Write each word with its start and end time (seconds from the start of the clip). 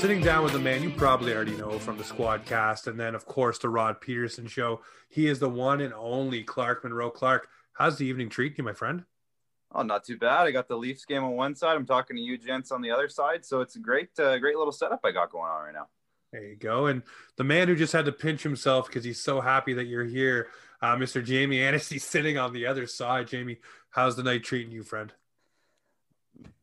Sitting 0.00 0.22
down 0.22 0.42
with 0.42 0.54
the 0.54 0.58
man 0.58 0.82
you 0.82 0.88
probably 0.88 1.34
already 1.34 1.54
know 1.58 1.78
from 1.78 1.98
the 1.98 2.04
squad 2.04 2.46
cast, 2.46 2.86
and 2.86 2.98
then, 2.98 3.14
of 3.14 3.26
course, 3.26 3.58
the 3.58 3.68
Rod 3.68 4.00
Pedersen 4.00 4.46
show. 4.46 4.80
He 5.10 5.26
is 5.26 5.40
the 5.40 5.50
one 5.50 5.82
and 5.82 5.92
only 5.92 6.42
Clark 6.42 6.84
Munroe. 6.84 7.10
Clark, 7.10 7.48
how's 7.74 7.98
the 7.98 8.06
evening 8.06 8.30
treat 8.30 8.56
you, 8.56 8.64
my 8.64 8.72
friend? 8.72 9.04
Oh, 9.74 9.82
not 9.82 10.04
too 10.04 10.16
bad. 10.16 10.46
I 10.46 10.52
got 10.52 10.68
the 10.68 10.76
Leafs 10.78 11.04
game 11.04 11.22
on 11.22 11.32
one 11.32 11.54
side. 11.54 11.76
I'm 11.76 11.84
talking 11.84 12.16
to 12.16 12.22
you 12.22 12.38
gents 12.38 12.72
on 12.72 12.80
the 12.80 12.90
other 12.90 13.10
side. 13.10 13.44
So 13.44 13.60
it's 13.60 13.76
a 13.76 13.78
great, 13.78 14.08
uh, 14.18 14.38
great 14.38 14.56
little 14.56 14.72
setup 14.72 15.00
I 15.04 15.10
got 15.10 15.30
going 15.30 15.50
on 15.50 15.64
right 15.64 15.74
now. 15.74 15.88
There 16.32 16.44
you 16.44 16.56
go. 16.56 16.86
And 16.86 17.02
the 17.36 17.44
man 17.44 17.68
who 17.68 17.76
just 17.76 17.92
had 17.92 18.06
to 18.06 18.12
pinch 18.12 18.42
himself 18.42 18.86
because 18.86 19.04
he's 19.04 19.20
so 19.20 19.42
happy 19.42 19.74
that 19.74 19.84
you're 19.84 20.04
here, 20.06 20.48
uh, 20.80 20.96
Mr. 20.96 21.22
Jamie 21.22 21.60
Annesley, 21.60 21.98
sitting 21.98 22.38
on 22.38 22.54
the 22.54 22.64
other 22.64 22.86
side. 22.86 23.28
Jamie, 23.28 23.58
how's 23.90 24.16
the 24.16 24.22
night 24.22 24.44
treating 24.44 24.72
you, 24.72 24.82
friend? 24.82 25.12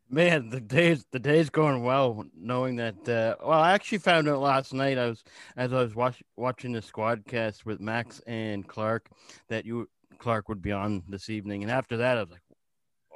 Man, 0.09 0.49
the 0.49 0.61
days 0.61 1.05
the 1.11 1.19
day's 1.19 1.49
going 1.49 1.83
well, 1.83 2.25
knowing 2.33 2.77
that. 2.77 2.95
Uh, 3.09 3.35
well, 3.45 3.59
I 3.59 3.73
actually 3.73 3.97
found 3.97 4.29
out 4.29 4.39
last 4.39 4.73
night. 4.73 4.97
I 4.97 5.07
was 5.07 5.21
as 5.57 5.73
I 5.73 5.81
was 5.81 5.95
watch, 5.95 6.23
watching 6.37 6.71
the 6.71 6.81
squad 6.81 7.25
cast 7.27 7.65
with 7.65 7.81
Max 7.81 8.21
and 8.25 8.65
Clark 8.65 9.09
that 9.49 9.65
you 9.65 9.89
Clark 10.17 10.47
would 10.47 10.61
be 10.61 10.71
on 10.71 11.03
this 11.09 11.29
evening, 11.29 11.61
and 11.63 11.71
after 11.71 11.97
that, 11.97 12.17
I 12.17 12.21
was 12.21 12.31
like, 12.31 12.41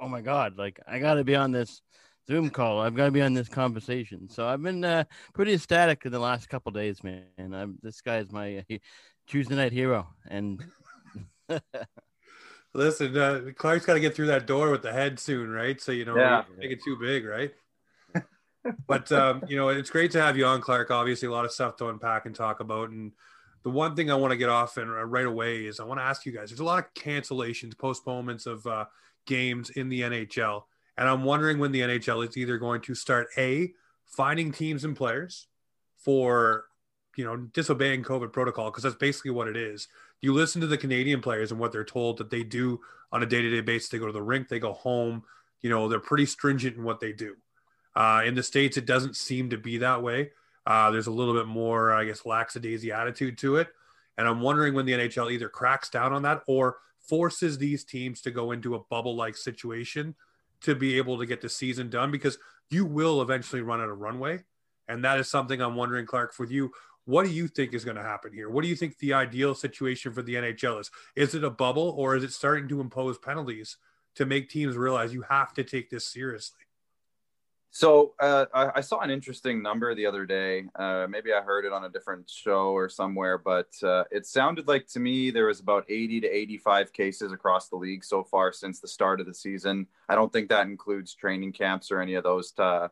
"Oh 0.01 0.09
my 0.09 0.19
god! 0.19 0.57
Like 0.57 0.81
I 0.85 0.99
got 0.99 1.13
to 1.13 1.23
be 1.23 1.35
on 1.35 1.53
this 1.53 1.81
Zoom 2.27 2.49
call. 2.49 2.81
I've 2.81 2.95
got 2.95 3.05
to 3.05 3.11
be 3.11 3.21
on 3.21 3.33
this 3.33 3.47
conversation." 3.47 4.27
So 4.29 4.45
I've 4.45 4.61
been 4.61 4.83
uh, 4.83 5.05
pretty 5.33 5.53
ecstatic 5.53 6.05
in 6.05 6.11
the 6.11 6.19
last 6.19 6.49
couple 6.49 6.73
days, 6.73 7.01
man. 7.05 7.23
I'm 7.37 7.77
this 7.81 8.01
guy 8.01 8.17
is 8.17 8.31
my 8.33 8.65
uh, 8.69 8.77
Tuesday 9.27 9.55
night 9.55 9.73
hero, 9.73 10.09
and. 10.27 10.61
Listen, 12.73 13.17
uh, 13.17 13.41
Clark's 13.57 13.85
got 13.85 13.95
to 13.95 13.99
get 13.99 14.15
through 14.15 14.27
that 14.27 14.47
door 14.47 14.71
with 14.71 14.81
the 14.81 14.93
head 14.93 15.19
soon, 15.19 15.49
right? 15.49 15.79
So 15.81 15.91
you 15.91 16.05
know, 16.05 16.15
Yeah. 16.15 16.43
make 16.57 16.71
it 16.71 16.83
too 16.83 16.97
big, 16.97 17.25
right? 17.25 17.53
but 18.87 19.11
um, 19.11 19.43
you 19.47 19.57
know, 19.57 19.69
it's 19.69 19.89
great 19.89 20.11
to 20.11 20.21
have 20.21 20.37
you 20.37 20.45
on, 20.45 20.61
Clark. 20.61 20.91
Obviously, 20.91 21.27
a 21.27 21.31
lot 21.31 21.45
of 21.45 21.51
stuff 21.51 21.75
to 21.77 21.89
unpack 21.89 22.25
and 22.25 22.35
talk 22.35 22.59
about. 22.59 22.89
And 22.89 23.11
the 23.63 23.69
one 23.69 23.95
thing 23.95 24.09
I 24.11 24.15
want 24.15 24.31
to 24.31 24.37
get 24.37 24.49
off 24.49 24.77
and 24.77 24.89
uh, 24.89 25.03
right 25.03 25.25
away 25.25 25.65
is 25.65 25.79
I 25.79 25.83
want 25.83 25.99
to 25.99 26.03
ask 26.03 26.25
you 26.25 26.31
guys. 26.31 26.49
There's 26.49 26.59
a 26.59 26.65
lot 26.65 26.79
of 26.79 26.93
cancellations, 26.93 27.77
postponements 27.77 28.45
of 28.45 28.65
uh, 28.65 28.85
games 29.25 29.69
in 29.71 29.89
the 29.89 30.01
NHL, 30.01 30.63
and 30.97 31.09
I'm 31.09 31.23
wondering 31.23 31.59
when 31.59 31.71
the 31.71 31.81
NHL 31.81 32.27
is 32.27 32.37
either 32.37 32.57
going 32.57 32.81
to 32.81 32.95
start 32.95 33.27
a 33.37 33.71
finding 34.05 34.51
teams 34.51 34.83
and 34.83 34.95
players 34.95 35.47
for 35.97 36.65
you 37.17 37.25
know 37.25 37.37
disobeying 37.37 38.03
COVID 38.03 38.31
protocol 38.31 38.71
because 38.71 38.83
that's 38.83 38.95
basically 38.95 39.31
what 39.31 39.47
it 39.47 39.57
is. 39.57 39.87
You 40.21 40.33
listen 40.33 40.61
to 40.61 40.67
the 40.67 40.77
Canadian 40.77 41.21
players 41.21 41.51
and 41.51 41.59
what 41.59 41.71
they're 41.71 41.83
told 41.83 42.17
that 42.17 42.29
they 42.29 42.43
do 42.43 42.79
on 43.11 43.23
a 43.23 43.25
day-to-day 43.25 43.61
basis. 43.61 43.89
They 43.89 43.97
go 43.97 44.07
to 44.07 44.13
the 44.13 44.21
rink, 44.21 44.47
they 44.47 44.59
go 44.59 44.73
home. 44.73 45.23
You 45.61 45.69
know, 45.69 45.87
they're 45.87 45.99
pretty 45.99 46.25
stringent 46.25 46.77
in 46.77 46.83
what 46.83 46.99
they 46.99 47.11
do. 47.11 47.35
Uh, 47.95 48.23
in 48.25 48.35
the 48.35 48.43
states, 48.43 48.77
it 48.77 48.85
doesn't 48.85 49.15
seem 49.15 49.49
to 49.49 49.57
be 49.57 49.77
that 49.79 50.01
way. 50.01 50.31
Uh, 50.65 50.91
there's 50.91 51.07
a 51.07 51.11
little 51.11 51.33
bit 51.33 51.47
more, 51.47 51.91
I 51.91 52.05
guess, 52.05 52.21
lackadaisy 52.21 52.91
attitude 52.91 53.37
to 53.39 53.57
it. 53.57 53.67
And 54.17 54.27
I'm 54.27 54.41
wondering 54.41 54.73
when 54.73 54.85
the 54.85 54.93
NHL 54.93 55.31
either 55.31 55.49
cracks 55.49 55.89
down 55.89 56.13
on 56.13 56.21
that 56.23 56.43
or 56.47 56.77
forces 56.99 57.57
these 57.57 57.83
teams 57.83 58.21
to 58.21 58.31
go 58.31 58.51
into 58.51 58.75
a 58.75 58.79
bubble-like 58.79 59.35
situation 59.35 60.15
to 60.61 60.75
be 60.75 60.97
able 60.97 61.17
to 61.17 61.25
get 61.25 61.41
the 61.41 61.49
season 61.49 61.89
done 61.89 62.11
because 62.11 62.37
you 62.69 62.85
will 62.85 63.21
eventually 63.21 63.61
run 63.61 63.81
out 63.81 63.89
of 63.89 63.99
runway. 63.99 64.39
And 64.87 65.03
that 65.03 65.19
is 65.19 65.29
something 65.29 65.61
I'm 65.61 65.75
wondering, 65.75 66.05
Clark, 66.05 66.33
with 66.39 66.51
you. 66.51 66.71
What 67.05 67.25
do 67.25 67.31
you 67.31 67.47
think 67.47 67.73
is 67.73 67.83
going 67.83 67.97
to 67.97 68.03
happen 68.03 68.33
here? 68.33 68.49
What 68.49 68.61
do 68.63 68.67
you 68.67 68.75
think 68.75 68.97
the 68.97 69.13
ideal 69.13 69.55
situation 69.55 70.13
for 70.13 70.21
the 70.21 70.35
NHL 70.35 70.79
is? 70.79 70.91
Is 71.15 71.35
it 71.35 71.43
a 71.43 71.49
bubble 71.49 71.95
or 71.97 72.15
is 72.15 72.23
it 72.23 72.31
starting 72.31 72.67
to 72.69 72.79
impose 72.81 73.17
penalties 73.17 73.77
to 74.15 74.25
make 74.25 74.49
teams 74.49 74.75
realize 74.75 75.13
you 75.13 75.23
have 75.29 75.53
to 75.53 75.63
take 75.63 75.89
this 75.89 76.05
seriously? 76.05 76.59
So 77.73 78.13
uh, 78.19 78.45
I, 78.53 78.71
I 78.75 78.81
saw 78.81 78.99
an 78.99 79.09
interesting 79.09 79.63
number 79.63 79.95
the 79.95 80.05
other 80.05 80.25
day. 80.25 80.65
Uh, 80.75 81.07
maybe 81.09 81.31
I 81.31 81.39
heard 81.39 81.63
it 81.63 81.71
on 81.71 81.85
a 81.85 81.89
different 81.89 82.29
show 82.29 82.71
or 82.71 82.89
somewhere, 82.89 83.37
but 83.37 83.69
uh, 83.81 84.03
it 84.11 84.25
sounded 84.25 84.67
like 84.67 84.87
to 84.87 84.99
me 84.99 85.31
there 85.31 85.45
was 85.45 85.61
about 85.61 85.85
80 85.87 86.19
to 86.21 86.27
85 86.27 86.91
cases 86.91 87.31
across 87.31 87.69
the 87.69 87.77
league 87.77 88.03
so 88.03 88.25
far 88.25 88.51
since 88.51 88.81
the 88.81 88.89
start 88.89 89.21
of 89.21 89.25
the 89.25 89.33
season. 89.33 89.87
I 90.09 90.15
don't 90.15 90.33
think 90.33 90.49
that 90.49 90.67
includes 90.67 91.15
training 91.15 91.53
camps 91.53 91.91
or 91.91 92.01
any 92.01 92.15
of 92.15 92.25
those 92.25 92.53
uh, 92.59 92.89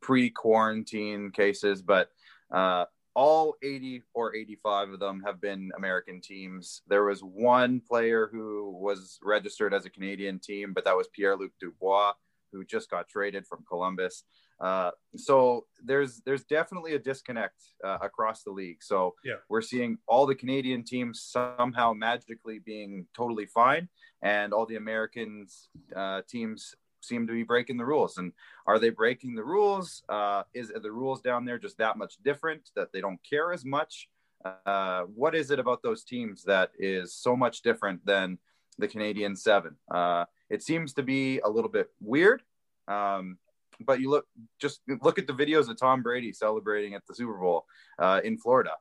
pre-quarantine 0.00 1.32
cases, 1.32 1.82
but 1.82 2.12
uh, 2.52 2.84
all 3.14 3.56
80 3.62 4.02
or 4.14 4.34
85 4.34 4.90
of 4.90 5.00
them 5.00 5.22
have 5.26 5.40
been 5.40 5.70
American 5.76 6.20
teams. 6.20 6.82
There 6.88 7.04
was 7.04 7.20
one 7.20 7.80
player 7.80 8.28
who 8.32 8.70
was 8.70 9.18
registered 9.22 9.74
as 9.74 9.84
a 9.84 9.90
Canadian 9.90 10.38
team, 10.38 10.72
but 10.72 10.84
that 10.84 10.96
was 10.96 11.08
Pierre-Luc 11.08 11.52
Dubois 11.60 12.12
who 12.52 12.64
just 12.64 12.90
got 12.90 13.08
traded 13.08 13.46
from 13.46 13.64
Columbus. 13.68 14.24
Uh, 14.60 14.90
so 15.16 15.66
there's 15.82 16.20
there's 16.26 16.44
definitely 16.44 16.94
a 16.94 16.98
disconnect 16.98 17.54
uh, 17.84 17.98
across 18.02 18.42
the 18.42 18.50
league. 18.50 18.82
So 18.82 19.14
Yeah. 19.24 19.36
we're 19.48 19.62
seeing 19.62 19.98
all 20.06 20.26
the 20.26 20.34
Canadian 20.34 20.84
teams 20.84 21.22
somehow 21.22 21.92
magically 21.92 22.58
being 22.58 23.06
totally 23.16 23.46
fine, 23.46 23.88
and 24.22 24.52
all 24.52 24.66
the 24.66 24.76
Americans 24.76 25.68
uh, 25.94 26.22
teams 26.28 26.74
seem 27.00 27.26
to 27.26 27.32
be 27.32 27.42
breaking 27.42 27.76
the 27.76 27.84
rules. 27.84 28.18
And 28.18 28.32
are 28.66 28.78
they 28.78 28.90
breaking 28.90 29.34
the 29.34 29.44
rules? 29.44 30.02
Uh, 30.08 30.42
is 30.54 30.72
the 30.74 30.92
rules 30.92 31.20
down 31.20 31.44
there 31.44 31.58
just 31.58 31.78
that 31.78 31.98
much 31.98 32.14
different 32.22 32.70
that 32.76 32.92
they 32.92 33.00
don't 33.00 33.20
care 33.28 33.52
as 33.52 33.64
much? 33.64 34.08
Uh, 34.44 35.02
what 35.14 35.34
is 35.34 35.50
it 35.50 35.58
about 35.58 35.82
those 35.82 36.04
teams 36.04 36.44
that 36.44 36.70
is 36.78 37.14
so 37.14 37.36
much 37.36 37.62
different 37.62 38.04
than 38.06 38.38
the 38.78 38.88
Canadian 38.88 39.36
Seven? 39.36 39.76
Uh, 39.90 40.24
it 40.48 40.62
seems 40.62 40.94
to 40.94 41.02
be 41.02 41.40
a 41.40 41.48
little 41.48 41.70
bit 41.70 41.90
weird. 42.00 42.42
Um, 42.88 43.38
but 43.80 44.00
you 44.00 44.10
look, 44.10 44.26
just 44.60 44.80
look 45.02 45.18
at 45.18 45.26
the 45.26 45.32
videos 45.32 45.68
of 45.68 45.78
Tom 45.78 46.02
Brady 46.02 46.32
celebrating 46.32 46.94
at 46.94 47.06
the 47.06 47.14
Super 47.14 47.38
Bowl 47.38 47.66
uh, 47.98 48.20
in 48.22 48.36
Florida. 48.36 48.72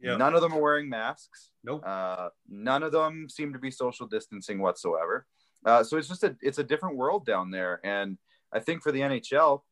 Yeah. 0.00 0.16
None 0.16 0.34
of 0.34 0.42
them 0.42 0.52
are 0.52 0.60
wearing 0.60 0.88
masks. 0.88 1.50
Nope. 1.62 1.82
Uh, 1.84 2.28
none 2.48 2.82
of 2.82 2.92
them 2.92 3.28
seem 3.28 3.52
to 3.52 3.58
be 3.58 3.70
social 3.70 4.06
distancing 4.06 4.60
whatsoever. 4.60 5.26
Uh, 5.64 5.82
so 5.82 5.96
it's 5.96 6.08
just 6.08 6.24
a 6.24 6.36
it's 6.42 6.58
a 6.58 6.64
different 6.64 6.96
world 6.96 7.24
down 7.24 7.50
there. 7.50 7.80
And 7.84 8.18
I 8.52 8.60
think 8.60 8.82
for 8.82 8.92
the 8.92 9.00
NHL, 9.00 9.62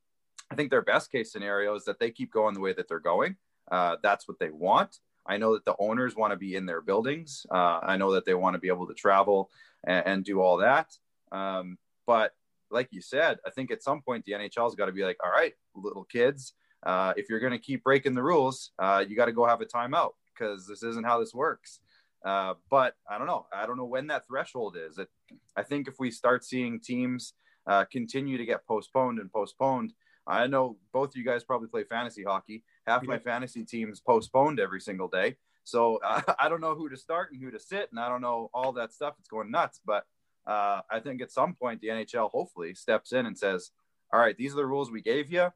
I 0.51 0.55
think 0.55 0.71
their 0.71 0.83
best 0.83 1.11
case 1.11 1.33
scenario 1.33 1.75
is 1.75 1.85
that 1.85 1.99
they 1.99 2.11
keep 2.11 2.33
going 2.33 2.55
the 2.55 2.61
way 2.61 2.73
that 2.73 2.89
they're 2.89 3.01
going. 3.01 3.37
Uh, 3.71 3.97
that's 4.03 4.27
what 4.29 4.39
they 4.39 4.51
want. 4.51 4.99
I 5.27 5.37
know 5.37 5.55
that 5.55 5.65
the 5.65 5.77
owners 5.79 6.17
want 6.17 6.33
to 6.33 6.37
be 6.37 6.57
in 6.57 6.67
their 6.67 6.81
buildings. 6.81 7.47
Uh, 7.51 7.79
I 7.83 7.97
know 7.97 8.13
that 8.13 8.25
they 8.25 8.35
want 8.35 8.55
to 8.55 8.61
be 8.61 8.69
able 8.69 8.89
to 8.89 8.95
travel 8.95 9.51
and, 9.85 10.07
and 10.07 10.25
do 10.25 10.41
all 10.41 10.59
that. 10.59 10.89
Um, 11.31 11.79
but 12.07 12.33
like 12.71 12.89
you 12.91 13.01
said, 13.01 13.39
I 13.47 13.51
think 13.51 13.71
at 13.71 13.83
some 13.83 14.03
point 14.03 14.25
the 14.25 14.33
NHL's 14.33 14.75
got 14.75 14.87
to 14.87 14.93
be 14.93 15.05
like, 15.05 15.19
all 15.25 15.31
right, 15.31 15.55
little 15.75 16.05
kids, 16.05 16.55
uh, 16.83 17.13
if 17.17 17.29
you're 17.29 17.41
going 17.41 17.53
to 17.53 17.59
keep 17.59 17.85
breaking 17.85 18.15
the 18.15 18.23
rules, 18.23 18.73
uh, 18.79 19.05
you 19.07 19.15
got 19.15 19.27
to 19.27 19.33
go 19.33 19.47
have 19.47 19.61
a 19.61 19.67
timeout 19.67 20.13
because 20.35 20.67
this 20.67 20.83
isn't 20.83 21.07
how 21.07 21.21
this 21.21 21.35
works. 21.35 21.81
Uh, 22.25 22.55
but 22.71 22.95
I 23.09 23.19
don't 23.19 23.27
know. 23.27 23.47
I 23.53 23.67
don't 23.67 23.77
know 23.77 23.85
when 23.85 24.07
that 24.09 24.27
threshold 24.27 24.77
is. 24.77 24.99
It, 24.99 25.09
I 25.57 25.63
think 25.63 25.89
if 25.89 25.95
we 25.99 26.11
start 26.11 26.45
seeing 26.45 26.81
teams 26.81 27.35
uh, 27.67 27.85
continue 27.91 28.39
to 28.39 28.45
get 28.45 28.67
postponed 28.67 29.19
and 29.19 29.33
postponed, 29.33 29.93
I 30.27 30.47
know 30.47 30.77
both 30.93 31.11
of 31.11 31.17
you 31.17 31.25
guys 31.25 31.43
probably 31.43 31.69
play 31.69 31.85
fantasy 31.85 32.23
hockey. 32.23 32.65
Half 32.87 33.05
my 33.05 33.19
fantasy 33.19 33.65
teams 33.65 34.01
postponed 34.01 34.61
every 34.61 34.81
single 34.81 35.09
day. 35.09 35.37
So 35.65 35.99
uh, 36.07 36.23
I 36.39 36.49
don't 36.49 36.61
know 36.61 36.75
who 36.75 36.89
to 36.89 36.97
start 36.97 37.33
and 37.33 37.43
who 37.43 37.51
to 37.51 37.59
sit, 37.59 37.89
and 37.91 38.01
I 38.01 38.09
don't 38.09 38.21
know 38.21 38.51
all 38.55 38.73
that 38.73 38.93
stuff. 38.93 39.15
It's 39.19 39.29
going 39.29 39.51
nuts. 39.51 39.81
But 39.85 40.05
uh, 40.47 40.83
I 40.91 41.01
think 41.01 41.23
at 41.23 41.33
some 41.33 41.55
point 41.55 41.81
the 41.81 41.89
NHL 41.89 42.31
hopefully 42.31 42.75
steps 42.75 43.13
in 43.13 43.27
and 43.27 43.37
says, 43.37 43.71
"All 44.13 44.21
right, 44.21 44.37
these 44.37 44.53
are 44.53 44.57
the 44.57 44.67
rules 44.67 44.91
we 44.91 45.03
gave 45.03 45.31
you." 45.31 45.49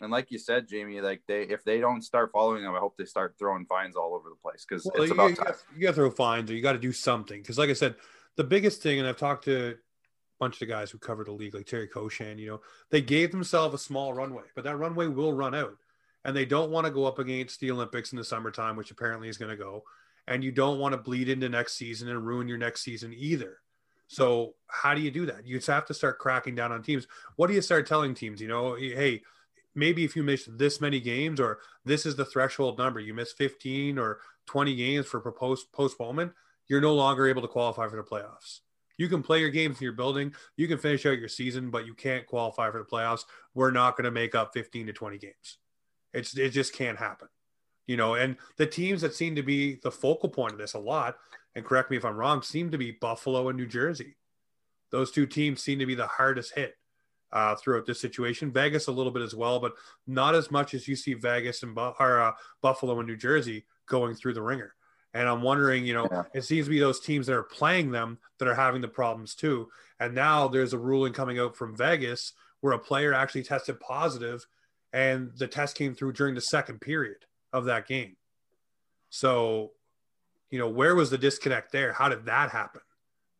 And 0.00 0.10
like 0.10 0.30
you 0.30 0.38
said, 0.38 0.68
Jamie, 0.68 1.00
like 1.00 1.22
they 1.28 1.42
if 1.42 1.64
they 1.64 1.80
don't 1.80 2.02
start 2.02 2.30
following 2.32 2.62
them, 2.64 2.74
I 2.74 2.78
hope 2.80 2.96
they 2.96 3.04
start 3.04 3.36
throwing 3.38 3.64
fines 3.66 3.96
all 3.96 4.14
over 4.14 4.28
the 4.28 4.36
place 4.42 4.66
because 4.68 4.84
Well, 4.84 5.02
it's 5.02 5.08
you, 5.08 5.14
about 5.14 5.30
you, 5.30 5.36
time. 5.36 5.46
got, 5.46 5.56
you 5.76 5.82
got 5.82 5.88
to 5.90 5.94
throw 5.94 6.10
fines 6.10 6.50
or 6.50 6.54
you 6.54 6.62
got 6.62 6.72
to 6.72 6.78
do 6.78 6.92
something. 6.92 7.40
Because, 7.40 7.58
like 7.58 7.70
I 7.70 7.74
said, 7.74 7.94
the 8.36 8.44
biggest 8.44 8.82
thing, 8.82 8.98
and 8.98 9.08
I've 9.08 9.16
talked 9.16 9.44
to 9.44 9.70
a 9.70 9.74
bunch 10.40 10.56
of 10.56 10.58
the 10.60 10.66
guys 10.66 10.90
who 10.90 10.98
cover 10.98 11.24
the 11.24 11.32
league, 11.32 11.54
like 11.54 11.66
Terry 11.66 11.88
Koshan, 11.88 12.38
you 12.38 12.48
know, 12.48 12.60
they 12.90 13.00
gave 13.00 13.30
themselves 13.30 13.74
a 13.74 13.78
small 13.78 14.12
runway, 14.12 14.44
but 14.54 14.64
that 14.64 14.76
runway 14.76 15.06
will 15.06 15.32
run 15.32 15.54
out. 15.54 15.76
And 16.24 16.36
they 16.36 16.44
don't 16.46 16.70
want 16.70 16.86
to 16.86 16.92
go 16.92 17.04
up 17.06 17.18
against 17.18 17.60
the 17.60 17.70
Olympics 17.70 18.12
in 18.12 18.18
the 18.18 18.24
summertime, 18.24 18.76
which 18.76 18.90
apparently 18.90 19.28
is 19.28 19.38
going 19.38 19.50
to 19.50 19.56
go. 19.56 19.84
and 20.26 20.42
you 20.42 20.52
don't 20.52 20.78
want 20.78 20.92
to 20.92 20.98
bleed 20.98 21.28
into 21.28 21.48
next 21.48 21.74
season 21.74 22.08
and 22.08 22.26
ruin 22.26 22.48
your 22.48 22.58
next 22.58 22.82
season 22.82 23.12
either. 23.14 23.58
So 24.08 24.54
how 24.68 24.94
do 24.94 25.00
you 25.00 25.10
do 25.10 25.26
that? 25.26 25.46
You 25.46 25.56
just 25.56 25.66
have 25.68 25.86
to 25.86 25.94
start 25.94 26.18
cracking 26.18 26.54
down 26.54 26.72
on 26.72 26.82
teams. 26.82 27.06
What 27.36 27.48
do 27.48 27.54
you 27.54 27.62
start 27.62 27.86
telling 27.86 28.14
teams? 28.14 28.40
You 28.40 28.48
know, 28.48 28.74
hey, 28.74 29.22
maybe 29.74 30.04
if 30.04 30.16
you 30.16 30.22
miss 30.22 30.48
this 30.50 30.80
many 30.80 31.00
games 31.00 31.40
or 31.40 31.58
this 31.84 32.06
is 32.06 32.16
the 32.16 32.24
threshold 32.24 32.78
number, 32.78 33.00
you 33.00 33.14
miss 33.14 33.32
15 33.32 33.98
or 33.98 34.20
20 34.46 34.74
games 34.74 35.06
for 35.06 35.20
proposed 35.20 35.72
postponement, 35.72 36.32
you're 36.68 36.80
no 36.80 36.94
longer 36.94 37.28
able 37.28 37.42
to 37.42 37.48
qualify 37.48 37.88
for 37.88 37.96
the 37.96 38.02
playoffs. 38.02 38.60
You 38.96 39.08
can 39.08 39.22
play 39.22 39.40
your 39.40 39.50
games 39.50 39.78
in 39.80 39.84
your 39.84 39.92
building, 39.92 40.34
you 40.56 40.68
can 40.68 40.78
finish 40.78 41.04
out 41.04 41.18
your 41.18 41.28
season, 41.28 41.70
but 41.70 41.86
you 41.86 41.94
can't 41.94 42.26
qualify 42.26 42.70
for 42.70 42.78
the 42.78 42.84
playoffs. 42.84 43.24
We're 43.54 43.72
not 43.72 43.96
going 43.96 44.04
to 44.04 44.10
make 44.10 44.34
up 44.34 44.52
15 44.54 44.86
to 44.86 44.92
20 44.92 45.18
games. 45.18 45.58
It's 46.12 46.36
it 46.36 46.50
just 46.50 46.72
can't 46.72 46.98
happen. 46.98 47.28
You 47.86 47.96
know, 47.96 48.14
and 48.14 48.36
the 48.56 48.66
teams 48.66 49.02
that 49.02 49.14
seem 49.14 49.34
to 49.34 49.42
be 49.42 49.80
the 49.82 49.90
focal 49.90 50.28
point 50.28 50.52
of 50.52 50.58
this 50.58 50.74
a 50.74 50.78
lot, 50.78 51.16
and 51.54 51.64
correct 51.64 51.90
me 51.90 51.96
if 51.96 52.04
I'm 52.04 52.16
wrong, 52.16 52.40
seem 52.40 52.70
to 52.70 52.78
be 52.78 52.92
Buffalo 52.92 53.48
and 53.48 53.58
New 53.58 53.66
Jersey. 53.66 54.16
Those 54.90 55.10
two 55.10 55.26
teams 55.26 55.60
seem 55.60 55.80
to 55.80 55.86
be 55.86 55.96
the 55.96 56.06
hardest 56.06 56.54
hit 56.54 56.76
uh, 57.34 57.56
throughout 57.56 57.84
this 57.84 58.00
situation. 58.00 58.52
Vegas 58.52 58.86
a 58.86 58.92
little 58.92 59.12
bit 59.12 59.22
as 59.22 59.34
well, 59.34 59.58
but 59.58 59.74
not 60.06 60.34
as 60.34 60.50
much 60.50 60.72
as 60.72 60.88
you 60.88 60.96
see 60.96 61.14
Vegas 61.14 61.62
and 61.62 61.74
Bu- 61.74 61.92
or, 61.98 62.20
uh, 62.20 62.32
Buffalo 62.62 62.98
and 63.00 63.08
New 63.08 63.16
Jersey 63.16 63.66
going 63.86 64.14
through 64.14 64.34
the 64.34 64.42
ringer. 64.42 64.74
And 65.12 65.28
I'm 65.28 65.42
wondering, 65.42 65.84
you 65.84 65.94
know, 65.94 66.08
yeah. 66.10 66.22
it 66.32 66.42
seems 66.42 66.66
to 66.66 66.70
be 66.70 66.80
those 66.80 67.00
teams 67.00 67.26
that 67.26 67.36
are 67.36 67.42
playing 67.42 67.90
them 67.90 68.18
that 68.38 68.48
are 68.48 68.54
having 68.54 68.80
the 68.80 68.88
problems 68.88 69.34
too. 69.34 69.68
And 70.00 70.14
now 70.14 70.48
there's 70.48 70.72
a 70.72 70.78
ruling 70.78 71.12
coming 71.12 71.38
out 71.38 71.56
from 71.56 71.76
Vegas 71.76 72.32
where 72.60 72.72
a 72.72 72.78
player 72.78 73.12
actually 73.12 73.42
tested 73.42 73.78
positive 73.78 74.46
and 74.92 75.30
the 75.36 75.46
test 75.46 75.76
came 75.76 75.94
through 75.94 76.12
during 76.12 76.34
the 76.34 76.40
second 76.40 76.80
period 76.80 77.18
of 77.52 77.66
that 77.66 77.86
game. 77.86 78.16
So, 79.10 79.72
you 80.50 80.58
know, 80.58 80.68
where 80.68 80.94
was 80.94 81.10
the 81.10 81.18
disconnect 81.18 81.72
there? 81.72 81.92
How 81.92 82.08
did 82.08 82.26
that 82.26 82.50
happen? 82.50 82.80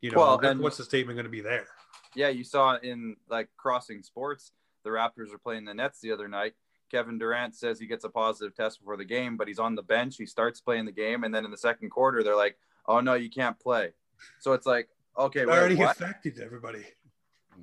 You 0.00 0.10
know, 0.10 0.18
well, 0.18 0.38
and, 0.40 0.60
what's 0.60 0.76
the 0.76 0.84
statement 0.84 1.16
going 1.16 1.24
to 1.24 1.30
be 1.30 1.40
there? 1.40 1.66
Yeah, 2.14 2.28
you 2.28 2.44
saw 2.44 2.76
in 2.76 3.16
like 3.28 3.48
crossing 3.56 4.02
sports, 4.02 4.52
the 4.84 4.90
Raptors 4.90 5.30
were 5.30 5.38
playing 5.38 5.64
the 5.64 5.74
Nets 5.74 6.00
the 6.00 6.12
other 6.12 6.28
night. 6.28 6.54
Kevin 6.90 7.18
Durant 7.18 7.56
says 7.56 7.80
he 7.80 7.86
gets 7.86 8.04
a 8.04 8.08
positive 8.08 8.54
test 8.54 8.78
before 8.80 8.96
the 8.96 9.04
game, 9.04 9.36
but 9.36 9.48
he's 9.48 9.58
on 9.58 9.74
the 9.74 9.82
bench. 9.82 10.16
He 10.16 10.26
starts 10.26 10.60
playing 10.60 10.84
the 10.84 10.92
game, 10.92 11.24
and 11.24 11.34
then 11.34 11.44
in 11.44 11.50
the 11.50 11.56
second 11.56 11.90
quarter, 11.90 12.22
they're 12.22 12.36
like, 12.36 12.56
"Oh 12.86 13.00
no, 13.00 13.14
you 13.14 13.30
can't 13.30 13.58
play." 13.58 13.92
So 14.38 14.52
it's 14.52 14.66
like, 14.66 14.88
okay, 15.18 15.44
wait, 15.44 15.58
already 15.58 15.74
what? 15.74 15.96
affected 15.96 16.38
everybody. 16.40 16.84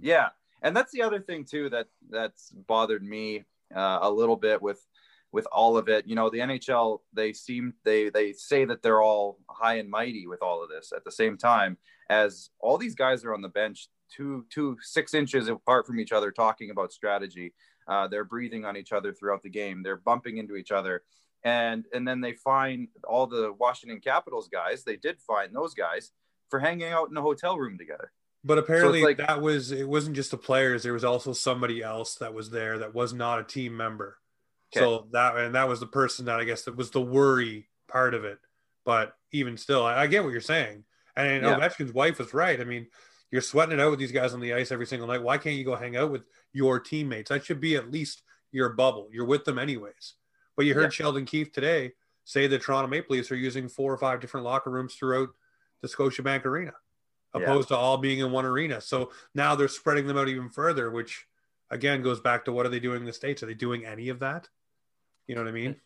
Yeah, 0.02 0.30
and 0.62 0.76
that's 0.76 0.92
the 0.92 1.04
other 1.04 1.20
thing 1.20 1.46
too 1.46 1.70
that 1.70 1.88
that's 2.10 2.50
bothered 2.52 3.04
me 3.04 3.46
uh, 3.76 4.00
a 4.02 4.12
little 4.12 4.36
bit 4.36 4.62
with 4.62 4.86
with 5.32 5.48
all 5.52 5.78
of 5.78 5.88
it. 5.88 6.08
You 6.08 6.16
know, 6.16 6.30
the 6.30 6.40
NHL 6.40 7.00
they 7.14 7.34
seem 7.34 7.74
they 7.84 8.10
they 8.10 8.34
say 8.34 8.66
that 8.66 8.82
they're 8.82 9.02
all 9.02 9.40
high 9.50 9.76
and 9.76 9.90
mighty 9.90 10.28
with 10.28 10.42
all 10.42 10.64
of 10.64 10.70
this. 10.70 10.92
At 10.96 11.04
the 11.04 11.12
same 11.12 11.38
time, 11.38 11.78
as 12.10 12.50
all 12.60 12.78
these 12.78 12.96
guys 12.96 13.24
are 13.24 13.34
on 13.34 13.42
the 13.42 13.50
bench 13.50 13.90
two 14.16 14.46
two 14.50 14.78
six 14.82 15.14
inches 15.14 15.48
apart 15.48 15.88
from 15.88 16.00
each 16.00 16.12
other 16.12 16.32
talking 16.32 16.70
about 16.70 16.94
strategy. 16.94 17.54
Uh, 17.88 18.08
they're 18.08 18.24
breathing 18.24 18.66
on 18.66 18.78
each 18.78 18.92
other 18.92 19.14
throughout 19.14 19.42
the 19.42 19.50
game. 19.50 19.82
They're 19.84 19.98
bumping 19.98 20.38
into 20.38 20.56
each 20.56 20.72
other. 20.72 21.04
And 21.44 21.86
and 21.94 22.08
then 22.08 22.22
they 22.22 22.34
find 22.34 22.88
all 23.04 23.26
the 23.26 23.52
washington 23.52 24.00
capitals 24.00 24.48
guys 24.48 24.84
they 24.84 24.96
did 24.96 25.20
find 25.20 25.56
those 25.56 25.74
guys 25.74 26.12
for 26.50 26.60
hanging 26.60 26.92
out 26.92 27.10
in 27.10 27.18
a 27.18 27.22
hotel 27.22 27.58
room 27.58 27.78
together. 27.80 28.12
But 28.44 28.60
apparently 28.60 29.02
so 29.02 29.08
like, 29.08 29.18
that 29.18 29.42
was 29.42 29.72
it 29.72 29.88
wasn't 29.88 30.16
just 30.16 30.32
the 30.32 30.38
players 30.38 30.84
there 30.84 30.94
was 30.94 31.04
also 31.04 31.34
somebody 31.34 31.82
else 31.82 32.16
that 32.16 32.34
was 32.34 32.52
there 32.52 32.78
that 32.80 32.94
was 32.94 33.14
not 33.14 33.40
a 33.40 33.44
team 33.44 33.76
member. 33.76 34.18
Okay. 34.76 34.86
so 34.86 35.08
that 35.12 35.36
and 35.36 35.56
that 35.56 35.68
was 35.68 35.80
the 35.80 35.88
person 35.88 36.26
that 36.26 36.40
i 36.40 36.46
guess 36.46 36.64
that 36.64 36.78
was 36.78 36.92
the 36.92 37.02
worry 37.02 37.68
part 37.88 38.14
of 38.14 38.24
it. 38.24 38.38
But 38.86 39.16
even 39.32 39.58
still 39.58 39.84
i, 39.84 40.02
I 40.02 40.08
get 40.08 40.24
what 40.24 40.32
you're 40.32 40.42
saying. 40.42 40.84
And 41.16 41.44
yeah. 41.44 41.58
Ovechkin's 41.58 41.94
wife 41.94 42.20
was 42.20 42.36
right. 42.36 42.62
I 42.62 42.66
mean 42.66 42.86
you're 43.32 43.42
sweating 43.42 43.80
it 43.80 43.82
out 43.82 43.92
with 43.92 44.00
these 44.00 44.12
guys 44.12 44.34
on 44.34 44.42
the 44.42 44.54
ice 44.54 44.72
every 44.72 44.86
single 44.86 45.08
night. 45.08 45.24
Why 45.24 45.38
can't 45.38 45.56
you 45.56 45.64
go 45.64 45.76
hang 45.76 45.96
out 45.96 46.12
with 46.12 46.24
your 46.54 46.80
teammates? 46.80 47.30
That 47.30 47.46
should 47.46 47.62
be 47.62 47.76
at 47.76 47.90
least 47.90 48.24
your 48.52 48.70
bubble. 48.70 49.08
You're 49.12 49.26
with 49.26 49.46
them 49.46 49.58
anyways. 49.58 50.16
But 50.58 50.66
you 50.66 50.74
heard 50.74 50.84
yeah. 50.84 50.90
Sheldon 50.90 51.26
Keefe 51.26 51.52
today 51.54 51.94
say 52.26 52.48
the 52.48 52.60
Toronto 52.60 52.90
Maple 52.90 53.16
Leafs 53.16 53.32
are 53.32 53.36
using 53.36 53.70
four 53.70 53.92
or 53.92 53.98
five 53.98 54.20
different 54.20 54.46
locker 54.46 54.70
rooms 54.70 54.96
throughout 54.96 55.30
the 55.82 55.88
Scotiabank 55.88 56.46
Arena, 56.46 56.74
opposed 57.34 57.72
yeah. 57.72 57.78
to 57.78 57.82
all 57.82 57.98
being 57.98 58.20
in 58.20 58.32
one 58.32 58.46
arena. 58.46 58.82
So 58.82 59.12
now 59.34 59.56
they're 59.56 59.68
spreading 59.68 60.08
them 60.08 60.18
out 60.18 60.28
even 60.28 60.50
further, 60.50 60.92
which 60.92 61.26
again 61.70 62.02
goes 62.02 62.20
back 62.20 62.46
to 62.46 62.52
what 62.52 62.66
are 62.66 62.70
they 62.70 62.80
doing 62.80 63.00
in 63.00 63.06
the 63.06 63.14
states? 63.14 63.42
Are 63.42 63.48
they 63.48 63.54
doing 63.54 63.86
any 63.86 64.10
of 64.10 64.20
that? 64.20 64.50
You 65.28 65.36
know 65.36 65.42
what 65.42 65.48
I 65.48 65.54
mean? 65.54 65.78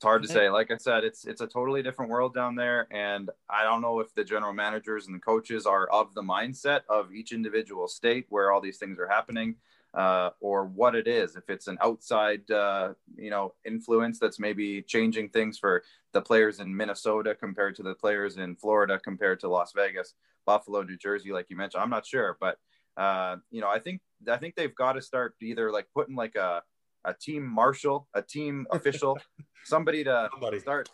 It's 0.00 0.06
hard 0.06 0.22
to 0.22 0.28
say. 0.28 0.48
Like 0.48 0.70
I 0.70 0.78
said, 0.78 1.04
it's 1.04 1.26
it's 1.26 1.42
a 1.42 1.46
totally 1.46 1.82
different 1.82 2.10
world 2.10 2.32
down 2.32 2.54
there, 2.54 2.88
and 2.90 3.28
I 3.50 3.64
don't 3.64 3.82
know 3.82 4.00
if 4.00 4.14
the 4.14 4.24
general 4.24 4.54
managers 4.54 5.06
and 5.06 5.14
the 5.14 5.20
coaches 5.20 5.66
are 5.66 5.86
of 5.88 6.14
the 6.14 6.22
mindset 6.22 6.80
of 6.88 7.12
each 7.12 7.32
individual 7.32 7.86
state 7.86 8.24
where 8.30 8.50
all 8.50 8.62
these 8.62 8.78
things 8.78 8.98
are 8.98 9.06
happening, 9.06 9.56
uh, 9.92 10.30
or 10.40 10.64
what 10.64 10.94
it 10.94 11.06
is. 11.06 11.36
If 11.36 11.50
it's 11.50 11.66
an 11.68 11.76
outside, 11.82 12.50
uh, 12.50 12.94
you 13.14 13.28
know, 13.28 13.52
influence 13.66 14.18
that's 14.18 14.38
maybe 14.38 14.80
changing 14.80 15.28
things 15.28 15.58
for 15.58 15.82
the 16.14 16.22
players 16.22 16.60
in 16.60 16.74
Minnesota 16.74 17.34
compared 17.34 17.76
to 17.76 17.82
the 17.82 17.94
players 17.94 18.38
in 18.38 18.56
Florida 18.56 18.98
compared 18.98 19.38
to 19.40 19.50
Las 19.50 19.74
Vegas, 19.76 20.14
Buffalo, 20.46 20.80
New 20.80 20.96
Jersey, 20.96 21.30
like 21.30 21.50
you 21.50 21.58
mentioned. 21.58 21.82
I'm 21.82 21.90
not 21.90 22.06
sure, 22.06 22.38
but 22.40 22.56
uh, 22.96 23.36
you 23.50 23.60
know, 23.60 23.68
I 23.68 23.78
think 23.80 24.00
I 24.26 24.38
think 24.38 24.54
they've 24.54 24.74
got 24.74 24.94
to 24.94 25.02
start 25.02 25.34
either 25.42 25.70
like 25.70 25.88
putting 25.94 26.16
like 26.16 26.36
a 26.36 26.62
a 27.04 27.14
team 27.14 27.46
marshal, 27.46 28.08
a 28.14 28.22
team 28.22 28.66
official, 28.72 29.18
somebody 29.64 30.04
to 30.04 30.28
somebody. 30.32 30.58
start 30.58 30.88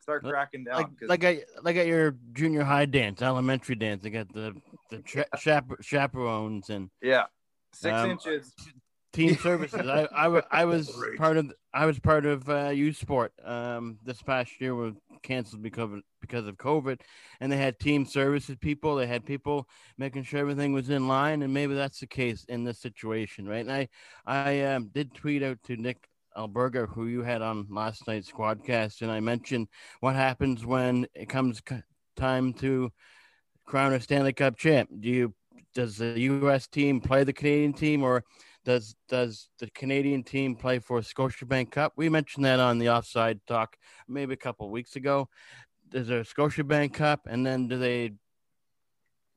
start 0.00 0.24
cracking 0.24 0.64
down. 0.64 0.76
Like, 0.76 1.22
like 1.22 1.24
at 1.24 1.44
like 1.62 1.76
at 1.76 1.86
your 1.86 2.16
junior 2.32 2.64
high 2.64 2.86
dance, 2.86 3.22
elementary 3.22 3.74
dance, 3.74 4.02
they 4.02 4.10
got 4.10 4.32
the 4.32 4.54
the 4.90 5.02
chap- 5.36 5.68
chaperones 5.80 6.70
and 6.70 6.90
yeah, 7.02 7.24
six 7.72 7.94
um, 7.94 8.10
inches. 8.10 8.52
Team 9.12 9.36
services. 9.42 9.86
I, 9.86 10.06
I, 10.14 10.42
I 10.50 10.64
was 10.64 10.90
part 11.16 11.36
of 11.36 11.52
I 11.72 11.86
was 11.86 11.98
part 11.98 12.26
of 12.26 12.48
uh, 12.48 12.68
youth 12.68 12.96
sport. 12.96 13.32
Um, 13.44 13.98
this 14.04 14.22
past 14.22 14.60
year 14.60 14.74
was 14.74 14.94
canceled 15.22 15.62
because 15.62 15.92
of, 15.92 16.00
because 16.20 16.46
of 16.46 16.56
COVID, 16.56 17.00
and 17.40 17.50
they 17.50 17.56
had 17.56 17.78
team 17.78 18.04
services 18.04 18.56
people. 18.60 18.96
They 18.96 19.06
had 19.06 19.24
people 19.24 19.68
making 19.96 20.24
sure 20.24 20.40
everything 20.40 20.72
was 20.72 20.90
in 20.90 21.08
line, 21.08 21.42
and 21.42 21.52
maybe 21.52 21.74
that's 21.74 22.00
the 22.00 22.06
case 22.06 22.44
in 22.48 22.64
this 22.64 22.80
situation, 22.80 23.48
right? 23.48 23.64
And 23.66 23.72
I 23.72 23.88
I 24.26 24.60
um, 24.62 24.90
did 24.92 25.14
tweet 25.14 25.42
out 25.42 25.58
to 25.64 25.76
Nick 25.76 26.08
Alberga, 26.36 26.88
who 26.88 27.06
you 27.06 27.22
had 27.22 27.42
on 27.42 27.66
last 27.70 28.06
night's 28.06 28.30
Squadcast, 28.30 29.02
and 29.02 29.10
I 29.10 29.20
mentioned 29.20 29.68
what 30.00 30.14
happens 30.14 30.64
when 30.64 31.06
it 31.14 31.28
comes 31.28 31.62
time 32.16 32.52
to 32.54 32.90
crown 33.66 33.92
a 33.92 34.00
Stanley 34.00 34.32
Cup 34.32 34.56
champ. 34.56 34.88
Do 35.00 35.08
you 35.08 35.34
does 35.74 35.96
the 35.96 36.18
U.S. 36.18 36.66
team 36.66 37.00
play 37.00 37.24
the 37.24 37.32
Canadian 37.32 37.72
team, 37.72 38.02
or 38.02 38.24
does 38.68 38.94
does 39.08 39.48
the 39.58 39.70
Canadian 39.70 40.22
team 40.22 40.54
play 40.54 40.78
for 40.78 41.00
Scotiabank 41.00 41.70
Cup? 41.70 41.94
We 41.96 42.10
mentioned 42.10 42.44
that 42.44 42.60
on 42.60 42.78
the 42.78 42.90
offside 42.90 43.40
talk 43.46 43.78
maybe 44.06 44.34
a 44.34 44.36
couple 44.36 44.68
weeks 44.70 44.94
ago. 44.94 45.30
There's 45.90 46.10
a 46.10 46.20
Scotiabank 46.20 46.92
Cup, 46.92 47.22
and 47.26 47.46
then 47.46 47.68
do 47.68 47.78
they 47.78 48.12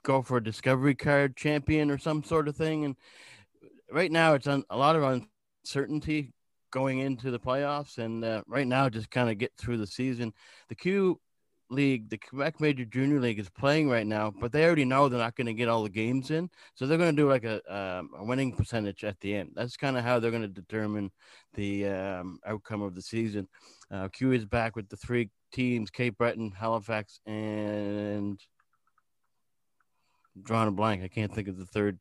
go 0.04 0.22
for 0.22 0.36
a 0.36 0.44
Discovery 0.44 0.96
Card 0.96 1.38
champion 1.38 1.90
or 1.90 1.98
some 1.98 2.26
sort 2.26 2.50
of 2.50 2.58
thing? 2.58 2.84
And 2.84 2.98
right 3.90 4.12
now, 4.12 4.34
it's 4.34 4.48
on 4.48 4.66
a 4.70 4.76
lot 4.78 4.98
of 4.98 5.24
uncertainty 5.64 6.34
going 6.70 7.00
into 7.00 7.32
the 7.32 7.40
playoffs, 7.40 8.00
and 8.00 8.26
uh, 8.26 8.44
right 8.48 8.68
now, 8.68 8.90
just 8.90 9.10
kind 9.12 9.30
of 9.30 9.38
get 9.38 9.54
through 9.58 9.78
the 9.78 9.88
season. 9.88 10.34
The 10.68 10.76
Q 10.76 11.22
League, 11.72 12.10
the 12.10 12.18
Quebec 12.18 12.60
Major 12.60 12.86
Junior 12.86 13.20
League, 13.20 13.40
is 13.40 13.50
playing 13.50 13.90
right 13.90 14.06
now, 14.06 14.32
but 14.32 14.51
they 14.51 14.66
already 14.66 14.86
know 14.86 15.08
they're 15.08 15.20
not 15.20 15.36
going 15.36 15.48
to 15.48 15.54
get 15.54 15.70
all 15.70 15.84
the 15.84 15.90
games 15.90 16.30
in, 16.30 16.50
so 16.75 16.86
they're 16.86 16.98
going 16.98 17.16
to 17.16 17.22
do 17.22 17.30
like 17.30 17.44
a, 17.44 17.62
um, 17.74 18.10
a 18.18 18.24
winning 18.24 18.54
percentage 18.54 19.04
at 19.04 19.20
the 19.22 19.34
end. 19.36 19.51
That's 19.56 19.78
kind 19.78 19.98
of 19.98 20.04
how 20.04 20.20
they're 20.20 20.32
going 20.32 20.42
to 20.44 20.48
determine 20.48 21.12
the 21.54 21.88
um, 21.88 22.40
outcome 22.46 22.82
of 22.82 22.94
the 22.94 23.01
season. 23.01 23.48
Uh, 23.90 24.10
Q 24.10 24.34
is 24.34 24.46
back 24.46 24.75
with 24.75 24.90
the 24.90 24.98
three 24.98 25.30
teams: 25.54 25.90
Cape 25.90 26.18
Breton, 26.18 26.51
Halifax, 26.51 27.20
and 27.25 28.40
I'm 30.36 30.44
drawing 30.44 30.68
a 30.68 30.72
blank. 30.72 31.04
I 31.04 31.08
can't 31.08 31.34
think 31.34 31.48
of 31.48 31.58
the 31.58 31.66
third 31.66 32.00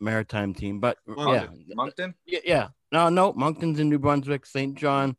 maritime 0.00 0.54
team, 0.54 0.80
but 0.80 0.98
Moncton. 1.06 1.64
yeah, 1.66 1.74
Moncton. 1.74 2.14
Yeah, 2.26 2.40
yeah. 2.44 2.68
No, 2.92 3.08
no, 3.08 3.32
Moncton's 3.32 3.80
in 3.80 3.88
New 3.88 3.98
Brunswick. 3.98 4.46
St. 4.46 4.76
John 4.76 5.16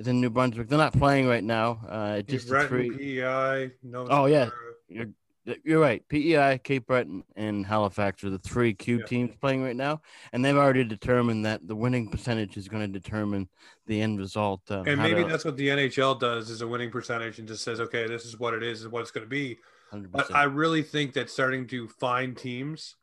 is 0.00 0.08
in 0.08 0.20
New 0.20 0.30
Brunswick. 0.30 0.68
They're 0.68 0.78
not 0.78 0.94
playing 0.94 1.28
right 1.28 1.44
now. 1.44 1.78
Uh, 1.86 2.22
just 2.22 2.48
three. 2.48 2.90
PEI. 2.90 3.70
No. 3.82 4.06
Oh 4.08 4.24
yeah, 4.24 4.48
you're, 4.88 5.08
you're 5.62 5.78
right. 5.78 6.02
PEI, 6.08 6.58
Cape 6.64 6.86
Breton, 6.86 7.22
and 7.36 7.66
Halifax 7.66 8.24
are 8.24 8.30
the 8.30 8.38
three 8.38 8.72
Q 8.72 9.00
yeah. 9.00 9.04
teams 9.04 9.36
playing 9.40 9.62
right 9.62 9.76
now, 9.76 10.00
and 10.32 10.42
they've 10.42 10.56
already 10.56 10.84
determined 10.84 11.44
that 11.44 11.68
the 11.68 11.76
winning 11.76 12.08
percentage 12.08 12.56
is 12.56 12.66
going 12.66 12.90
to 12.90 12.98
determine 12.98 13.48
the 13.86 14.00
end 14.00 14.18
result. 14.18 14.62
Um, 14.70 14.88
and 14.88 14.98
maybe 14.98 15.22
to, 15.22 15.28
that's 15.28 15.44
what 15.44 15.58
the 15.58 15.68
NHL 15.68 16.18
does: 16.18 16.48
is 16.48 16.62
a 16.62 16.66
winning 16.66 16.90
percentage 16.90 17.38
and 17.38 17.46
just 17.46 17.62
says, 17.62 17.78
okay, 17.78 18.06
this 18.06 18.24
is 18.24 18.40
what 18.40 18.54
it 18.54 18.62
is, 18.62 18.84
and 18.84 18.92
what 18.92 19.02
it's 19.02 19.10
going 19.10 19.26
to 19.26 19.30
be. 19.30 19.58
100%. 19.92 20.10
But 20.10 20.34
I 20.34 20.44
really 20.44 20.82
think 20.82 21.12
that 21.14 21.28
starting 21.28 21.66
to 21.68 21.88
find 21.88 22.36
teams 22.36 22.94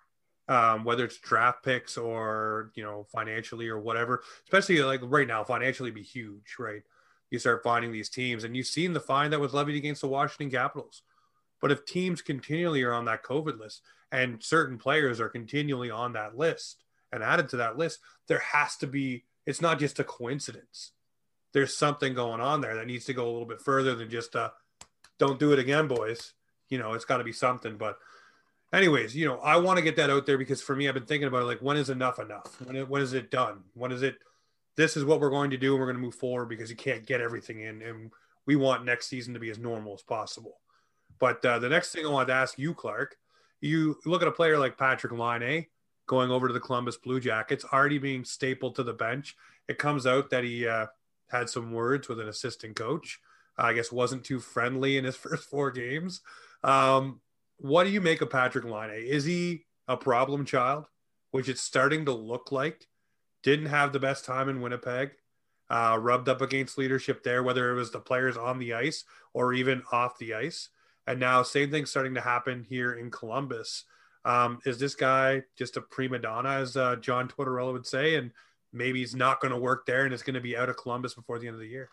um, 0.48 0.84
whether 0.84 1.06
it's 1.06 1.18
draft 1.18 1.64
picks 1.64 1.98
or 1.98 2.72
you 2.76 2.84
know 2.84 3.06
financially 3.12 3.68
or 3.68 3.80
whatever. 3.80 4.24
Especially 4.44 4.82
like 4.82 5.02
right 5.04 5.28
now, 5.28 5.44
financially 5.44 5.92
be 5.92 6.04
huge, 6.04 6.56
right? 6.60 6.84
you 7.30 7.40
start 7.40 7.64
finding 7.64 7.92
these 7.92 8.10
teams, 8.10 8.44
and 8.44 8.56
you've 8.56 8.68
seen 8.68 8.94
the 8.94 9.00
fine 9.00 9.32
that 9.32 9.40
was 9.40 9.54
levied 9.54 9.76
against 9.76 10.02
the 10.02 10.08
Washington 10.08 10.50
Capitals. 10.50 11.02
But 11.60 11.72
if 11.72 11.86
teams 11.86 12.22
continually 12.22 12.84
are 12.84 12.94
on 12.94 13.06
that 13.06 13.24
COVID 13.24 13.60
list 13.60 13.82
and 14.12 14.42
certain 14.42 14.78
players 14.78 15.20
are 15.20 15.30
continually 15.30 15.90
on 15.90 16.14
that 16.14 16.38
list 16.38 16.84
and 17.12 17.24
added 17.24 17.50
to 17.50 17.58
that 17.58 17.78
list, 17.78 18.00
there 18.28 18.40
has 18.40 18.78
to 18.78 18.88
be, 18.88 19.26
it's 19.46 19.62
not 19.62 19.80
just 19.80 20.00
a 20.00 20.04
coincidence. 20.04 20.92
There's 21.54 21.76
something 21.76 22.14
going 22.14 22.42
on 22.42 22.62
there 22.62 22.76
that 22.76 22.88
needs 22.88 23.06
to 23.06 23.14
go 23.14 23.26
a 23.26 23.32
little 23.32 23.48
bit 23.48 23.62
further 23.62 23.96
than 23.96 24.10
just 24.10 24.36
a 24.36 24.54
don't 25.20 25.40
do 25.40 25.52
it 25.52 25.60
again, 25.60 25.88
boys. 25.88 26.34
You 26.70 26.78
know, 26.78 26.94
it's 26.94 27.06
got 27.06 27.18
to 27.18 27.24
be 27.24 27.34
something. 27.34 27.76
But, 27.76 27.98
anyways, 28.74 29.16
you 29.16 29.26
know, 29.26 29.40
I 29.40 29.58
want 29.58 29.78
to 29.78 29.84
get 29.84 29.96
that 29.98 30.10
out 30.10 30.26
there 30.26 30.38
because 30.38 30.62
for 30.62 30.76
me, 30.76 30.88
I've 30.88 30.94
been 30.94 31.06
thinking 31.06 31.28
about 31.28 31.44
it 31.44 31.46
like, 31.46 31.62
when 31.62 31.78
is 31.78 31.90
enough 31.90 32.20
enough? 32.20 32.62
When, 32.62 32.76
when 32.88 33.02
is 33.02 33.14
it 33.14 33.32
done? 33.32 33.64
When 33.74 33.92
is 33.92 34.04
it, 34.04 34.18
this 34.76 34.98
is 34.98 35.06
what 35.06 35.20
we're 35.20 35.30
going 35.30 35.52
to 35.52 35.58
do 35.58 35.74
and 35.74 35.80
we're 35.80 35.88
going 35.88 35.98
to 35.98 36.02
move 36.02 36.16
forward 36.16 36.50
because 36.50 36.70
you 36.70 36.76
can't 36.76 37.06
get 37.06 37.22
everything 37.22 37.62
in. 37.62 37.82
And 37.82 38.12
we 38.46 38.56
want 38.56 38.86
next 38.86 39.08
season 39.08 39.34
to 39.34 39.40
be 39.40 39.50
as 39.50 39.58
normal 39.58 39.94
as 39.94 40.02
possible. 40.02 40.60
But 41.20 41.44
uh, 41.46 41.60
the 41.60 41.70
next 41.70 41.92
thing 41.92 42.06
I 42.06 42.10
wanted 42.10 42.28
to 42.28 42.34
ask 42.34 42.60
you, 42.60 42.74
Clark, 42.74 43.16
you 43.62 43.98
look 44.06 44.22
at 44.22 44.28
a 44.28 44.32
player 44.32 44.58
like 44.58 44.78
Patrick 44.78 45.14
Laine 45.14 45.66
going 46.06 46.32
over 46.32 46.48
to 46.48 46.54
the 46.54 46.60
Columbus 46.60 46.98
Blue 46.98 47.20
Jackets, 47.20 47.66
already 47.74 47.98
being 47.98 48.24
stapled 48.24 48.76
to 48.76 48.84
the 48.84 48.94
bench. 48.94 49.36
It 49.68 49.78
comes 49.78 50.06
out 50.06 50.30
that 50.30 50.44
he 50.44 50.68
uh, 50.68 50.88
had 51.30 51.50
some 51.50 51.72
words 51.72 52.08
with 52.08 52.20
an 52.20 52.30
assistant 52.30 52.76
coach. 52.76 53.20
I 53.58 53.74
guess 53.74 53.92
wasn't 53.92 54.24
too 54.24 54.40
friendly 54.40 54.98
in 54.98 55.04
his 55.04 55.16
first 55.18 55.50
four 55.50 55.72
games. 55.72 56.22
Um, 56.64 57.20
what 57.58 57.84
do 57.84 57.90
you 57.90 58.02
make 58.02 58.22
of 58.22 58.30
Patrick 58.30 58.66
Laine? 58.66 58.92
Is 58.92 59.26
he 59.26 59.66
a 59.88 59.98
problem 59.98 60.46
child, 60.46 60.86
which 61.32 61.50
it's 61.50 61.62
starting 61.62 62.06
to 62.06 62.14
look 62.14 62.52
like? 62.52 62.88
Didn't 63.44 63.68
have 63.68 63.94
the 63.94 64.00
best 64.00 64.26
time 64.26 64.50
in 64.50 64.62
Winnipeg. 64.62 65.12
Uh, 65.70 65.98
rubbed 66.00 66.30
up 66.30 66.42
against 66.42 66.78
leadership 66.78 67.24
there, 67.24 67.44
whether 67.44 67.72
it 67.72 67.76
was 67.76 67.92
the 67.92 68.00
players 68.00 68.38
on 68.38 68.58
the 68.58 68.74
ice 68.74 69.04
or 69.34 69.54
even 69.54 69.84
off 69.92 70.18
the 70.18 70.34
ice. 70.34 70.70
And 71.08 71.20
now, 71.20 71.44
same 71.44 71.72
thing 71.72 71.86
starting 71.86 72.14
to 72.14 72.22
happen 72.22 72.66
here 72.70 72.94
in 72.94 73.12
Columbus. 73.12 73.84
Um, 74.24 74.60
is 74.66 74.80
this 74.80 74.96
guy 74.96 75.44
just 75.58 75.78
a 75.78 75.82
prima 75.82 76.20
donna, 76.20 76.50
as 76.50 76.78
uh, 76.78 76.98
John 76.98 77.28
Tortorella 77.28 77.74
would 77.74 77.86
say, 77.86 78.16
and 78.16 78.32
maybe 78.72 79.00
he's 79.00 79.16
not 79.16 79.42
going 79.42 79.54
to 79.54 79.60
work 79.60 79.86
there 79.86 80.06
and 80.06 80.14
it's 80.14 80.24
going 80.24 80.34
to 80.36 80.42
be 80.42 80.58
out 80.58 80.70
of 80.70 80.78
Columbus 80.78 81.14
before 81.14 81.40
the 81.40 81.48
end 81.48 81.56
of 81.56 81.62
the 81.62 81.68
year? 81.68 81.90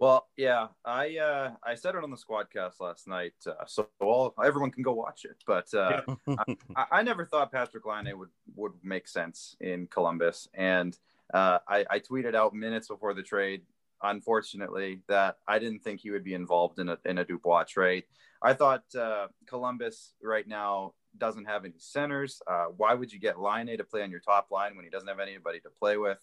Well, 0.00 0.26
yeah, 0.38 0.68
I 0.82 1.18
uh, 1.18 1.50
I 1.62 1.74
said 1.74 1.94
it 1.94 2.02
on 2.02 2.10
the 2.10 2.16
Squadcast 2.16 2.80
last 2.80 3.06
night, 3.06 3.34
uh, 3.46 3.66
so 3.66 3.86
all 4.00 4.34
everyone 4.42 4.70
can 4.70 4.82
go 4.82 4.94
watch 4.94 5.26
it. 5.26 5.36
But 5.46 5.72
uh. 5.74 6.00
I, 6.74 6.86
I, 6.90 7.02
never 7.02 7.26
thought 7.26 7.52
Patrick 7.52 7.84
Laine 7.84 8.18
would 8.18 8.30
would 8.56 8.72
make 8.82 9.06
sense 9.06 9.56
in 9.60 9.86
Columbus, 9.88 10.48
and 10.54 10.98
uh, 11.34 11.58
I, 11.68 11.84
I 11.90 11.98
tweeted 11.98 12.34
out 12.34 12.54
minutes 12.54 12.88
before 12.88 13.12
the 13.12 13.22
trade 13.22 13.60
unfortunately, 14.02 15.00
that 15.08 15.36
I 15.46 15.58
didn't 15.58 15.80
think 15.80 16.00
he 16.00 16.10
would 16.10 16.24
be 16.24 16.34
involved 16.34 16.78
in 16.78 16.88
a, 16.88 16.98
in 17.04 17.18
a 17.18 17.24
Dubois 17.24 17.64
trade. 17.64 18.04
I 18.42 18.54
thought 18.54 18.82
uh, 18.94 19.26
Columbus 19.46 20.14
right 20.22 20.46
now 20.46 20.94
doesn't 21.18 21.44
have 21.44 21.64
any 21.64 21.74
centers. 21.78 22.40
Uh, 22.46 22.66
why 22.76 22.94
would 22.94 23.12
you 23.12 23.18
get 23.18 23.40
Laine 23.40 23.76
to 23.76 23.84
play 23.84 24.02
on 24.02 24.10
your 24.10 24.20
top 24.20 24.50
line 24.50 24.76
when 24.76 24.84
he 24.84 24.90
doesn't 24.90 25.08
have 25.08 25.20
anybody 25.20 25.60
to 25.60 25.70
play 25.78 25.96
with? 25.96 26.18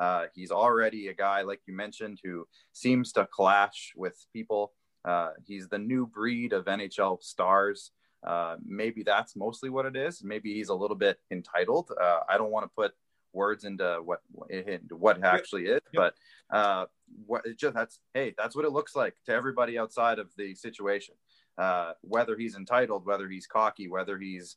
Uh, 0.00 0.26
he's 0.34 0.50
already 0.50 1.08
a 1.08 1.14
guy, 1.14 1.42
like 1.42 1.60
you 1.66 1.74
mentioned, 1.76 2.18
who 2.24 2.46
seems 2.72 3.12
to 3.12 3.28
clash 3.30 3.92
with 3.94 4.16
people. 4.32 4.72
Uh, 5.04 5.30
he's 5.46 5.68
the 5.68 5.78
new 5.78 6.06
breed 6.06 6.52
of 6.54 6.64
NHL 6.64 7.22
stars. 7.22 7.92
Uh, 8.26 8.56
maybe 8.64 9.02
that's 9.02 9.36
mostly 9.36 9.68
what 9.68 9.86
it 9.86 9.96
is. 9.96 10.22
Maybe 10.24 10.54
he's 10.54 10.70
a 10.70 10.74
little 10.74 10.96
bit 10.96 11.18
entitled. 11.30 11.90
Uh, 12.00 12.20
I 12.28 12.38
don't 12.38 12.50
want 12.50 12.64
to 12.64 12.70
put 12.74 12.92
words 13.32 13.64
into 13.64 14.00
what 14.04 14.20
into 14.48 14.96
what 14.96 15.22
actually 15.22 15.66
is, 15.66 15.80
but 15.94 16.14
uh, 16.52 16.86
what 17.26 17.46
it 17.46 17.58
just 17.58 17.74
that's 17.74 18.00
hey, 18.14 18.34
that's 18.36 18.56
what 18.56 18.64
it 18.64 18.72
looks 18.72 18.96
like 18.96 19.14
to 19.26 19.32
everybody 19.32 19.78
outside 19.78 20.18
of 20.18 20.28
the 20.36 20.54
situation. 20.54 21.14
Uh, 21.58 21.92
whether 22.00 22.36
he's 22.36 22.56
entitled, 22.56 23.04
whether 23.06 23.28
he's 23.28 23.46
cocky, 23.46 23.88
whether 23.88 24.18
he's 24.18 24.56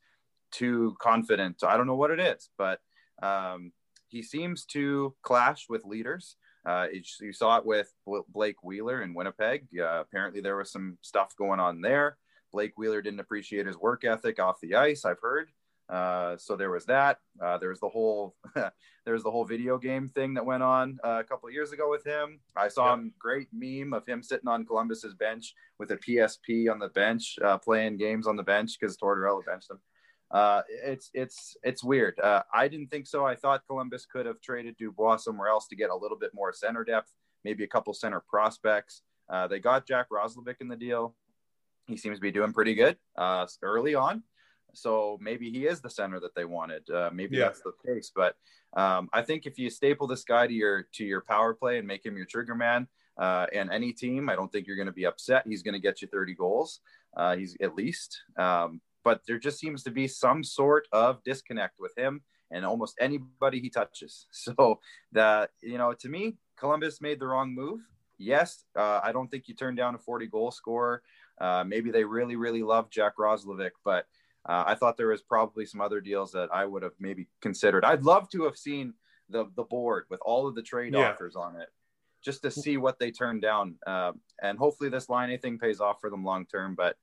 too 0.51 0.95
confident, 0.99 1.63
I 1.63 1.75
don't 1.77 1.87
know 1.87 1.95
what 1.95 2.11
it 2.11 2.19
is, 2.19 2.49
but 2.57 2.79
um, 3.21 3.71
he 4.13 4.21
seems 4.21 4.63
to 4.65 5.15
clash 5.23 5.65
with 5.67 5.85
leaders. 5.85 6.35
Uh, 6.65 6.85
you 7.19 7.33
saw 7.33 7.57
it 7.57 7.65
with 7.65 7.91
Blake 8.29 8.63
Wheeler 8.63 9.01
in 9.01 9.15
Winnipeg. 9.15 9.67
Uh, 9.77 10.01
apparently, 10.01 10.39
there 10.39 10.55
was 10.55 10.71
some 10.71 10.99
stuff 11.01 11.35
going 11.35 11.59
on 11.59 11.81
there. 11.81 12.17
Blake 12.51 12.77
Wheeler 12.77 13.01
didn't 13.01 13.19
appreciate 13.19 13.65
his 13.65 13.75
work 13.75 14.05
ethic 14.05 14.39
off 14.39 14.61
the 14.61 14.75
ice. 14.75 15.03
I've 15.03 15.19
heard. 15.19 15.49
Uh, 15.89 16.37
so 16.37 16.55
there 16.55 16.69
was 16.69 16.85
that. 16.85 17.17
Uh, 17.43 17.57
there 17.57 17.69
was 17.69 17.79
the 17.79 17.89
whole 17.89 18.35
there 18.55 19.13
was 19.13 19.23
the 19.23 19.31
whole 19.31 19.45
video 19.45 19.77
game 19.77 20.07
thing 20.07 20.35
that 20.35 20.45
went 20.45 20.63
on 20.63 20.99
uh, 21.03 21.19
a 21.19 21.23
couple 21.23 21.49
years 21.49 21.71
ago 21.71 21.89
with 21.89 22.05
him. 22.05 22.39
I 22.55 22.67
saw 22.67 22.91
yep. 22.91 22.99
him 22.99 23.13
great 23.17 23.47
meme 23.51 23.93
of 23.93 24.05
him 24.05 24.21
sitting 24.21 24.47
on 24.47 24.65
Columbus's 24.65 25.15
bench 25.15 25.55
with 25.79 25.91
a 25.91 25.97
PSP 25.97 26.71
on 26.71 26.77
the 26.77 26.89
bench, 26.89 27.37
uh, 27.43 27.57
playing 27.57 27.97
games 27.97 28.27
on 28.27 28.37
the 28.37 28.43
bench 28.43 28.77
because 28.79 28.95
Tortorella 28.95 29.43
benched 29.45 29.71
him. 29.71 29.79
Uh, 30.33 30.63
it's 30.67 31.11
it's 31.13 31.55
it's 31.63 31.83
weird. 31.83 32.19
I 32.21 32.67
didn't 32.67 32.87
think 32.87 33.07
so. 33.07 33.25
I 33.25 33.35
thought 33.35 33.61
Columbus 33.67 34.05
could 34.05 34.25
have 34.25 34.41
traded 34.41 34.75
Dubois 34.77 35.17
somewhere 35.17 35.47
else 35.47 35.67
to 35.67 35.75
get 35.75 35.91
a 35.91 35.95
little 35.95 36.17
bit 36.17 36.31
more 36.33 36.51
center 36.51 36.83
depth, 36.83 37.11
maybe 37.43 37.63
a 37.63 37.67
couple 37.67 37.93
center 37.93 38.19
prospects. 38.19 39.03
they 39.49 39.59
got 39.59 39.87
Jack 39.87 40.07
Roslovic 40.11 40.55
in 40.59 40.67
the 40.67 40.75
deal. 40.75 41.15
He 41.87 41.97
seems 41.97 42.17
to 42.17 42.21
be 42.21 42.31
doing 42.31 42.51
pretty 42.51 42.73
good 42.75 42.97
early 43.61 43.95
on. 43.95 44.23
So 44.73 45.17
maybe 45.21 45.49
he 45.49 45.65
is 45.65 45.81
the 45.81 45.89
center 45.89 46.19
that 46.19 46.35
they 46.35 46.45
wanted. 46.45 46.89
Uh, 46.89 47.09
maybe 47.13 47.37
yeah. 47.37 47.45
that's 47.45 47.61
the 47.61 47.73
case. 47.85 48.11
But 48.13 48.35
um, 48.75 49.09
I 49.13 49.21
think 49.21 49.45
if 49.45 49.57
you 49.57 49.69
staple 49.69 50.07
this 50.07 50.23
guy 50.23 50.47
to 50.47 50.53
your 50.53 50.87
to 50.93 51.05
your 51.05 51.21
power 51.21 51.53
play 51.53 51.77
and 51.77 51.87
make 51.87 52.05
him 52.05 52.17
your 52.17 52.25
trigger 52.25 52.55
man, 52.55 52.87
uh, 53.17 53.45
and 53.53 53.71
any 53.71 53.93
team, 53.93 54.29
I 54.29 54.35
don't 54.35 54.51
think 54.51 54.67
you're 54.67 54.75
going 54.75 54.87
to 54.87 54.91
be 54.91 55.05
upset. 55.05 55.43
He's 55.47 55.61
going 55.61 55.75
to 55.75 55.79
get 55.79 56.01
you 56.01 56.07
30 56.07 56.33
goals. 56.33 56.79
Uh, 57.15 57.35
he's 57.35 57.55
at 57.61 57.75
least. 57.75 58.21
Um, 58.37 58.81
but 59.03 59.21
there 59.27 59.39
just 59.39 59.59
seems 59.59 59.83
to 59.83 59.91
be 59.91 60.07
some 60.07 60.43
sort 60.43 60.87
of 60.91 61.23
disconnect 61.23 61.79
with 61.79 61.97
him 61.97 62.21
and 62.51 62.65
almost 62.65 62.95
anybody 62.99 63.59
he 63.59 63.69
touches. 63.69 64.27
So 64.31 64.79
that 65.11 65.51
you 65.61 65.77
know, 65.77 65.93
to 65.93 66.09
me, 66.09 66.37
Columbus 66.57 67.01
made 67.01 67.19
the 67.19 67.27
wrong 67.27 67.53
move. 67.53 67.81
Yes, 68.17 68.65
uh, 68.75 68.99
I 69.03 69.11
don't 69.11 69.29
think 69.29 69.47
you 69.47 69.55
turn 69.55 69.75
down 69.75 69.95
a 69.95 69.97
40 69.97 70.27
goal 70.27 70.51
scorer. 70.51 71.01
Uh, 71.39 71.63
maybe 71.65 71.91
they 71.91 72.03
really, 72.03 72.35
really 72.35 72.61
love 72.61 72.89
Jack 72.89 73.17
Roslovic, 73.17 73.71
but 73.83 74.05
uh, 74.47 74.63
I 74.67 74.75
thought 74.75 74.97
there 74.97 75.07
was 75.07 75.21
probably 75.21 75.65
some 75.65 75.81
other 75.81 75.99
deals 75.99 76.31
that 76.33 76.49
I 76.53 76.65
would 76.65 76.83
have 76.83 76.93
maybe 76.99 77.27
considered. 77.41 77.83
I'd 77.83 78.03
love 78.03 78.29
to 78.31 78.43
have 78.43 78.57
seen 78.57 78.93
the 79.29 79.45
the 79.55 79.63
board 79.63 80.05
with 80.09 80.19
all 80.21 80.47
of 80.47 80.55
the 80.55 80.61
trade 80.61 80.93
yeah. 80.93 81.11
offers 81.11 81.35
on 81.35 81.55
it, 81.55 81.69
just 82.23 82.43
to 82.43 82.51
see 82.51 82.77
what 82.77 82.99
they 82.99 83.09
turned 83.09 83.41
down. 83.41 83.75
Uh, 83.87 84.11
and 84.41 84.57
hopefully, 84.57 84.89
this 84.89 85.09
Laine 85.09 85.37
thing 85.39 85.57
pays 85.57 85.79
off 85.79 86.01
for 86.01 86.09
them 86.09 86.23
long 86.23 86.45
term. 86.45 86.75
But 86.75 86.97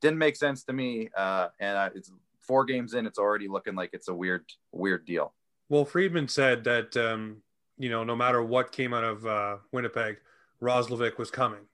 didn't 0.00 0.18
make 0.18 0.36
sense 0.36 0.64
to 0.64 0.72
me. 0.72 1.10
Uh, 1.16 1.48
and 1.58 1.92
it's 1.94 2.10
four 2.40 2.64
games 2.64 2.94
in, 2.94 3.06
it's 3.06 3.18
already 3.18 3.48
looking 3.48 3.74
like 3.74 3.90
it's 3.92 4.08
a 4.08 4.14
weird 4.14 4.44
weird 4.72 5.04
deal. 5.04 5.34
Well, 5.68 5.84
Friedman 5.84 6.28
said 6.28 6.64
that 6.64 6.96
um, 6.96 7.42
you 7.78 7.90
know 7.90 8.04
no 8.04 8.16
matter 8.16 8.42
what 8.42 8.72
came 8.72 8.92
out 8.92 9.04
of 9.04 9.26
uh, 9.26 9.56
Winnipeg, 9.72 10.18
Roslovic 10.60 11.18
was 11.18 11.30
coming 11.30 11.66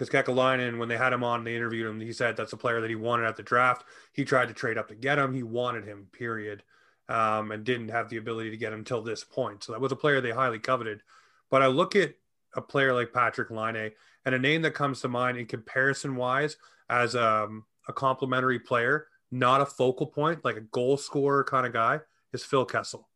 because 0.00 0.08
Kekalainen, 0.08 0.78
when 0.78 0.88
they 0.88 0.96
had 0.96 1.12
him 1.12 1.22
on, 1.22 1.44
they 1.44 1.54
interviewed 1.54 1.86
him. 1.86 2.00
He 2.00 2.12
said 2.12 2.36
that's 2.36 2.54
a 2.54 2.56
player 2.56 2.80
that 2.80 2.88
he 2.88 2.96
wanted 2.96 3.26
at 3.26 3.36
the 3.36 3.42
draft. 3.42 3.84
He 4.12 4.24
tried 4.24 4.48
to 4.48 4.54
trade 4.54 4.78
up 4.78 4.88
to 4.88 4.94
get 4.94 5.18
him. 5.18 5.34
He 5.34 5.42
wanted 5.42 5.84
him, 5.84 6.08
period, 6.12 6.62
um, 7.08 7.52
and 7.52 7.64
didn't 7.64 7.90
have 7.90 8.08
the 8.08 8.16
ability 8.16 8.50
to 8.50 8.56
get 8.56 8.72
him 8.72 8.78
until 8.78 9.02
this 9.02 9.24
point. 9.24 9.62
So 9.62 9.72
that 9.72 9.80
was 9.80 9.92
a 9.92 9.96
player 9.96 10.20
they 10.20 10.30
highly 10.30 10.58
coveted. 10.58 11.02
But 11.50 11.62
I 11.62 11.66
look 11.66 11.96
at 11.96 12.14
a 12.54 12.62
player 12.62 12.94
like 12.94 13.12
Patrick 13.12 13.50
Laine, 13.50 13.92
and 14.24 14.34
a 14.34 14.38
name 14.38 14.62
that 14.62 14.74
comes 14.74 15.00
to 15.00 15.08
mind 15.08 15.38
in 15.38 15.46
comparison 15.46 16.16
wise 16.16 16.56
as 16.88 17.14
um, 17.16 17.64
a 17.88 17.92
complementary 17.92 18.58
player, 18.58 19.06
not 19.30 19.60
a 19.60 19.66
focal 19.66 20.06
point, 20.06 20.44
like 20.44 20.56
a 20.56 20.62
goal 20.62 20.96
scorer 20.96 21.44
kind 21.44 21.66
of 21.66 21.72
guy, 21.72 22.00
is 22.32 22.44
Phil 22.44 22.64
Kessel. 22.64 23.08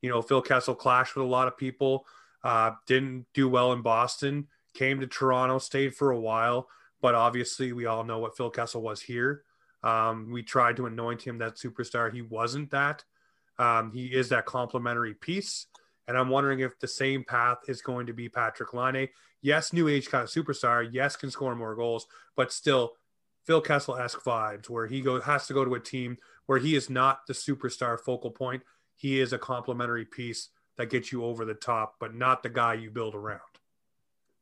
You 0.00 0.10
know, 0.10 0.22
Phil 0.22 0.42
Kessel 0.42 0.74
clashed 0.74 1.14
with 1.14 1.24
a 1.24 1.28
lot 1.28 1.48
of 1.48 1.56
people, 1.56 2.06
uh, 2.42 2.72
didn't 2.86 3.26
do 3.34 3.48
well 3.48 3.72
in 3.72 3.82
Boston 3.82 4.48
came 4.74 5.00
to 5.00 5.06
Toronto, 5.06 5.58
stayed 5.58 5.94
for 5.94 6.10
a 6.10 6.20
while, 6.20 6.68
but 7.00 7.14
obviously 7.14 7.72
we 7.72 7.86
all 7.86 8.04
know 8.04 8.18
what 8.18 8.36
Phil 8.36 8.50
Kessel 8.50 8.82
was 8.82 9.00
here. 9.00 9.44
Um, 9.82 10.30
we 10.30 10.42
tried 10.42 10.76
to 10.76 10.86
anoint 10.86 11.22
him 11.22 11.38
that 11.38 11.56
superstar. 11.56 12.12
He 12.12 12.22
wasn't 12.22 12.70
that. 12.70 13.04
Um, 13.58 13.92
he 13.92 14.06
is 14.06 14.28
that 14.30 14.46
complementary 14.46 15.14
piece. 15.14 15.66
And 16.08 16.16
I'm 16.16 16.28
wondering 16.28 16.60
if 16.60 16.78
the 16.78 16.88
same 16.88 17.24
path 17.24 17.58
is 17.68 17.82
going 17.82 18.06
to 18.06 18.12
be 18.12 18.28
Patrick 18.28 18.74
Laine. 18.74 19.08
Yes, 19.42 19.72
new 19.72 19.88
age 19.88 20.08
kind 20.08 20.22
of 20.22 20.30
superstar. 20.30 20.88
Yes, 20.90 21.16
can 21.16 21.30
score 21.30 21.54
more 21.54 21.74
goals, 21.74 22.06
but 22.36 22.52
still 22.52 22.92
Phil 23.44 23.60
Kessel 23.60 23.96
esque 23.96 24.22
vibes 24.22 24.70
where 24.70 24.86
he 24.86 25.00
go, 25.00 25.20
has 25.20 25.48
to 25.48 25.52
go 25.52 25.64
to 25.64 25.74
a 25.74 25.80
team 25.80 26.16
where 26.46 26.58
he 26.58 26.76
is 26.76 26.88
not 26.88 27.26
the 27.26 27.32
superstar 27.32 27.98
focal 27.98 28.30
point. 28.30 28.62
He 28.94 29.18
is 29.18 29.32
a 29.32 29.38
complementary 29.38 30.04
piece 30.04 30.50
that 30.76 30.90
gets 30.90 31.10
you 31.10 31.24
over 31.24 31.44
the 31.44 31.54
top, 31.54 31.96
but 31.98 32.14
not 32.14 32.44
the 32.44 32.48
guy 32.48 32.74
you 32.74 32.90
build 32.90 33.16
around. 33.16 33.40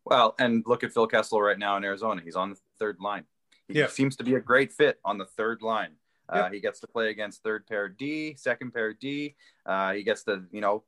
Well, 0.04 0.35
and 0.38 0.62
look 0.66 0.85
at 0.85 0.92
Phil 0.92 1.07
Kessel 1.07 1.40
right 1.40 1.59
now 1.59 1.76
in 1.78 1.85
Arizona. 1.85 2.21
He's 2.23 2.37
on 2.37 2.50
the 2.50 2.57
third 2.78 2.99
line. 3.00 3.25
He 3.69 3.78
yeah. 3.78 3.87
seems 3.87 4.16
to 4.16 4.25
be 4.25 4.35
a 4.35 4.40
great 4.40 4.73
fit 4.73 4.99
on 5.04 5.16
the 5.16 5.26
third 5.26 5.62
line. 5.62 5.92
Uh, 6.28 6.50
He 6.50 6.61
gets 6.61 6.78
to 6.80 6.87
play 6.87 7.11
against 7.11 7.42
third 7.42 7.66
pair 7.66 7.88
D, 7.88 8.35
second 8.37 8.73
pair 8.73 8.92
D. 8.92 9.35
Uh, 9.64 9.92
he 9.92 10.02
gets 10.02 10.25
to, 10.25 10.45
you 10.52 10.61
know, 10.61 10.85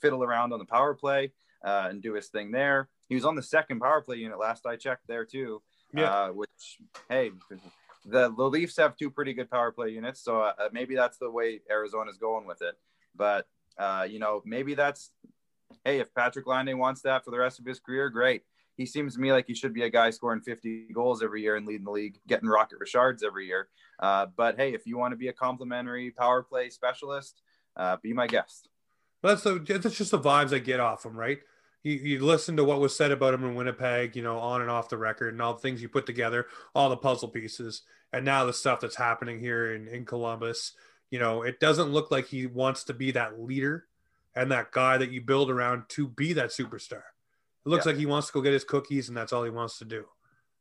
fiddle 0.00 0.24
around 0.24 0.52
on 0.52 0.58
the 0.58 0.64
power 0.64 0.94
play. 0.94 1.32
uh, 1.64 1.86
and 1.90 2.02
do 2.02 2.14
his 2.14 2.28
thing 2.28 2.50
there. 2.50 2.88
He 3.12 3.14
was 3.14 3.26
on 3.26 3.34
the 3.34 3.42
second 3.42 3.78
power 3.78 4.00
play 4.00 4.16
unit 4.16 4.38
last 4.38 4.64
I 4.64 4.76
checked 4.76 5.06
there 5.06 5.26
too. 5.26 5.60
Yeah. 5.92 6.10
Uh, 6.10 6.28
which 6.28 6.78
hey, 7.10 7.30
the 8.06 8.32
the 8.34 8.42
Leafs 8.42 8.78
have 8.78 8.96
two 8.96 9.10
pretty 9.10 9.34
good 9.34 9.50
power 9.50 9.70
play 9.70 9.90
units, 9.90 10.24
so 10.24 10.40
uh, 10.40 10.54
maybe 10.72 10.94
that's 10.94 11.18
the 11.18 11.30
way 11.30 11.60
Arizona's 11.70 12.16
going 12.16 12.46
with 12.46 12.62
it. 12.62 12.74
But 13.14 13.46
uh, 13.76 14.06
you 14.08 14.18
know, 14.18 14.40
maybe 14.46 14.74
that's 14.74 15.10
hey, 15.84 16.00
if 16.00 16.14
Patrick 16.14 16.46
Laine 16.46 16.78
wants 16.78 17.02
that 17.02 17.22
for 17.22 17.32
the 17.32 17.38
rest 17.38 17.58
of 17.58 17.66
his 17.66 17.80
career, 17.80 18.08
great. 18.08 18.44
He 18.78 18.86
seems 18.86 19.14
to 19.16 19.20
me 19.20 19.30
like 19.30 19.46
he 19.46 19.54
should 19.54 19.74
be 19.74 19.82
a 19.82 19.90
guy 19.90 20.08
scoring 20.08 20.40
50 20.40 20.86
goals 20.94 21.22
every 21.22 21.42
year 21.42 21.56
and 21.56 21.66
leading 21.66 21.84
the 21.84 21.90
league, 21.90 22.18
getting 22.26 22.48
Rocket 22.48 22.78
Richards 22.80 23.22
every 23.22 23.46
year. 23.46 23.68
Uh, 23.98 24.24
but 24.34 24.56
hey, 24.56 24.72
if 24.72 24.86
you 24.86 24.96
want 24.96 25.12
to 25.12 25.18
be 25.18 25.28
a 25.28 25.34
complimentary 25.34 26.10
power 26.12 26.42
play 26.42 26.70
specialist, 26.70 27.42
uh, 27.76 27.98
be 28.02 28.14
my 28.14 28.26
guest. 28.26 28.70
That's 29.22 29.42
the 29.42 29.58
that's 29.58 29.98
just 29.98 30.12
the 30.12 30.18
vibes 30.18 30.54
I 30.54 30.60
get 30.60 30.80
off 30.80 31.04
him, 31.04 31.14
right? 31.14 31.40
You, 31.82 31.94
you 31.94 32.24
listen 32.24 32.56
to 32.56 32.64
what 32.64 32.80
was 32.80 32.94
said 32.96 33.10
about 33.10 33.34
him 33.34 33.44
in 33.44 33.54
Winnipeg, 33.54 34.14
you 34.14 34.22
know, 34.22 34.38
on 34.38 34.60
and 34.60 34.70
off 34.70 34.88
the 34.88 34.96
record, 34.96 35.32
and 35.34 35.42
all 35.42 35.54
the 35.54 35.60
things 35.60 35.82
you 35.82 35.88
put 35.88 36.06
together, 36.06 36.46
all 36.74 36.88
the 36.90 36.96
puzzle 36.96 37.28
pieces, 37.28 37.82
and 38.12 38.24
now 38.24 38.44
the 38.44 38.52
stuff 38.52 38.80
that's 38.80 38.96
happening 38.96 39.40
here 39.40 39.74
in, 39.74 39.88
in 39.88 40.04
Columbus. 40.04 40.72
You 41.10 41.18
know, 41.18 41.42
it 41.42 41.60
doesn't 41.60 41.92
look 41.92 42.10
like 42.10 42.26
he 42.26 42.46
wants 42.46 42.84
to 42.84 42.94
be 42.94 43.10
that 43.12 43.40
leader 43.40 43.86
and 44.34 44.50
that 44.52 44.70
guy 44.72 44.96
that 44.96 45.10
you 45.10 45.20
build 45.20 45.50
around 45.50 45.84
to 45.90 46.08
be 46.08 46.32
that 46.34 46.50
superstar. 46.50 47.02
It 47.64 47.68
looks 47.68 47.84
Yeah. 47.84 47.92
like 47.92 47.98
he 47.98 48.06
wants 48.06 48.28
to 48.28 48.32
go 48.32 48.40
get 48.40 48.52
his 48.52 48.64
cookies, 48.64 49.08
and 49.08 49.16
that's 49.16 49.32
all 49.32 49.44
he 49.44 49.50
wants 49.50 49.78
to 49.78 49.84
do. 49.84 50.06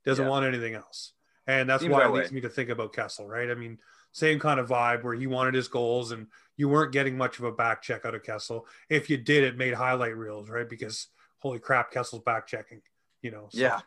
Doesn't 0.05 0.25
Yeah. 0.25 0.29
want 0.29 0.45
anything 0.45 0.73
else, 0.73 1.13
and 1.47 1.69
that's 1.69 1.83
Seems 1.83 1.93
why 1.93 1.99
that 2.01 2.09
it 2.09 2.13
leads 2.13 2.31
way. 2.31 2.35
me 2.35 2.41
to 2.41 2.49
think 2.49 2.69
about 2.69 2.93
Kessel, 2.93 3.27
right? 3.27 3.49
I 3.49 3.53
mean, 3.55 3.77
same 4.11 4.39
kind 4.39 4.59
of 4.59 4.67
vibe 4.67 5.03
where 5.03 5.13
he 5.13 5.27
wanted 5.27 5.53
his 5.53 5.67
goals, 5.67 6.11
and 6.11 6.27
you 6.61 6.69
weren't 6.69 6.91
getting 6.91 7.17
much 7.17 7.39
of 7.39 7.45
a 7.45 7.51
back 7.51 7.81
check 7.81 8.05
out 8.05 8.13
of 8.13 8.21
Kessel. 8.21 8.67
If 8.87 9.09
you 9.09 9.17
did, 9.17 9.43
it 9.43 9.57
made 9.57 9.73
highlight 9.73 10.15
reels, 10.15 10.47
right? 10.47 10.69
Because 10.69 11.07
holy 11.39 11.57
crap, 11.57 11.91
Kessel's 11.91 12.21
back 12.21 12.45
checking. 12.45 12.83
You 13.23 13.31
know, 13.31 13.47
so, 13.49 13.57
Yeah. 13.57 13.79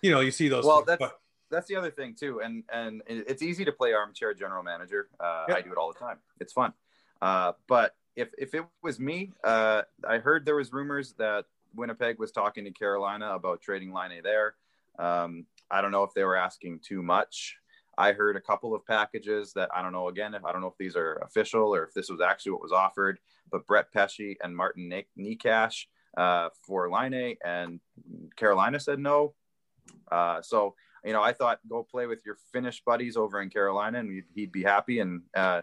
You 0.00 0.10
know, 0.10 0.20
you 0.20 0.30
see 0.30 0.48
those. 0.48 0.64
Well, 0.64 0.78
things, 0.78 0.86
that's 0.86 1.00
but 1.00 1.20
that's 1.50 1.68
the 1.68 1.76
other 1.76 1.90
thing 1.90 2.16
too, 2.18 2.40
and 2.40 2.64
and 2.72 3.02
it's 3.06 3.42
easy 3.42 3.66
to 3.66 3.72
play 3.72 3.92
armchair 3.92 4.32
general 4.32 4.62
manager. 4.62 5.10
Uh, 5.20 5.44
Yeah. 5.50 5.56
I 5.56 5.60
do 5.60 5.70
it 5.70 5.76
all 5.76 5.92
the 5.92 5.98
time. 5.98 6.16
It's 6.40 6.54
fun. 6.54 6.72
Uh, 7.20 7.52
but 7.66 7.94
if 8.16 8.30
if 8.38 8.54
it 8.54 8.64
was 8.82 8.98
me, 8.98 9.32
uh, 9.44 9.82
I 10.08 10.16
heard 10.16 10.46
there 10.46 10.56
was 10.56 10.72
rumors 10.72 11.12
that 11.18 11.44
Winnipeg 11.74 12.18
was 12.18 12.32
talking 12.32 12.64
to 12.64 12.70
Carolina 12.70 13.34
about 13.34 13.60
trading 13.60 13.92
Laine 13.92 14.22
there. 14.22 14.54
Um, 14.98 15.44
I 15.70 15.82
don't 15.82 15.92
know 15.92 16.04
if 16.04 16.14
they 16.14 16.24
were 16.24 16.36
asking 16.36 16.78
too 16.78 17.02
much. 17.02 17.58
I 17.98 18.12
heard 18.12 18.36
a 18.36 18.40
couple 18.40 18.74
of 18.74 18.86
packages 18.86 19.52
that 19.54 19.68
I 19.74 19.82
don't 19.82 19.92
know. 19.92 20.08
Again, 20.08 20.34
if 20.34 20.44
I 20.44 20.52
don't 20.52 20.60
know 20.60 20.68
if 20.68 20.78
these 20.78 20.96
are 20.96 21.14
official 21.16 21.74
or 21.74 21.82
if 21.84 21.92
this 21.92 22.08
was 22.08 22.20
actually 22.20 22.52
what 22.52 22.62
was 22.62 22.72
offered. 22.72 23.18
But 23.50 23.66
Brett 23.66 23.92
Pesce 23.92 24.36
and 24.42 24.56
Martin 24.56 24.92
Necas 25.18 25.86
uh, 26.16 26.50
for 26.64 26.90
Laine 26.90 27.36
and 27.44 27.80
Carolina 28.36 28.78
said 28.78 29.00
no. 29.00 29.34
Uh, 30.10 30.40
so 30.42 30.74
you 31.04 31.12
know, 31.12 31.22
I 31.22 31.32
thought 31.32 31.60
go 31.68 31.82
play 31.82 32.06
with 32.06 32.20
your 32.24 32.36
Finnish 32.52 32.82
buddies 32.84 33.16
over 33.16 33.40
in 33.40 33.50
Carolina, 33.50 34.00
and 34.00 34.22
he'd, 34.34 34.52
be 34.52 34.62
happy. 34.62 35.00
And 35.00 35.22
uh, 35.34 35.62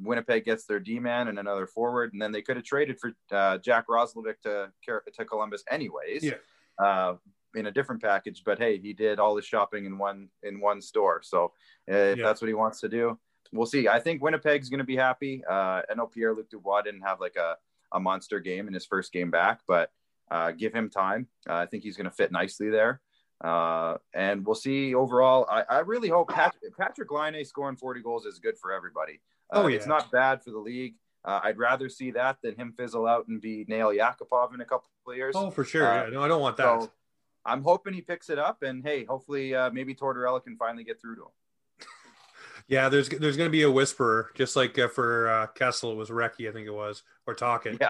Winnipeg 0.00 0.44
gets 0.44 0.66
their 0.66 0.80
D 0.80 0.98
man 0.98 1.28
and 1.28 1.38
another 1.38 1.66
forward, 1.66 2.12
and 2.12 2.22
then 2.22 2.32
they 2.32 2.42
could 2.42 2.56
have 2.56 2.64
traded 2.64 2.98
for 2.98 3.12
uh, 3.30 3.58
Jack 3.58 3.86
Roslovic 3.88 4.40
to 4.42 4.72
to 4.86 5.24
Columbus 5.24 5.64
anyways. 5.70 6.24
Yeah. 6.24 7.14
In 7.54 7.66
a 7.66 7.70
different 7.70 8.02
package, 8.02 8.42
but 8.44 8.58
hey, 8.58 8.78
he 8.78 8.92
did 8.92 9.18
all 9.18 9.34
his 9.34 9.44
shopping 9.46 9.86
in 9.86 9.96
one 9.96 10.28
in 10.42 10.60
one 10.60 10.82
store. 10.82 11.22
So 11.22 11.52
uh, 11.90 11.94
if 11.94 12.18
Yeah. 12.18 12.24
that's 12.26 12.42
what 12.42 12.48
he 12.48 12.54
wants 12.54 12.80
to 12.80 12.88
do, 12.90 13.18
we'll 13.52 13.66
see. 13.66 13.88
I 13.88 14.00
think 14.00 14.22
Winnipeg's 14.22 14.68
going 14.68 14.78
to 14.78 14.84
be 14.84 14.96
happy. 14.96 15.42
Uh, 15.48 15.80
I 15.90 15.94
know 15.96 16.06
Pierre 16.06 16.34
Luc 16.34 16.50
Dubois 16.50 16.82
didn't 16.82 17.00
have 17.02 17.20
like 17.20 17.36
a, 17.36 17.56
a 17.92 17.98
monster 17.98 18.38
game 18.38 18.68
in 18.68 18.74
his 18.74 18.84
first 18.84 19.12
game 19.12 19.30
back, 19.30 19.60
but 19.66 19.90
uh, 20.30 20.50
give 20.50 20.74
him 20.74 20.90
time. 20.90 21.26
Uh, 21.48 21.54
I 21.54 21.66
think 21.66 21.84
he's 21.84 21.96
going 21.96 22.04
to 22.04 22.10
fit 22.14 22.30
nicely 22.30 22.68
there. 22.68 23.00
Uh, 23.42 23.96
and 24.12 24.44
we'll 24.44 24.54
see 24.54 24.94
overall. 24.94 25.46
I, 25.48 25.62
I 25.70 25.78
really 25.80 26.08
hope 26.08 26.28
Patrick, 26.28 26.76
Patrick 26.76 27.10
Laine 27.10 27.42
scoring 27.46 27.76
40 27.76 28.02
goals 28.02 28.26
is 28.26 28.38
good 28.40 28.58
for 28.58 28.72
everybody. 28.72 29.20
Uh, 29.50 29.62
Oh, 29.62 29.66
It's 29.68 29.86
not 29.86 30.10
bad 30.10 30.42
for 30.44 30.50
the 30.50 30.58
league. 30.58 30.96
Uh, 31.24 31.40
I'd 31.42 31.56
rather 31.58 31.88
see 31.88 32.10
that 32.12 32.38
than 32.42 32.56
him 32.56 32.74
fizzle 32.76 33.06
out 33.06 33.26
and 33.28 33.40
be 33.40 33.64
Nail 33.68 33.88
Yakupov 33.88 34.54
in 34.54 34.60
a 34.60 34.64
couple 34.64 34.88
of 35.06 35.16
years. 35.16 35.34
oh, 35.36 35.50
for 35.50 35.64
sure. 35.64 35.86
Uh, 35.86 36.04
yeah, 36.04 36.10
no, 36.10 36.22
I 36.22 36.28
don't 36.28 36.40
want 36.42 36.56
that. 36.58 36.82
So 36.82 36.90
I'm 37.48 37.62
hoping 37.62 37.94
he 37.94 38.00
picks 38.00 38.30
it 38.30 38.38
up, 38.38 38.62
and 38.62 38.84
hey, 38.84 39.04
hopefully 39.04 39.54
uh, 39.54 39.70
maybe 39.70 39.94
Tortorella 39.94 40.42
can 40.42 40.56
finally 40.56 40.84
get 40.84 41.00
through 41.00 41.16
to 41.16 41.22
him. 41.22 41.28
yeah, 42.68 42.88
there's 42.88 43.08
there's 43.08 43.36
going 43.36 43.48
to 43.48 43.52
be 43.52 43.62
a 43.62 43.70
whisperer, 43.70 44.30
just 44.34 44.56
like 44.56 44.78
uh, 44.78 44.88
for 44.88 45.28
uh, 45.28 45.46
Kessel, 45.48 45.92
it 45.92 45.96
was 45.96 46.10
Recchi, 46.10 46.48
I 46.48 46.52
think 46.52 46.66
it 46.66 46.74
was, 46.74 47.02
or 47.26 47.34
Talking. 47.34 47.78
Yeah. 47.80 47.88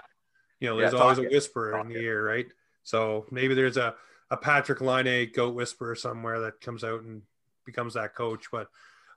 You 0.59 0.69
know, 0.69 0.75
Yeah, 0.75 0.89
there's 0.89 1.01
always 1.01 1.19
a 1.19 1.23
whisperer 1.23 1.79
in 1.79 1.89
the 1.89 1.99
ear, 1.99 2.25
right? 2.25 2.47
So 2.83 3.25
maybe 3.31 3.53
there's 3.53 3.77
a, 3.77 3.95
a 4.31 4.37
Patrick 4.37 4.81
Laine 4.81 5.31
goat 5.33 5.55
whisperer 5.55 5.95
somewhere 5.95 6.41
that 6.41 6.59
comes 6.59 6.83
out 6.83 7.01
and 7.01 7.21
becomes 7.65 7.93
that 7.93 8.15
coach. 8.15 8.45
But 8.51 8.67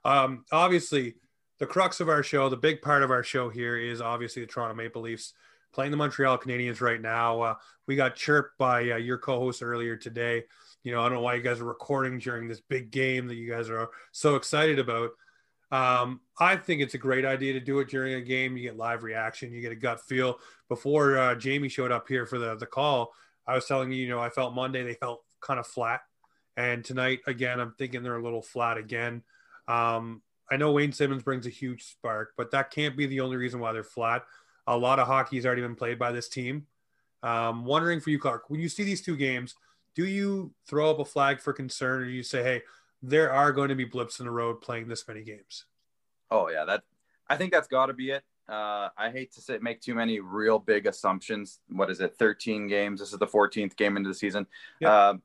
um, 0.05 0.45
obviously, 0.51 1.15
the 1.59 1.65
crux 1.65 1.99
of 1.99 2.09
our 2.09 2.23
show, 2.23 2.49
the 2.49 2.57
big 2.57 2.81
part 2.81 3.03
of 3.03 3.11
our 3.11 3.23
show 3.23 3.49
here 3.49 3.77
is 3.77 4.01
obviously 4.01 4.41
the 4.41 4.47
Toronto 4.47 4.75
Maple 4.75 5.01
Leafs 5.01 5.33
playing 5.73 5.91
the 5.91 5.97
Montreal 5.97 6.37
Canadiens 6.37 6.81
right 6.81 7.01
now. 7.01 7.41
Uh, 7.41 7.55
we 7.87 7.95
got 7.95 8.15
chirped 8.15 8.57
by 8.57 8.91
uh, 8.91 8.97
your 8.97 9.17
co-host 9.17 9.63
earlier 9.63 9.95
today. 9.95 10.43
You 10.83 10.93
know, 10.93 11.01
I 11.01 11.03
don't 11.05 11.13
know 11.13 11.21
why 11.21 11.35
you 11.35 11.41
guys 11.41 11.59
are 11.59 11.65
recording 11.65 12.19
during 12.19 12.47
this 12.47 12.61
big 12.61 12.91
game 12.91 13.27
that 13.27 13.35
you 13.35 13.49
guys 13.49 13.69
are 13.69 13.89
so 14.11 14.35
excited 14.35 14.79
about. 14.79 15.11
Um, 15.71 16.21
I 16.39 16.55
think 16.55 16.81
it's 16.81 16.93
a 16.93 16.99
great 16.99 17.25
idea 17.25 17.53
to 17.53 17.59
do 17.59 17.79
it 17.79 17.89
during 17.89 18.13
a 18.13 18.21
game. 18.21 18.55
You 18.55 18.63
get 18.63 18.77
live 18.77 19.03
reaction, 19.03 19.51
you 19.51 19.61
get 19.61 19.71
a 19.71 19.75
gut 19.75 20.01
feel. 20.01 20.37
Before 20.69 21.17
uh, 21.17 21.35
Jamie 21.35 21.69
showed 21.69 21.91
up 21.91 22.07
here 22.07 22.25
for 22.25 22.37
the 22.37 22.55
the 22.55 22.67
call, 22.67 23.11
I 23.47 23.55
was 23.55 23.65
telling 23.65 23.91
you, 23.91 23.97
you 23.97 24.09
know, 24.09 24.19
I 24.19 24.29
felt 24.29 24.53
Monday 24.53 24.83
they 24.83 24.93
felt 24.93 25.23
kind 25.41 25.59
of 25.59 25.65
flat, 25.65 26.01
and 26.55 26.85
tonight 26.85 27.21
again, 27.25 27.59
I'm 27.59 27.73
thinking 27.77 28.03
they're 28.03 28.17
a 28.17 28.23
little 28.23 28.43
flat 28.43 28.77
again. 28.77 29.23
Um, 29.67 30.21
I 30.51 30.57
know 30.57 30.71
Wayne 30.73 30.91
Simmonds 30.91 31.23
brings 31.23 31.47
a 31.47 31.49
huge 31.49 31.83
spark, 31.83 32.33
but 32.37 32.51
that 32.51 32.69
can't 32.69 32.95
be 32.95 33.07
the 33.07 33.21
only 33.21 33.37
reason 33.37 33.59
why 33.59 33.73
they're 33.73 33.83
flat. 33.83 34.23
A 34.67 34.77
lot 34.77 34.99
of 34.99 35.07
hockey 35.07 35.35
has 35.37 35.45
already 35.45 35.61
been 35.61 35.75
played 35.75 35.99
by 35.99 36.11
this 36.11 36.29
team. 36.29 36.67
Um, 37.21 37.65
wondering 37.65 37.99
for 37.99 38.09
you, 38.09 38.19
Clark, 38.19 38.49
when 38.49 38.59
you 38.59 38.69
see 38.69 38.83
these 38.83 39.01
two 39.01 39.15
games, 39.15 39.55
do 39.95 40.05
you 40.05 40.53
throw 40.67 40.89
up 40.89 40.99
a 40.99 41.05
flag 41.05 41.39
for 41.39 41.53
concern, 41.53 42.01
or 42.01 42.05
do 42.05 42.11
you 42.11 42.23
say, 42.23 42.43
hey, 42.43 42.61
there 43.01 43.31
are 43.31 43.51
going 43.51 43.69
to 43.69 43.75
be 43.75 43.85
blips 43.85 44.19
in 44.19 44.25
the 44.25 44.31
road 44.31 44.61
playing 44.61 44.87
this 44.87 45.07
many 45.07 45.23
games? 45.23 45.65
Oh 46.31 46.49
yeah, 46.49 46.65
that 46.65 46.83
I 47.29 47.37
think 47.37 47.51
that's 47.51 47.67
got 47.67 47.87
to 47.87 47.93
be 47.93 48.11
it. 48.11 48.23
Uh, 48.47 48.89
I 48.97 49.09
hate 49.11 49.31
to 49.33 49.41
say 49.41 49.57
make 49.59 49.81
too 49.81 49.95
many 49.95 50.19
real 50.19 50.59
big 50.59 50.85
assumptions. 50.85 51.59
What 51.69 51.89
is 51.89 52.01
it? 52.01 52.15
13 52.17 52.67
games. 52.67 52.99
This 52.99 53.13
is 53.13 53.19
the 53.19 53.27
14th 53.27 53.75
game 53.77 53.95
into 53.95 54.09
the 54.09 54.15
season. 54.15 54.47
Yeah. 54.79 55.09
Um, 55.09 55.21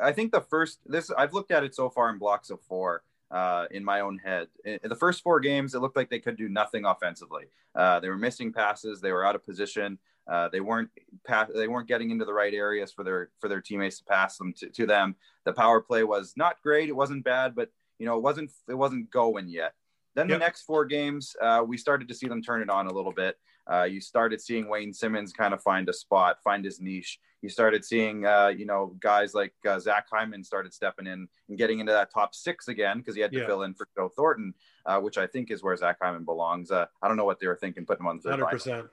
I 0.00 0.12
think 0.12 0.32
the 0.32 0.40
first 0.40 0.78
this 0.86 1.10
I've 1.10 1.34
looked 1.34 1.50
at 1.50 1.64
it 1.64 1.74
so 1.74 1.90
far 1.90 2.10
in 2.10 2.18
blocks 2.18 2.50
of 2.50 2.60
four. 2.62 3.02
Uh, 3.32 3.66
in 3.70 3.82
my 3.82 4.00
own 4.00 4.18
head, 4.18 4.48
in, 4.64 4.78
the 4.84 4.94
first 4.94 5.22
four 5.22 5.40
games, 5.40 5.74
it 5.74 5.80
looked 5.80 5.96
like 5.96 6.10
they 6.10 6.18
could 6.18 6.36
do 6.36 6.50
nothing 6.50 6.84
offensively. 6.84 7.44
Uh, 7.74 7.98
they 7.98 8.10
were 8.10 8.18
missing 8.18 8.52
passes. 8.52 9.00
They 9.00 9.10
were 9.10 9.24
out 9.24 9.34
of 9.34 9.42
position. 9.44 9.98
Uh, 10.30 10.48
they 10.50 10.60
weren't 10.60 10.90
pass, 11.26 11.48
They 11.54 11.66
weren't 11.66 11.88
getting 11.88 12.10
into 12.10 12.24
the 12.26 12.32
right 12.34 12.52
areas 12.54 12.92
for 12.92 13.02
their 13.04 13.30
for 13.40 13.48
their 13.48 13.60
teammates 13.60 13.98
to 13.98 14.04
pass 14.04 14.36
them 14.36 14.52
to, 14.58 14.68
to 14.68 14.86
them. 14.86 15.16
The 15.44 15.52
power 15.52 15.80
play 15.80 16.04
was 16.04 16.34
not 16.36 16.62
great. 16.62 16.88
It 16.88 16.96
wasn't 16.96 17.24
bad, 17.24 17.54
but 17.54 17.70
you 17.98 18.06
know 18.06 18.16
it 18.16 18.22
wasn't 18.22 18.50
it 18.68 18.74
wasn't 18.74 19.10
going 19.10 19.48
yet. 19.48 19.74
Then 20.14 20.28
Yep. 20.28 20.38
the 20.38 20.44
next 20.44 20.62
four 20.62 20.84
games, 20.84 21.34
uh, 21.40 21.64
we 21.66 21.78
started 21.78 22.08
to 22.08 22.14
see 22.14 22.28
them 22.28 22.42
turn 22.42 22.60
it 22.60 22.68
on 22.68 22.86
a 22.86 22.92
little 22.92 23.12
bit. 23.12 23.38
Uh, 23.70 23.84
you 23.84 24.00
started 24.00 24.40
seeing 24.40 24.68
Wayne 24.68 24.92
Simmonds 24.92 25.32
kind 25.32 25.54
of 25.54 25.62
find 25.62 25.88
a 25.88 25.92
spot, 25.92 26.36
find 26.44 26.64
his 26.64 26.80
niche. 26.80 27.18
You 27.42 27.48
started 27.48 27.84
seeing, 27.84 28.24
uh, 28.24 28.48
you 28.56 28.64
know, 28.64 28.94
guys 29.00 29.34
like 29.34 29.52
uh, 29.68 29.78
Zach 29.80 30.06
Hyman 30.10 30.44
started 30.44 30.72
stepping 30.72 31.08
in 31.08 31.26
and 31.48 31.58
getting 31.58 31.80
into 31.80 31.90
that 31.90 32.12
top 32.12 32.34
six 32.36 32.68
again 32.68 32.98
because 32.98 33.16
he 33.16 33.20
had 33.20 33.32
to 33.32 33.40
Yeah. 33.40 33.46
fill 33.46 33.62
in 33.64 33.74
for 33.74 33.88
Joe 33.96 34.08
Thornton, 34.08 34.54
uh, 34.86 35.00
which 35.00 35.18
I 35.18 35.26
think 35.26 35.50
is 35.50 35.60
where 35.62 35.76
Zach 35.76 35.98
Hyman 36.00 36.24
belongs. 36.24 36.70
Uh, 36.70 36.86
I 37.02 37.08
don't 37.08 37.16
know 37.16 37.24
what 37.24 37.40
they 37.40 37.48
were 37.48 37.56
thinking 37.56 37.84
putting 37.84 38.04
him 38.04 38.08
on 38.08 38.16
the 38.18 38.22
third 38.22 38.30
Hundred 38.30 38.44
line. 38.44 38.52
percent. 38.52 38.86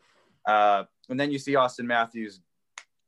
Uh, 0.47 0.83
and 1.09 1.19
then 1.19 1.31
you 1.31 1.37
see 1.37 1.53
Auston 1.53 1.85
Matthews 1.85 2.41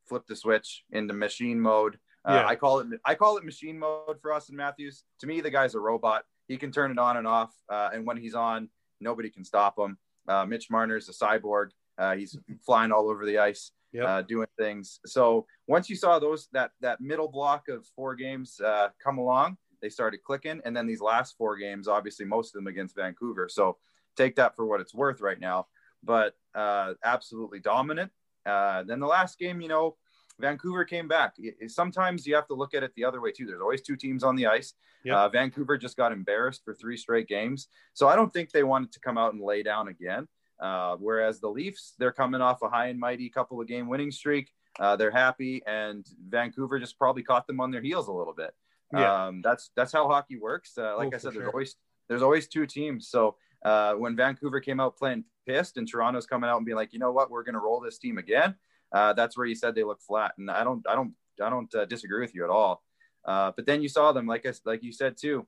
flip 0.06 0.28
the 0.28 0.36
switch 0.36 0.84
into 0.92 1.14
machine 1.16 1.60
mode. 1.60 1.98
Uh, 2.24 2.34
Yeah. 2.44 2.48
I 2.48 2.56
call 2.56 2.80
it 2.80 2.88
I 3.04 3.16
call 3.16 3.38
it 3.38 3.44
machine 3.44 3.80
mode 3.80 4.22
for 4.22 4.30
Auston 4.30 4.52
Matthews. 4.52 5.06
To 5.22 5.28
me, 5.28 5.42
the 5.42 5.50
guy's 5.50 5.74
a 5.74 5.80
robot. 5.80 6.26
He 6.48 6.58
can 6.58 6.72
turn 6.72 6.92
it 6.92 7.00
on 7.00 7.18
and 7.18 7.26
off, 7.26 7.52
uh, 7.68 7.90
and 7.94 8.06
when 8.06 8.18
he's 8.18 8.36
on, 8.36 8.70
nobody 9.00 9.32
can 9.32 9.44
stop 9.44 9.80
him. 9.80 9.98
Uh, 10.28 10.46
Mitch 10.46 10.70
Marner's 10.70 11.10
a 11.10 11.14
cyborg. 11.14 11.72
Uh, 11.98 12.16
he's 12.16 12.38
flying 12.64 12.92
all 12.92 13.10
over 13.10 13.26
the 13.26 13.40
ice, 13.40 13.72
Yep. 13.94 14.06
uh, 14.08 14.22
doing 14.22 14.48
things. 14.58 15.00
So 15.06 15.46
once 15.68 15.90
you 15.90 15.96
saw 15.96 16.18
those 16.20 16.48
that 16.54 16.72
that 16.80 17.02
middle 17.02 17.28
block 17.28 17.68
of 17.68 17.86
four 17.96 18.16
games 18.16 18.60
uh, 18.60 18.90
come 19.04 19.18
along, 19.18 19.58
they 19.82 19.90
started 19.90 20.24
clicking. 20.24 20.62
And 20.64 20.76
then 20.76 20.88
these 20.88 21.02
last 21.02 21.36
four 21.38 21.58
games, 21.58 21.88
obviously 21.88 22.26
most 22.26 22.50
of 22.50 22.60
them 22.60 22.68
against 22.68 22.96
Vancouver. 22.96 23.50
So 23.50 23.78
take 24.16 24.36
that 24.38 24.56
for 24.56 24.66
what 24.66 24.82
it's 24.82 24.94
worth 24.94 25.22
right 25.22 25.40
now. 25.40 25.68
But 26.04 26.36
uh, 26.56 26.94
absolutely 27.04 27.60
dominant. 27.60 28.12
Uh, 28.46 28.84
then 28.84 29.00
the 29.00 29.08
last 29.08 29.38
game, 29.38 29.62
you 29.62 29.68
know, 29.68 29.98
Vancouver 30.40 30.86
came 30.86 31.08
back. 31.08 31.36
Sometimes 31.68 32.26
you 32.26 32.34
have 32.36 32.48
to 32.48 32.54
look 32.56 32.74
at 32.74 32.84
it 32.84 32.92
the 32.96 33.06
other 33.06 33.22
way 33.22 33.32
too. 33.32 33.46
There's 33.46 33.62
always 33.62 33.82
two 33.82 33.96
teams 33.96 34.24
on 34.24 34.36
the 34.36 34.48
ice. 34.48 34.74
Yep. 35.04 35.16
Uh, 35.16 35.30
Vancouver 35.30 35.78
just 35.78 35.98
got 35.98 36.12
embarrassed 36.12 36.62
for 36.64 36.74
three 36.74 36.98
straight 36.98 37.28
games, 37.28 37.68
so 37.94 38.08
I 38.08 38.16
don't 38.16 38.32
think 38.32 38.52
they 38.52 38.64
wanted 38.64 38.92
to 38.94 39.00
come 39.00 39.18
out 39.18 39.34
and 39.34 39.42
lay 39.42 39.64
down 39.64 39.88
again. 39.88 40.28
Uh, 40.62 40.96
whereas 41.00 41.40
the 41.40 41.50
Leafs, 41.50 41.94
they're 41.98 42.12
coming 42.12 42.40
off 42.40 42.62
a 42.62 42.70
high 42.70 42.88
and 42.88 43.00
mighty 43.00 43.30
couple 43.30 43.60
of 43.60 43.68
game 43.68 43.88
winning 43.88 44.12
streak. 44.12 44.52
Uh, 44.80 44.96
they're 44.96 45.12
happy, 45.12 45.62
and 45.66 46.06
Vancouver 46.30 46.80
just 46.80 46.98
probably 46.98 47.24
caught 47.24 47.48
them 47.48 47.60
on 47.60 47.72
their 47.72 47.82
heels 47.82 48.08
a 48.08 48.14
little 48.14 48.34
bit. 48.34 48.54
Yeah. 48.94 49.28
Um, 49.28 49.42
that's 49.42 49.72
that's 49.76 49.92
how 49.92 50.08
hockey 50.08 50.38
works. 50.38 50.78
Uh, 50.78 50.96
like 50.98 51.10
oh, 51.14 51.16
I 51.16 51.18
said, 51.18 51.34
there's 51.34 51.44
sure. 51.44 51.48
always 51.48 51.76
there's 52.08 52.22
always 52.22 52.48
two 52.48 52.66
teams. 52.66 53.10
So 53.10 53.36
uh, 53.64 53.94
when 53.94 54.16
Vancouver 54.16 54.60
came 54.60 54.80
out 54.80 54.98
playing 54.98 55.24
pissed, 55.48 55.78
and 55.78 55.88
Toronto's 55.88 56.26
coming 56.26 56.50
out 56.50 56.58
and 56.58 56.66
being 56.66 56.76
like, 56.76 56.94
you 56.94 57.00
know 57.00 57.12
what, 57.12 57.32
we're 57.32 57.44
going 57.44 57.54
to 57.54 57.60
roll 57.60 57.80
this 57.80 57.98
team 57.98 58.18
again. 58.18 58.56
Uh, 58.92 59.14
that's 59.14 59.38
where 59.38 59.48
you 59.48 59.56
said 59.56 59.76
they 59.76 59.84
look 59.84 60.02
flat, 60.02 60.34
and 60.38 60.52
I 60.52 60.64
don't 60.64 60.86
I 60.88 60.96
don't 60.96 61.14
I 61.42 61.50
don't 61.50 61.74
uh, 61.74 61.86
disagree 61.86 62.22
with 62.22 62.36
you 62.36 62.44
at 62.44 62.50
all. 62.50 62.84
Uh, 63.24 63.52
but 63.56 63.66
then 63.66 63.82
you 63.82 63.90
saw 63.90 64.12
them, 64.12 64.28
like 64.28 64.46
I, 64.46 64.54
like 64.66 64.84
you 64.84 64.92
said 64.92 65.16
too. 65.18 65.48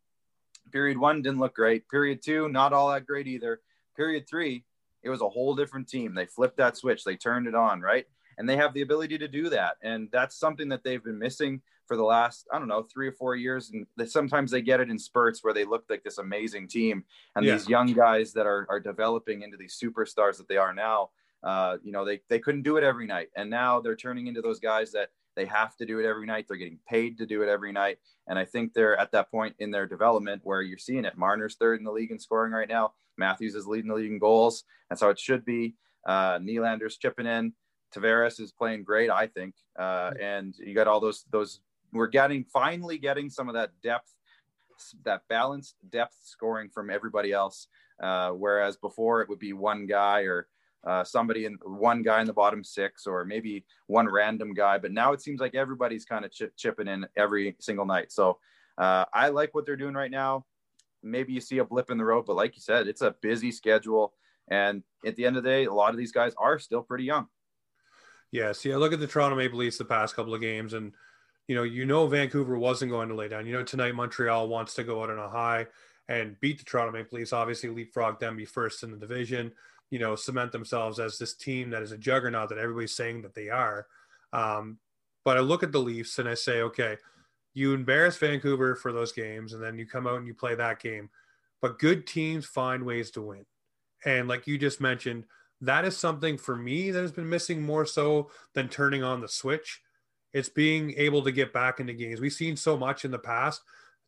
Period 0.72 0.98
one 0.98 1.22
didn't 1.22 1.40
look 1.40 1.56
great. 1.56 1.90
Period 1.90 2.22
two, 2.24 2.48
not 2.48 2.72
all 2.72 2.92
that 2.92 3.06
great 3.06 3.28
either. 3.28 3.60
Period 3.98 4.26
three, 4.30 4.64
it 5.04 5.10
was 5.10 5.22
a 5.22 5.30
whole 5.30 5.56
different 5.56 5.88
team. 5.88 6.14
They 6.14 6.26
flipped 6.26 6.58
that 6.58 6.78
switch. 6.78 7.04
They 7.04 7.16
turned 7.16 7.48
it 7.48 7.56
on, 7.56 7.82
right? 7.82 8.06
And 8.38 8.50
they 8.50 8.58
have 8.58 8.74
the 8.74 8.82
ability 8.82 9.18
to 9.20 9.28
do 9.28 9.50
that. 9.50 9.76
And 9.84 10.10
that's 10.12 10.38
something 10.38 10.70
that 10.70 10.84
they've 10.84 11.04
been 11.04 11.20
missing 11.20 11.62
for 11.88 11.98
the 11.98 12.04
last, 12.04 12.48
I 12.52 12.60
don't 12.60 12.68
know, 12.68 12.88
three 12.92 13.08
or 13.08 13.12
four 13.12 13.36
years. 13.36 13.72
And 13.72 13.86
sometimes 14.10 14.50
they 14.50 14.62
get 14.62 14.80
it 14.80 14.90
in 14.90 14.98
spurts 14.98 15.44
where 15.44 15.54
they 15.54 15.66
look 15.66 15.84
like 15.90 16.04
this 16.04 16.18
amazing 16.18 16.68
team. 16.68 17.04
And 17.36 17.46
yeah. 17.46 17.54
these 17.54 17.68
young 17.68 17.94
guys 17.94 18.34
that 18.34 18.48
are, 18.48 18.66
are 18.70 18.80
developing 18.80 19.44
into 19.44 19.58
these 19.58 19.78
superstars 19.82 20.38
that 20.38 20.48
they 20.48 20.58
are 20.58 20.74
now, 20.74 21.10
uh, 21.44 21.78
you 21.84 21.92
know, 21.92 22.06
they, 22.06 22.22
they 22.30 22.40
couldn't 22.40 22.64
do 22.64 22.78
it 22.78 22.84
every 22.84 23.06
night. 23.06 23.28
And 23.36 23.50
now 23.50 23.82
they're 23.82 23.96
turning 23.96 24.28
into 24.28 24.42
those 24.42 24.60
guys 24.60 24.92
that 24.94 25.10
they 25.36 25.46
have 25.46 25.76
to 25.78 25.86
do 25.86 26.00
it 26.00 26.06
every 26.06 26.26
night. 26.26 26.46
They're 26.48 26.58
getting 26.58 26.80
paid 26.88 27.18
to 27.18 27.26
do 27.26 27.42
it 27.42 27.50
every 27.50 27.72
night. 27.72 27.98
And 28.28 28.40
I 28.40 28.46
think 28.46 28.74
they're 28.74 28.98
at 28.98 29.12
that 29.12 29.30
point 29.30 29.56
in 29.60 29.72
their 29.72 29.86
development 29.86 30.42
where 30.44 30.62
you're 30.62 30.78
seeing 30.78 31.06
it. 31.06 31.18
Marner's 31.18 31.56
third 31.56 31.80
in 31.80 31.86
the 31.86 31.92
league 31.92 32.12
in 32.12 32.20
scoring 32.20 32.54
right 32.54 32.70
now. 32.70 32.94
Matthews 33.18 33.56
is 33.56 33.68
leading 33.68 33.90
the 33.90 33.96
league 33.96 34.12
in 34.12 34.20
goals. 34.20 34.64
That's 34.90 35.02
how 35.02 35.10
it 35.10 35.20
should 35.20 35.46
be. 35.46 35.76
Uh, 36.06 36.40
Nylander's 36.40 36.98
chipping 36.98 37.26
in. 37.26 37.54
Tavares 37.94 38.40
is 38.40 38.52
playing 38.52 38.84
great, 38.84 39.10
I 39.10 39.28
think. 39.28 39.56
Uh, 39.78 40.12
and 40.20 40.56
you 40.58 40.74
got 40.74 40.88
all 40.88 41.00
those 41.00 41.26
those. 41.32 41.60
We're 41.92 42.08
getting 42.08 42.44
finally 42.46 42.98
getting 42.98 43.30
some 43.30 43.50
of 43.50 43.56
that 43.56 43.70
depth, 43.84 44.12
that 45.06 45.22
balanced 45.30 45.76
depth 45.90 46.18
scoring 46.24 46.70
from 46.70 46.90
everybody 46.90 47.32
else. 47.32 47.68
Uh, 48.02 48.32
whereas 48.32 48.76
before 48.78 49.22
it 49.22 49.30
would 49.30 49.40
be 49.40 49.54
one 49.54 49.86
guy 49.86 50.22
or 50.22 50.48
uh, 50.86 51.04
somebody 51.04 51.46
in 51.46 51.58
one 51.64 52.02
guy 52.02 52.20
in 52.20 52.28
the 52.28 52.34
bottom 52.34 52.64
six 52.64 53.06
or 53.08 53.24
maybe 53.24 53.64
one 53.88 54.10
random 54.10 54.54
guy. 54.54 54.78
But 54.78 54.92
now 54.92 55.14
it 55.14 55.22
seems 55.22 55.40
like 55.40 55.56
everybody's 55.56 56.04
kind 56.04 56.26
of 56.26 56.32
ch- 56.32 56.56
chipping 56.58 56.88
in 56.88 57.06
every 57.16 57.56
single 57.60 57.86
night. 57.86 58.12
So 58.12 58.40
uh, 58.78 59.06
I 59.14 59.30
like 59.30 59.54
what 59.54 59.66
they're 59.66 59.76
doing 59.76 59.94
right 59.94 60.12
now. 60.12 60.46
Maybe 61.04 61.34
you 61.34 61.42
see 61.42 61.58
a 61.58 61.66
blip 61.66 61.92
in 61.92 61.98
the 61.98 62.06
road, 62.06 62.26
but 62.26 62.36
like 62.36 62.56
you 62.56 62.62
said, 62.62 62.88
it's 62.88 63.02
a 63.02 63.16
busy 63.22 63.52
schedule. 63.52 64.14
And 64.50 64.84
at 65.06 65.16
the 65.16 65.26
end 65.26 65.38
of 65.38 65.44
the 65.44 65.50
day, 65.50 65.66
a 65.66 65.74
lot 65.74 65.92
of 65.92 65.98
these 65.98 66.12
guys 66.12 66.34
are 66.38 66.60
still 66.60 66.82
pretty 66.82 67.04
young. 67.06 67.28
Yeah. 68.32 68.52
See, 68.52 68.74
I 68.74 68.78
look 68.78 68.94
at 68.94 69.00
the 69.00 69.08
Toronto 69.08 69.38
Maple 69.38 69.60
Leafs 69.60 69.78
the 69.78 69.86
past 69.86 70.16
couple 70.16 70.34
of 70.34 70.42
games, 70.42 70.74
and 70.74 70.94
you 71.48 71.56
know, 71.56 71.64
you 71.64 71.86
know, 71.86 72.08
Vancouver 72.08 72.58
wasn't 72.58 72.92
going 72.92 73.10
to 73.10 73.16
lay 73.16 73.28
down. 73.28 73.46
You 73.46 73.54
know, 73.54 73.64
tonight 73.64 73.96
Montreal 73.96 74.48
wants 74.48 74.74
to 74.76 74.84
go 74.84 75.04
out 75.04 75.10
on 75.10 75.20
a 75.20 75.30
high 75.30 75.68
and 76.08 76.40
beat 76.40 76.58
the 76.58 76.66
Toronto 76.66 76.92
Maple 76.92 77.20
Leafs. 77.20 77.34
Obviously, 77.34 77.70
leapfrog 77.70 78.20
them, 78.20 78.36
be 78.36 78.46
first 78.46 78.84
in 78.84 78.92
the 78.92 78.98
division. 78.98 79.52
You 79.92 80.00
know, 80.00 80.16
cement 80.16 80.52
themselves 80.52 81.00
as 81.00 81.18
this 81.18 81.36
team 81.36 81.70
that 81.70 81.84
is 81.84 81.92
a 81.92 81.98
juggernaut 81.98 82.50
that 82.50 82.58
everybody's 82.58 82.96
saying 82.96 83.22
that 83.22 83.36
they 83.36 83.50
are. 83.50 83.86
Um, 84.32 84.80
but 85.24 85.38
I 85.38 85.42
look 85.42 85.64
at 85.64 85.72
the 85.72 85.80
Leafs 85.80 86.18
and 86.20 86.28
I 86.28 86.34
say, 86.34 86.62
okay, 86.62 86.98
you 87.54 87.74
embarrass 87.74 88.18
Vancouver 88.18 88.76
for 88.76 88.92
those 88.92 89.12
games, 89.12 89.54
and 89.54 89.64
then 89.64 89.78
you 89.78 89.86
come 89.86 90.08
out 90.08 90.18
and 90.18 90.28
you 90.28 90.34
play 90.34 90.56
that 90.56 90.82
game. 90.82 91.10
But 91.62 91.80
good 91.80 92.08
teams 92.08 92.46
find 92.46 92.84
ways 92.84 93.12
to 93.12 93.22
win. 93.22 93.46
And 94.06 94.28
like 94.28 94.48
you 94.48 94.58
just 94.58 94.82
mentioned, 94.82 95.26
that 95.62 95.86
is 95.86 95.96
something 95.96 96.38
for 96.38 96.56
me 96.56 96.92
that 96.92 97.02
has 97.02 97.12
been 97.12 97.30
missing 97.30 97.62
more 97.62 97.86
so 97.86 98.30
than 98.54 98.68
turning 98.68 99.04
on 99.04 99.22
the 99.22 99.30
switch. 99.30 99.82
It's 100.34 100.50
being 100.50 100.94
able 100.98 101.22
to 101.24 101.32
get 101.32 101.54
back 101.54 101.80
into 101.80 101.94
games. 101.94 102.20
We've 102.20 102.34
seen 102.34 102.58
so 102.58 102.76
much 102.76 103.06
in 103.06 103.12
the 103.12 103.20
past. 103.20 103.62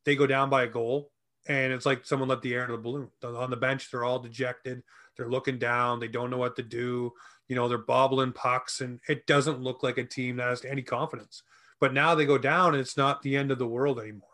They 0.04 0.16
go 0.16 0.28
down 0.28 0.50
by 0.50 0.64
a 0.64 0.68
goal, 0.68 1.12
and 1.48 1.72
it's 1.72 1.86
like 1.86 2.06
someone 2.06 2.28
let 2.28 2.42
the 2.42 2.54
air 2.54 2.64
into 2.64 2.76
the 2.76 2.82
balloon. 2.82 3.10
On 3.24 3.50
the 3.50 3.56
bench, 3.56 3.90
they're 3.90 4.04
all 4.04 4.20
dejected. 4.20 4.84
They're 5.16 5.30
looking 5.30 5.60
down. 5.60 6.00
They 6.00 6.08
don't 6.08 6.32
know 6.32 6.38
what 6.38 6.56
to 6.58 6.64
do. 6.64 7.14
You 7.48 7.56
know, 7.56 7.70
they're 7.70 7.78
bobbling 7.78 8.34
pucks, 8.34 8.82
and 8.82 9.00
it 9.08 9.28
doesn't 9.28 9.62
look 9.62 9.84
like 9.84 9.98
a 9.98 10.04
team 10.04 10.38
that 10.38 10.50
has 10.50 10.66
any 10.66 10.82
confidence. 10.82 11.44
But 11.80 11.94
now 11.94 12.16
they 12.16 12.26
go 12.26 12.38
down, 12.38 12.74
and 12.74 12.82
it's 12.82 12.98
not 12.98 13.22
the 13.22 13.36
end 13.36 13.52
of 13.52 13.60
the 13.60 13.68
world 13.68 14.00
anymore. 14.00 14.30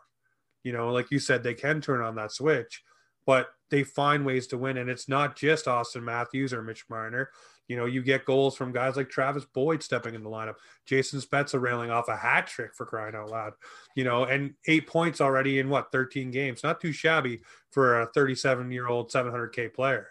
You 0.62 0.72
know, 0.72 0.92
like 0.92 1.10
you 1.10 1.18
said, 1.18 1.42
they 1.42 1.54
can 1.54 1.80
turn 1.80 2.00
on 2.00 2.14
that 2.16 2.32
switch, 2.32 2.82
but 3.26 3.48
they 3.70 3.82
find 3.82 4.24
ways 4.24 4.46
to 4.48 4.58
win. 4.58 4.76
And 4.76 4.88
it's 4.88 5.08
not 5.08 5.36
just 5.36 5.66
Auston 5.66 6.02
Matthews 6.02 6.52
or 6.52 6.62
Mitch 6.62 6.84
Marner. 6.88 7.30
You 7.68 7.76
know, 7.76 7.86
you 7.86 8.02
get 8.02 8.24
goals 8.24 8.56
from 8.56 8.72
guys 8.72 8.96
like 8.96 9.08
Travis 9.08 9.44
Boyd 9.44 9.82
stepping 9.82 10.14
in 10.14 10.22
the 10.22 10.30
lineup, 10.30 10.56
Jason 10.84 11.20
Spezza 11.20 11.60
railing 11.60 11.90
off 11.90 12.08
a 12.08 12.16
hat 12.16 12.46
trick 12.46 12.74
for 12.74 12.84
crying 12.84 13.14
out 13.14 13.30
loud, 13.30 13.54
you 13.96 14.04
know, 14.04 14.24
and 14.24 14.54
eight 14.66 14.86
points 14.86 15.20
already 15.20 15.58
in 15.58 15.68
what, 15.68 15.90
13 15.90 16.30
games. 16.30 16.62
Not 16.62 16.80
too 16.80 16.92
shabby 16.92 17.40
for 17.70 18.02
a 18.02 18.06
37 18.06 18.70
year 18.70 18.88
old 18.88 19.10
700K 19.10 19.72
player. 19.72 20.08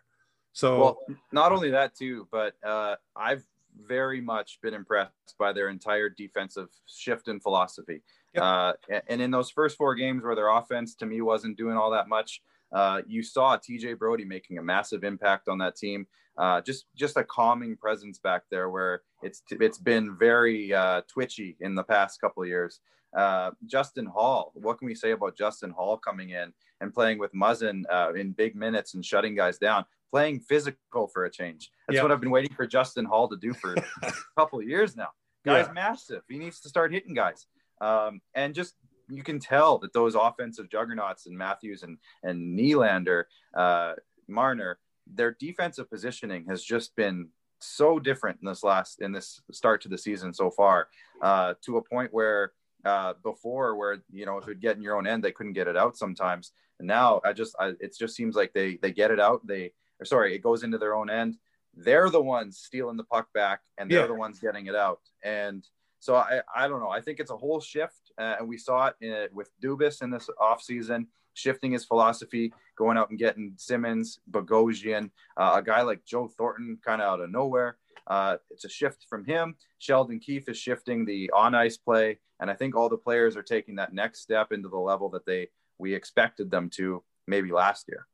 So, 0.53 0.79
well, 0.79 0.97
not 1.31 1.51
only 1.51 1.71
that, 1.71 1.95
too, 1.95 2.27
but 2.31 2.55
uh, 2.63 2.95
I've 3.15 3.45
very 3.87 4.21
much 4.21 4.59
been 4.61 4.73
impressed 4.73 5.35
by 5.39 5.53
their 5.53 5.69
entire 5.69 6.09
defensive 6.09 6.69
shift 6.87 7.27
in 7.27 7.39
philosophy. 7.39 8.01
Yep. 8.33 8.43
Uh, 8.43 8.73
and 9.07 9.21
in 9.21 9.31
those 9.31 9.49
first 9.49 9.77
four 9.77 9.95
games 9.95 10.23
where 10.23 10.35
their 10.35 10.49
offense 10.49 10.95
to 10.95 11.05
me 11.05 11.21
wasn't 11.21 11.57
doing 11.57 11.77
all 11.77 11.91
that 11.91 12.07
much, 12.07 12.41
uh, 12.71 13.01
you 13.05 13.21
saw 13.23 13.57
TJ 13.57 13.97
Brodie 13.97 14.25
making 14.25 14.57
a 14.57 14.63
massive 14.63 15.03
impact 15.03 15.47
on 15.47 15.57
that 15.59 15.75
team. 15.75 16.07
Uh, 16.37 16.61
just 16.61 16.85
just 16.95 17.17
a 17.17 17.23
calming 17.23 17.75
presence 17.75 18.17
back 18.17 18.43
there 18.49 18.69
where 18.69 19.01
it's 19.21 19.43
it's 19.49 19.77
been 19.77 20.15
very 20.17 20.73
uh, 20.73 21.01
twitchy 21.07 21.57
in 21.59 21.75
the 21.75 21.83
past 21.83 22.21
couple 22.21 22.41
of 22.41 22.47
years. 22.47 22.79
Uh, 23.15 23.51
Justin 23.65 24.05
Holl, 24.05 24.51
what 24.55 24.77
can 24.77 24.87
we 24.87 24.95
say 24.95 25.11
about 25.11 25.37
Justin 25.37 25.71
Holl 25.71 25.97
coming 25.97 26.29
in 26.29 26.53
and 26.79 26.93
playing 26.93 27.17
with 27.17 27.33
Muzzin 27.33 27.83
uh, 27.91 28.13
in 28.13 28.31
big 28.31 28.55
minutes 28.55 28.93
and 28.93 29.05
shutting 29.05 29.35
guys 29.35 29.57
down, 29.57 29.83
playing 30.11 30.41
physical 30.41 31.07
for 31.07 31.25
a 31.25 31.31
change? 31.31 31.71
That's 31.87 31.95
yep. 31.95 32.03
what 32.03 32.11
I've 32.11 32.21
been 32.21 32.31
waiting 32.31 32.53
for 32.53 32.67
Justin 32.67 33.05
Holl 33.05 33.29
to 33.29 33.37
do 33.37 33.53
for 33.53 33.73
a 34.03 34.13
couple 34.37 34.59
of 34.59 34.67
years 34.67 34.95
now. 34.95 35.09
Guy's 35.43 35.67
yeah. 35.67 35.73
massive. 35.73 36.21
He 36.29 36.37
needs 36.37 36.59
to 36.61 36.69
start 36.69 36.93
hitting 36.93 37.13
guys. 37.13 37.47
Um, 37.79 38.21
and 38.35 38.53
just 38.53 38.75
you 39.09 39.23
can 39.23 39.39
tell 39.39 39.77
that 39.79 39.93
those 39.93 40.15
offensive 40.15 40.69
juggernauts 40.69 41.25
and 41.25 41.37
Matthews 41.37 41.83
and 41.83 41.97
and 42.23 42.57
Nylander, 42.57 43.25
uh, 43.55 43.93
Marner, 44.27 44.79
their 45.07 45.35
defensive 45.39 45.89
positioning 45.89 46.45
has 46.47 46.63
just 46.63 46.95
been 46.95 47.29
so 47.59 47.99
different 47.99 48.39
in 48.41 48.47
this 48.47 48.63
last 48.63 49.01
in 49.01 49.11
this 49.11 49.41
start 49.51 49.81
to 49.81 49.89
the 49.89 49.97
season 49.97 50.33
so 50.33 50.49
far, 50.49 50.87
uh, 51.21 51.55
to 51.65 51.77
a 51.77 51.81
point 51.81 52.13
where 52.13 52.53
uh, 52.85 53.13
before 53.23 53.75
where 53.75 53.97
you 54.11 54.25
know 54.25 54.37
if 54.37 54.47
it 54.47 54.59
get 54.59 54.77
in 54.77 54.81
your 54.81 54.95
own 54.95 55.07
end 55.07 55.23
they 55.23 55.31
couldn't 55.31 55.53
get 55.53 55.67
it 55.67 55.77
out 55.77 55.97
sometimes. 55.97 56.51
And 56.79 56.87
now 56.87 57.21
I 57.23 57.33
just 57.33 57.55
I, 57.59 57.73
it 57.79 57.95
just 57.97 58.15
seems 58.15 58.35
like 58.35 58.53
they 58.53 58.77
they 58.81 58.91
get 58.91 59.11
it 59.11 59.19
out 59.19 59.45
they 59.45 59.73
or 60.01 60.05
sorry 60.05 60.35
it 60.35 60.39
goes 60.43 60.63
into 60.63 60.77
their 60.77 60.95
own 60.95 61.09
end. 61.09 61.37
They're 61.73 62.09
the 62.09 62.21
ones 62.21 62.57
stealing 62.57 62.97
the 62.97 63.05
puck 63.05 63.31
back 63.33 63.61
and 63.77 63.89
they're 63.89 64.01
yeah. 64.01 64.07
the 64.07 64.13
ones 64.13 64.39
getting 64.39 64.65
it 64.65 64.75
out 64.75 64.99
and 65.23 65.65
so 66.01 66.15
I, 66.15 66.41
I 66.53 66.67
don't 66.67 66.79
know. 66.79 66.89
I 66.89 66.99
think 66.99 67.19
it's 67.19 67.29
a 67.29 67.37
whole 67.37 67.61
shift, 67.61 68.11
uh, 68.17 68.37
and 68.39 68.49
we 68.49 68.57
saw 68.57 68.87
it 68.87 68.95
in, 69.01 69.27
with 69.31 69.51
Dubas 69.63 70.01
in 70.01 70.09
this 70.09 70.31
offseason, 70.39 71.05
shifting 71.35 71.73
his 71.73 71.85
philosophy, 71.85 72.51
going 72.75 72.97
out 72.97 73.11
and 73.11 73.19
getting 73.19 73.53
Simmonds, 73.55 74.19
Bogosian, 74.29 75.11
uh, 75.37 75.53
a 75.57 75.61
guy 75.61 75.83
like 75.83 76.03
Joe 76.03 76.27
Thornton, 76.27 76.79
kind 76.83 77.03
of 77.03 77.07
out 77.07 77.21
of 77.21 77.29
nowhere. 77.29 77.77
Uh, 78.07 78.37
it's 78.49 78.65
a 78.65 78.69
shift 78.69 79.05
from 79.07 79.23
him. 79.25 79.55
Sheldon 79.77 80.19
Keefe 80.19 80.49
is 80.49 80.57
shifting 80.57 81.05
the 81.05 81.29
on 81.35 81.53
ice 81.53 81.77
play, 81.77 82.17
and 82.39 82.49
I 82.49 82.55
think 82.55 82.75
all 82.75 82.89
the 82.89 82.97
players 82.97 83.37
are 83.37 83.43
taking 83.43 83.75
that 83.75 83.93
next 83.93 84.21
step 84.21 84.51
into 84.51 84.69
the 84.69 84.79
level 84.79 85.09
that 85.09 85.27
they 85.27 85.49
we 85.77 85.93
expected 85.93 86.49
them 86.49 86.71
to 86.71 87.03
maybe 87.27 87.51
last 87.51 87.87
year. 87.87 88.07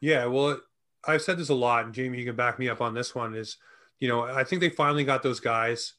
Yeah, 0.00 0.26
well, 0.26 0.60
I've 1.06 1.22
said 1.22 1.38
this 1.38 1.48
a 1.48 1.54
lot, 1.54 1.84
and 1.84 1.94
Jamie, 1.94 2.18
you 2.18 2.24
can 2.24 2.36
back 2.36 2.58
me 2.58 2.68
up 2.68 2.80
on 2.80 2.94
this 2.94 3.14
one. 3.14 3.34
Is 3.34 3.56
you 3.98 4.08
know, 4.08 4.22
I 4.22 4.44
think 4.44 4.60
they 4.60 4.70
finally 4.70 5.04
got 5.04 5.22
those 5.22 5.40
guys 5.40 5.94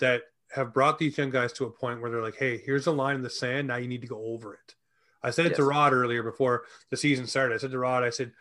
that 0.00 0.22
have 0.54 0.74
brought 0.74 0.98
these 0.98 1.16
young 1.16 1.30
guys 1.30 1.52
to 1.54 1.64
a 1.64 1.70
point 1.70 2.00
where 2.00 2.10
they're 2.10 2.22
like, 2.22 2.36
hey, 2.36 2.58
here's 2.58 2.86
a 2.86 2.92
line 2.92 3.16
in 3.16 3.22
the 3.22 3.30
sand. 3.30 3.68
Now 3.68 3.76
you 3.76 3.88
need 3.88 4.02
to 4.02 4.06
go 4.06 4.22
over 4.24 4.54
it. 4.54 4.74
I 5.22 5.30
said 5.30 5.46
it 5.46 5.50
yes. 5.50 5.58
to 5.58 5.64
Rod 5.64 5.92
earlier 5.92 6.22
before 6.22 6.64
the 6.90 6.96
season 6.96 7.26
started. 7.26 7.54
I 7.54 7.58
said 7.58 7.70
to 7.70 7.78
Rod, 7.78 8.02
I 8.02 8.10
said, 8.10 8.32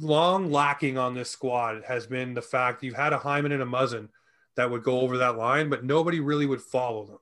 long 0.00 0.50
lacking 0.50 0.96
on 0.98 1.14
this 1.14 1.30
squad 1.30 1.82
has 1.86 2.06
been 2.06 2.34
the 2.34 2.42
fact 2.42 2.82
you've 2.82 2.94
had 2.96 3.12
a 3.12 3.18
Hyman 3.18 3.52
and 3.52 3.62
a 3.62 3.66
Muzzin 3.66 4.08
that 4.56 4.70
would 4.70 4.82
go 4.82 5.00
over 5.00 5.18
that 5.18 5.36
line, 5.36 5.68
but 5.68 5.84
nobody 5.84 6.20
really 6.20 6.46
would 6.46 6.62
follow 6.62 7.04
them. 7.04 7.18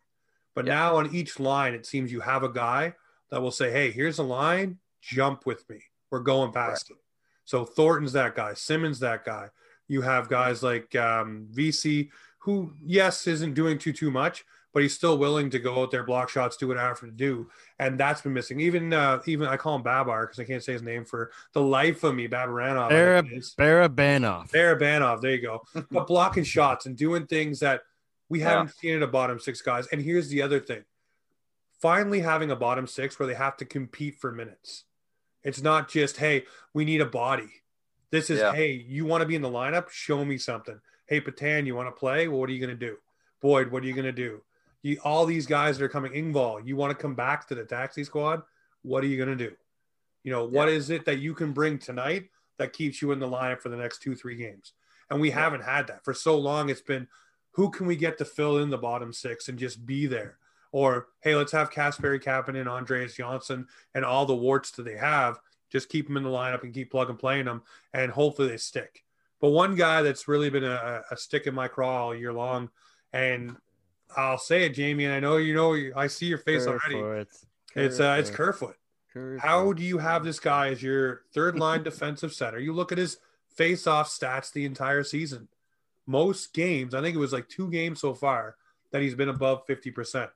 But 0.54 0.66
yeah. 0.66 0.74
now 0.74 0.96
on 0.96 1.14
each 1.14 1.38
line, 1.38 1.74
it 1.74 1.86
seems 1.86 2.12
you 2.12 2.20
have 2.20 2.42
a 2.42 2.48
guy 2.48 2.94
that 3.30 3.42
will 3.42 3.50
say, 3.50 3.70
hey, 3.70 3.90
here's 3.90 4.18
a 4.18 4.22
line, 4.22 4.78
jump 5.02 5.44
with 5.44 5.68
me. 5.68 5.80
We're 6.10 6.20
going 6.20 6.52
past 6.52 6.90
right. 6.90 6.96
it. 6.96 7.02
So 7.48 7.64
Thornton's 7.64 8.12
that 8.12 8.34
guy, 8.34 8.52
Simmonds 8.52 9.00
that 9.00 9.24
guy. 9.24 9.48
You 9.86 10.02
have 10.02 10.28
guys 10.28 10.62
like 10.62 10.94
um, 10.96 11.46
Vesey 11.50 12.10
who 12.40 12.74
yes 12.84 13.26
isn't 13.26 13.54
doing 13.54 13.78
too 13.78 13.94
too 13.94 14.10
much, 14.10 14.44
but 14.74 14.82
he's 14.82 14.94
still 14.94 15.16
willing 15.16 15.48
to 15.48 15.58
go 15.58 15.80
out 15.80 15.90
there, 15.90 16.04
block 16.04 16.28
shots, 16.28 16.58
do 16.58 16.68
what 16.68 16.76
I 16.76 16.82
have 16.82 17.00
to 17.00 17.10
do, 17.10 17.48
and 17.78 17.98
that's 17.98 18.20
been 18.20 18.34
missing. 18.34 18.60
Even 18.60 18.92
uh, 18.92 19.22
even 19.24 19.48
I 19.48 19.56
call 19.56 19.76
him 19.76 19.82
Babar 19.82 20.26
because 20.26 20.38
I 20.38 20.44
can't 20.44 20.62
say 20.62 20.74
his 20.74 20.82
name 20.82 21.06
for 21.06 21.30
the 21.54 21.62
life 21.62 22.04
of 22.04 22.14
me. 22.14 22.28
Babaranov, 22.28 22.90
Barabanov, 23.56 24.50
Barabanov. 24.52 25.22
There 25.22 25.30
you 25.30 25.40
go. 25.40 25.62
but 25.90 26.06
blocking 26.06 26.44
shots 26.44 26.84
and 26.84 26.98
doing 26.98 27.26
things 27.26 27.60
that 27.60 27.80
we 28.28 28.40
Yeah. 28.40 28.50
haven't 28.50 28.74
seen 28.76 28.92
in 28.96 29.02
a 29.02 29.06
bottom 29.06 29.40
six 29.40 29.62
guys. 29.62 29.86
And 29.90 30.02
here's 30.02 30.28
the 30.28 30.42
other 30.42 30.60
thing: 30.60 30.84
finally 31.80 32.20
having 32.20 32.50
a 32.50 32.56
bottom 32.56 32.86
six 32.86 33.18
where 33.18 33.26
they 33.26 33.32
have 33.36 33.56
to 33.56 33.64
compete 33.64 34.16
for 34.20 34.32
minutes. 34.32 34.84
It's 35.42 35.62
not 35.62 35.88
just 35.88 36.16
hey, 36.16 36.44
we 36.74 36.84
need 36.84 37.00
a 37.00 37.06
body. 37.06 37.50
This 38.10 38.30
is 38.30 38.40
Yeah. 38.40 38.54
hey, 38.54 38.72
you 38.72 39.04
want 39.04 39.22
to 39.22 39.26
be 39.26 39.34
in 39.34 39.42
the 39.42 39.50
lineup? 39.50 39.90
Show 39.90 40.24
me 40.24 40.38
something. 40.38 40.80
Hey, 41.06 41.20
Petan, 41.20 41.66
you 41.66 41.74
want 41.74 41.88
to 41.88 41.98
play? 41.98 42.28
Well, 42.28 42.40
what 42.40 42.50
are 42.50 42.52
you 42.52 42.60
going 42.64 42.76
to 42.78 42.86
do? 42.86 42.98
Boyd, 43.40 43.70
what 43.70 43.82
are 43.82 43.86
you 43.86 43.94
going 43.94 44.04
to 44.04 44.12
do? 44.12 44.42
You, 44.82 44.98
all 45.04 45.26
these 45.26 45.46
guys 45.46 45.78
that 45.78 45.84
are 45.84 45.88
coming, 45.88 46.12
Engvall, 46.12 46.66
you 46.66 46.76
want 46.76 46.90
to 46.90 47.02
come 47.02 47.14
back 47.14 47.48
to 47.48 47.54
the 47.54 47.64
taxi 47.64 48.04
squad? 48.04 48.42
What 48.82 49.02
are 49.02 49.06
you 49.06 49.16
going 49.16 49.36
to 49.36 49.48
do? 49.48 49.54
You 50.24 50.32
know, 50.32 50.44
what 50.44 50.68
is 50.68 50.90
it 50.90 51.04
that 51.06 51.18
you 51.18 51.34
can 51.34 51.52
bring 51.52 51.78
tonight 51.78 52.28
that 52.58 52.72
keeps 52.72 53.00
you 53.00 53.12
in 53.12 53.18
the 53.18 53.28
lineup 53.28 53.60
for 53.60 53.68
the 53.68 53.76
next 53.76 54.02
two, 54.02 54.14
three 54.14 54.36
games? 54.36 54.72
And 55.10 55.20
we 55.20 55.30
haven't 55.30 55.62
had 55.62 55.86
that 55.86 56.04
for 56.04 56.12
so 56.14 56.38
long. 56.38 56.68
It's 56.68 56.80
been 56.80 57.08
who 57.52 57.70
can 57.70 57.86
we 57.86 57.96
get 57.96 58.18
to 58.18 58.24
fill 58.24 58.58
in 58.58 58.70
the 58.70 58.78
bottom 58.78 59.12
six 59.12 59.48
and 59.48 59.58
just 59.58 59.84
be 59.86 60.06
there? 60.06 60.38
Or 60.72 61.08
hey, 61.22 61.34
let's 61.34 61.52
have 61.52 61.70
Kasperi 61.70 62.22
Kapanen, 62.22 62.66
Andreas 62.66 63.14
Johnsson, 63.14 63.66
and 63.94 64.04
all 64.04 64.26
the 64.26 64.34
warts 64.36 64.70
that 64.72 64.84
they 64.84 64.96
have. 64.96 65.38
Just 65.70 65.88
keep 65.88 66.06
them 66.06 66.16
in 66.16 66.22
the 66.22 66.30
lineup 66.30 66.62
and 66.62 66.72
keep 66.72 66.90
plug 66.90 67.10
and 67.10 67.18
playing 67.18 67.44
them, 67.44 67.62
and 67.92 68.10
hopefully 68.10 68.48
they 68.48 68.56
stick. 68.56 69.04
But 69.40 69.50
one 69.50 69.76
guy 69.76 70.02
that's 70.02 70.26
really 70.26 70.50
been 70.50 70.64
a, 70.64 71.02
a 71.10 71.16
stick 71.16 71.46
in 71.46 71.54
my 71.54 71.68
craw 71.68 72.06
all 72.06 72.14
year 72.14 72.32
long, 72.32 72.70
and 73.12 73.56
I'll 74.16 74.38
say 74.38 74.64
it, 74.64 74.70
Jamie, 74.70 75.04
and 75.04 75.14
I 75.14 75.20
know 75.20 75.36
you 75.36 75.54
know 75.54 75.76
I 75.96 76.06
see 76.06 76.26
your 76.26 76.38
face 76.38 76.66
already. 76.66 76.94
Kerfoot. 76.94 77.28
It's 77.74 78.00
uh, 78.00 78.16
it's 78.18 78.30
Kerfoot. 78.30 78.76
Kerfoot. 79.12 79.40
How 79.40 79.72
do 79.72 79.82
you 79.82 79.98
have 79.98 80.24
this 80.24 80.40
guy 80.40 80.68
as 80.68 80.82
your 80.82 81.22
third 81.34 81.58
line 81.58 81.82
defensive 81.84 82.32
center? 82.32 82.58
You 82.58 82.72
look 82.72 82.92
at 82.92 82.98
his 82.98 83.18
face-off 83.54 84.08
stats 84.08 84.52
the 84.52 84.64
entire 84.64 85.04
season. 85.04 85.48
Most 86.06 86.54
games, 86.54 86.94
I 86.94 87.02
think 87.02 87.14
it 87.14 87.20
was 87.20 87.32
like 87.32 87.48
two 87.48 87.70
games 87.70 88.00
so 88.00 88.14
far 88.14 88.56
that 88.92 89.02
he's 89.02 89.14
been 89.14 89.28
above 89.28 89.66
50%. 89.66 90.30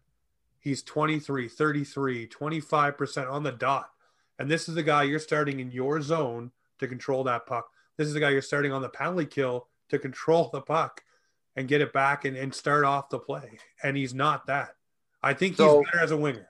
He's 0.62 0.85
23, 0.85 1.48
33, 1.48 2.29
25% 2.29 3.31
on 3.31 3.42
the 3.42 3.51
dot. 3.51 3.90
And 4.38 4.48
this 4.48 4.68
is 4.68 4.77
the 4.77 4.83
guy 4.85 5.03
you're 5.03 5.18
starting 5.18 5.59
in 5.59 5.72
your 5.72 6.01
zone 6.01 6.53
to 6.79 6.87
control 6.87 7.25
that 7.25 7.46
puck. 7.46 7.68
This 7.96 8.07
is 8.07 8.14
the 8.14 8.20
guy 8.20 8.31
you're 8.31 8.42
starting 8.42 8.72
on 8.72 8.81
the 8.81 8.88
penalty 8.88 9.27
kill 9.27 9.66
to 9.88 9.98
control 9.98 10.51
the 10.53 10.61
puck 10.61 11.03
and 11.57 11.66
get 11.66 11.81
it 11.81 11.92
back 11.92 12.25
and, 12.25 12.37
and 12.37 12.55
start 12.55 12.85
off 12.85 13.11
the 13.11 13.18
play. 13.18 13.59
And 13.83 13.96
he's 13.96 14.14
not 14.14 14.46
that. 14.46 14.77
I 15.20 15.35
think 15.35 15.57
So- 15.57 15.81
he's 15.81 15.90
better 15.90 16.05
as 16.05 16.11
a 16.12 16.16
winger. 16.16 16.46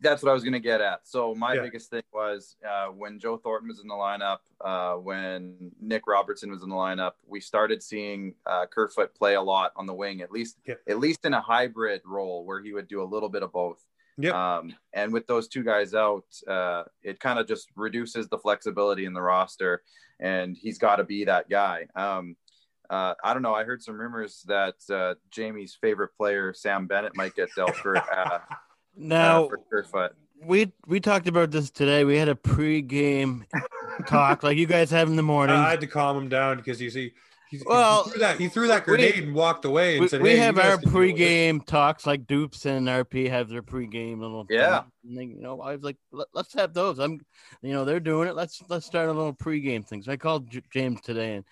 That's 0.00 0.22
what 0.22 0.30
I 0.30 0.34
was 0.34 0.42
going 0.42 0.52
to 0.54 0.60
get 0.60 0.80
at. 0.80 1.00
So 1.06 1.34
my 1.34 1.54
Yeah. 1.54 1.62
biggest 1.62 1.90
thing 1.90 2.02
was 2.12 2.56
uh, 2.68 2.86
when 2.88 3.18
Joe 3.20 3.36
Thornton 3.36 3.68
was 3.68 3.80
in 3.80 3.86
the 3.88 3.94
lineup, 3.94 4.38
uh, 4.60 4.94
when 4.96 5.70
Nick 5.80 6.06
Robertson 6.06 6.50
was 6.50 6.62
in 6.62 6.68
the 6.68 6.74
lineup, 6.74 7.12
we 7.26 7.40
started 7.40 7.82
seeing 7.82 8.34
uh, 8.46 8.66
Kerfoot 8.66 9.14
play 9.14 9.34
a 9.34 9.42
lot 9.42 9.72
on 9.76 9.86
the 9.86 9.94
wing, 9.94 10.22
at 10.22 10.32
least 10.32 10.58
Yep. 10.66 10.80
at 10.88 10.98
least 10.98 11.24
in 11.24 11.34
a 11.34 11.40
hybrid 11.40 12.00
role 12.04 12.44
where 12.44 12.60
he 12.62 12.72
would 12.72 12.88
do 12.88 13.02
a 13.02 13.04
little 13.04 13.28
bit 13.28 13.42
of 13.42 13.52
both. 13.52 13.84
Yep. 14.18 14.34
Um, 14.34 14.74
and 14.94 15.12
with 15.12 15.26
those 15.26 15.46
two 15.46 15.62
guys 15.62 15.94
out, 15.94 16.24
uh, 16.48 16.84
it 17.02 17.20
kind 17.20 17.38
of 17.38 17.46
just 17.46 17.68
reduces 17.76 18.28
the 18.28 18.38
flexibility 18.38 19.04
in 19.04 19.12
the 19.12 19.20
roster, 19.22 19.82
and 20.18 20.56
he's 20.56 20.78
got 20.78 20.96
to 20.96 21.04
be 21.04 21.24
that 21.26 21.48
guy. 21.50 21.86
Um, 21.94 22.34
uh, 22.88 23.14
I 23.22 23.34
don't 23.34 23.42
know. 23.42 23.54
I 23.54 23.64
heard 23.64 23.82
some 23.82 24.00
rumors 24.00 24.42
that 24.46 24.76
uh, 24.90 25.16
Jamie's 25.30 25.76
favorite 25.80 26.14
player, 26.16 26.54
Sam 26.54 26.86
Bennett, 26.86 27.14
might 27.14 27.34
get 27.34 27.50
dealt 27.54 27.76
for, 27.76 27.96
uh, 28.12 28.38
Now 28.96 29.48
uh, 29.94 30.08
we 30.44 30.72
we 30.86 31.00
talked 31.00 31.28
about 31.28 31.50
this 31.50 31.70
today. 31.70 32.04
We 32.04 32.16
had 32.16 32.28
a 32.28 32.34
pre-game 32.36 33.44
talk 34.06 34.42
like 34.42 34.56
you 34.56 34.66
guys 34.66 34.90
have 34.90 35.08
in 35.08 35.16
the 35.16 35.22
morning. 35.34 35.56
I 35.56 35.70
had 35.70 35.80
to 35.80 35.86
calm 35.86 36.16
him 36.16 36.28
down 36.28 36.56
because 36.56 36.80
you 36.80 36.90
see, 36.90 37.12
he, 37.50 37.60
Well, 37.64 38.04
he 38.04 38.10
threw 38.10 38.20
that 38.20 38.38
he 38.38 38.48
threw 38.48 38.68
that 38.68 38.86
we- 38.86 38.96
grenade 38.96 39.22
and 39.24 39.34
walked 39.34 39.64
away 39.64 39.94
and 39.96 40.02
we, 40.02 40.08
said, 40.08 40.22
we 40.22 40.30
"Hey, 40.30 40.36
you 40.36 40.42
have 40.42 40.58
our 40.58 40.62
can 40.62 40.70
deal 40.70 40.76
with 40.78 40.84
it." 40.88 40.90
pre-game 40.96 41.60
talks 41.60 42.06
like 42.06 42.26
Dupes 42.26 42.64
and 42.66 42.88
RP 42.88 43.28
have 43.30 43.48
their 43.48 43.62
pre-game 43.62 44.20
little 44.20 44.46
Yeah. 44.50 44.82
They, 45.04 45.24
you 45.24 45.40
know, 45.40 45.60
I 45.60 45.72
was 45.76 45.82
like, 45.84 45.96
Let, 46.12 46.28
us 46.34 46.52
have 46.54 46.74
those. 46.74 46.98
I'm, 46.98 47.20
you 47.62 47.72
know, 47.72 47.84
they're 47.84 48.00
doing 48.00 48.28
it. 48.28 48.34
Let's 48.34 48.62
let's 48.68 48.86
start 48.86 49.08
a 49.08 49.12
little 49.12 49.32
pre-game 49.32 49.82
thing. 49.82 50.02
So 50.02 50.12
I 50.12 50.16
called 50.16 50.50
J- 50.50 50.62
James 50.72 51.00
today, 51.02 51.36
and 51.36 51.44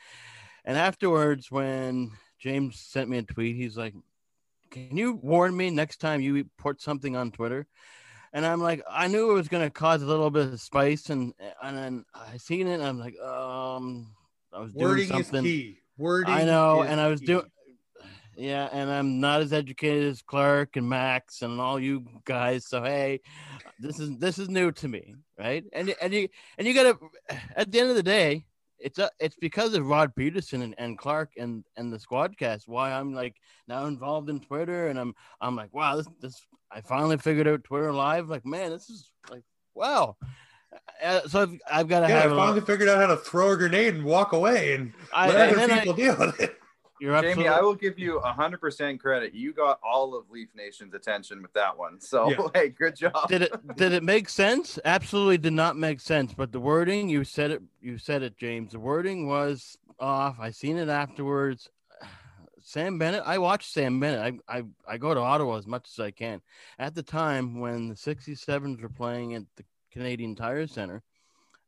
and 0.64 0.76
afterwards, 0.78 1.50
when 1.50 2.10
James 2.38 2.80
sent 2.80 3.08
me 3.08 3.18
a 3.18 3.22
tweet, 3.22 3.54
he's 3.56 3.76
like, 3.76 3.94
"Can 4.74 4.96
you 4.96 5.14
warn 5.14 5.56
me 5.56 5.70
next 5.70 5.98
time 5.98 6.20
you 6.20 6.44
put 6.58 6.82
something 6.82 7.16
on 7.16 7.30
Twitter?" 7.30 7.66
And 8.32 8.44
I'm 8.44 8.60
like, 8.60 8.82
I 8.90 9.06
knew 9.06 9.30
it 9.30 9.34
was 9.34 9.46
going 9.46 9.64
to 9.64 9.70
cause 9.70 10.02
a 10.02 10.06
little 10.06 10.28
bit 10.28 10.52
of 10.52 10.60
spice, 10.60 11.08
and 11.08 11.32
and 11.62 11.76
then 11.76 12.04
I 12.14 12.36
seen 12.36 12.66
it, 12.66 12.74
and 12.74 12.82
I'm 12.82 12.98
like, 12.98 13.18
um, 13.20 14.12
I 14.52 14.60
was 14.60 14.72
doing 14.72 14.84
Wording 14.84 15.08
something. 15.08 15.44
is 15.44 15.50
key. 15.50 15.78
Wording. 15.96 16.34
I 16.34 16.44
know, 16.44 16.82
and 16.82 17.00
I 17.00 17.08
was 17.08 17.20
doing. 17.20 17.44
Yeah, 18.36 18.68
and 18.72 18.90
I'm 18.90 19.20
not 19.20 19.42
as 19.42 19.52
educated 19.52 20.10
as 20.10 20.20
Clark 20.20 20.76
and 20.76 20.88
Max 20.88 21.42
and 21.42 21.60
all 21.60 21.78
you 21.78 22.04
guys. 22.24 22.66
So 22.66 22.82
hey, 22.82 23.20
this 23.78 24.00
is 24.00 24.18
this 24.18 24.38
is 24.38 24.48
new 24.48 24.72
to 24.72 24.88
me, 24.88 25.14
right? 25.38 25.64
And 25.72 25.94
and 26.02 26.12
you 26.12 26.28
and 26.58 26.66
you 26.66 26.74
gotta 26.74 26.98
at 27.54 27.70
the 27.70 27.78
end 27.78 27.90
of 27.90 27.96
the 27.96 28.02
day, 28.02 28.46
it's 28.84 28.98
a, 28.98 29.10
it's 29.18 29.36
because 29.40 29.72
of 29.74 29.86
Rod 29.88 30.14
Pedersen 30.14 30.60
and, 30.62 30.74
and 30.78 30.98
Clark 30.98 31.30
and 31.38 31.64
and 31.76 31.90
the 31.92 31.96
Squadcast 31.98 32.68
why 32.68 32.92
I'm 32.92 33.14
like 33.14 33.34
now 33.66 33.86
involved 33.86 34.28
in 34.28 34.38
Twitter 34.40 34.88
and 34.88 34.98
I'm 34.98 35.14
I'm 35.40 35.56
like 35.56 35.72
wow 35.72 35.96
this 35.96 36.06
this 36.20 36.46
I 36.70 36.80
finally 36.82 37.16
figured 37.16 37.48
out 37.48 37.64
Twitter 37.64 37.92
live 37.92 38.28
like 38.28 38.44
man 38.44 38.70
this 38.70 38.90
is 38.90 39.10
like 39.30 39.42
wow. 39.74 40.16
Uh, 41.02 41.20
so 41.28 41.42
I've, 41.42 41.58
I've 41.72 41.88
got 41.88 42.00
to 42.00 42.08
Yeah, 42.08 42.18
I 42.18 42.22
have 42.22 42.32
a 42.32 42.36
finally 42.36 42.60
figured 42.60 42.88
out 42.88 42.98
how 42.98 43.06
to 43.06 43.16
throw 43.16 43.52
a 43.52 43.56
grenade 43.56 43.94
and 43.94 44.04
walk 44.04 44.32
away 44.32 44.74
and 44.74 44.92
I, 45.12 45.28
let 45.28 45.36
and 45.36 45.58
other 45.58 45.66
then 45.66 45.70
I- 45.70 45.78
people 45.78 45.94
deal 45.94 46.16
with 46.18 46.40
it. 46.40 46.56
You're 47.04 47.20
Jamie, 47.20 47.28
absolutely 47.28 47.48
I 47.48 47.60
will 47.60 47.74
give 47.74 47.98
you 47.98 48.18
hundred 48.20 48.62
percent 48.62 48.98
credit. 48.98 49.34
You 49.34 49.52
got 49.52 49.78
all 49.82 50.14
of 50.16 50.30
Leaf 50.30 50.48
Nation's 50.56 50.94
attention 50.94 51.42
with 51.42 51.52
that 51.52 51.76
one. 51.76 52.00
So 52.00 52.30
Yeah. 52.30 52.48
hey, 52.54 52.70
good 52.70 52.96
job. 52.96 53.28
did 53.28 53.42
it 53.42 53.76
did 53.76 53.92
it 53.92 54.02
make 54.02 54.30
sense? 54.30 54.78
Absolutely 54.86 55.36
did 55.36 55.52
not 55.52 55.76
make 55.76 56.00
sense. 56.00 56.32
But 56.32 56.50
the 56.50 56.60
wording, 56.60 57.10
you 57.10 57.22
said 57.24 57.50
it, 57.50 57.62
you 57.82 57.98
said 57.98 58.22
it, 58.22 58.38
James. 58.38 58.72
The 58.72 58.78
wording 58.78 59.28
was 59.28 59.76
off. 60.00 60.36
I 60.40 60.50
seen 60.50 60.78
it 60.78 60.88
afterwards. 60.88 61.68
Sam 62.62 62.96
Bennett. 62.98 63.22
I 63.26 63.36
watched 63.36 63.70
Sam 63.70 64.00
Bennett. 64.00 64.40
I, 64.48 64.56
I 64.56 64.62
I 64.88 64.96
go 64.96 65.12
to 65.12 65.20
Ottawa 65.20 65.58
as 65.58 65.66
much 65.66 65.90
as 65.92 66.00
I 66.00 66.10
can. 66.10 66.40
At 66.78 66.94
the 66.94 67.02
time 67.02 67.60
when 67.60 67.88
the 67.88 67.96
67s 67.96 68.80
were 68.80 68.88
playing 68.88 69.34
at 69.34 69.42
the 69.56 69.64
Canadian 69.92 70.36
Tire 70.36 70.66
Center, 70.66 71.02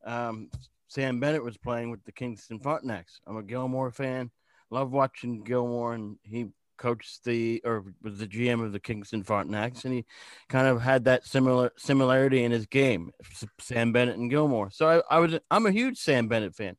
um, 0.06 0.48
Sam 0.88 1.20
Bennett 1.20 1.44
was 1.44 1.58
playing 1.58 1.90
with 1.90 2.02
the 2.06 2.12
Kingston 2.12 2.58
Frontenacs. 2.58 3.20
I'm 3.26 3.36
a 3.36 3.42
Gilmour 3.42 3.90
fan. 3.92 4.30
Love 4.70 4.90
watching 4.90 5.44
Gilmour, 5.44 5.94
and 5.94 6.16
he 6.22 6.46
coached 6.76 7.24
the 7.24 7.60
or 7.64 7.84
was 8.02 8.18
the 8.18 8.26
GM 8.26 8.64
of 8.64 8.72
the 8.72 8.80
Kingston 8.80 9.24
Frontenacs, 9.24 9.84
and 9.84 9.94
he 9.94 10.04
kind 10.48 10.66
of 10.66 10.82
had 10.82 11.04
that 11.04 11.24
similar 11.26 11.72
similarity 11.76 12.44
in 12.44 12.52
his 12.52 12.66
game, 12.66 13.12
Sam 13.60 13.92
Bennett 13.92 14.16
and 14.16 14.30
Gilmour. 14.30 14.70
So 14.72 15.02
I, 15.10 15.16
I 15.16 15.18
was 15.18 15.38
I'm 15.50 15.66
a 15.66 15.72
huge 15.72 15.98
Sam 15.98 16.28
Bennett 16.28 16.54
fan. 16.54 16.76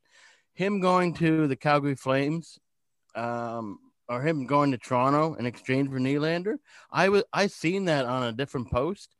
Him 0.54 0.80
going 0.80 1.14
to 1.14 1.46
the 1.46 1.56
Calgary 1.56 1.94
Flames, 1.94 2.58
um, 3.14 3.78
or 4.08 4.22
him 4.22 4.46
going 4.46 4.72
to 4.72 4.78
Toronto 4.78 5.34
in 5.34 5.46
exchange 5.46 5.90
for 5.90 5.98
Nylander, 5.98 6.56
I 6.90 7.08
was 7.08 7.24
I 7.32 7.46
seen 7.46 7.86
that 7.86 8.06
on 8.06 8.24
a 8.24 8.32
different 8.32 8.70
post. 8.70 9.14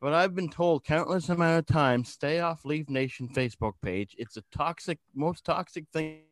But 0.00 0.12
I've 0.12 0.34
been 0.34 0.50
told 0.50 0.84
countless 0.84 1.30
amount 1.30 1.60
of 1.60 1.66
times, 1.66 2.10
stay 2.10 2.40
off 2.40 2.66
Leaf 2.66 2.90
Nation 2.90 3.26
Facebook 3.28 3.72
page. 3.80 4.14
It's 4.18 4.36
a 4.36 4.44
toxic, 4.52 4.98
most 5.14 5.46
toxic 5.46 5.86
thing 5.94 6.24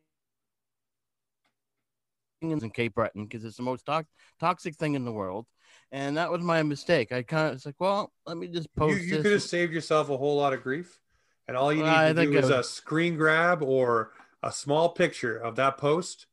in 2.51 2.69
Cape 2.69 2.95
Breton 2.95 3.25
because 3.25 3.45
it's 3.45 3.57
the 3.57 3.63
most 3.63 3.85
to- 3.85 4.05
toxic 4.39 4.75
thing 4.75 4.95
in 4.95 5.05
the 5.05 5.11
world. 5.11 5.45
And 5.91 6.17
that 6.17 6.31
was 6.31 6.41
my 6.41 6.61
mistake. 6.63 7.11
I 7.11 7.21
kind 7.23 7.47
of 7.47 7.53
was 7.53 7.65
like, 7.65 7.75
well, 7.79 8.11
let 8.25 8.37
me 8.37 8.47
just 8.47 8.73
post 8.75 9.01
you 9.01 9.11
this. 9.15 9.21
could 9.21 9.31
have 9.31 9.41
saved 9.43 9.73
yourself 9.73 10.09
a 10.09 10.17
whole 10.17 10.35
lot 10.37 10.53
of 10.53 10.63
grief. 10.63 10.99
And 11.47 11.55
all 11.55 11.71
you 11.73 11.83
Well, 11.83 11.93
I 11.95 12.07
need 12.07 12.13
to 12.15 12.19
think 12.21 12.31
do 12.31 12.37
it 12.37 12.43
is 12.45 12.49
a 12.49 12.63
screen 12.63 13.15
grab 13.15 13.61
or 13.61 14.11
a 14.41 14.51
small 14.51 14.89
picture 14.89 15.37
of 15.37 15.55
that 15.57 15.77
post 15.77 16.25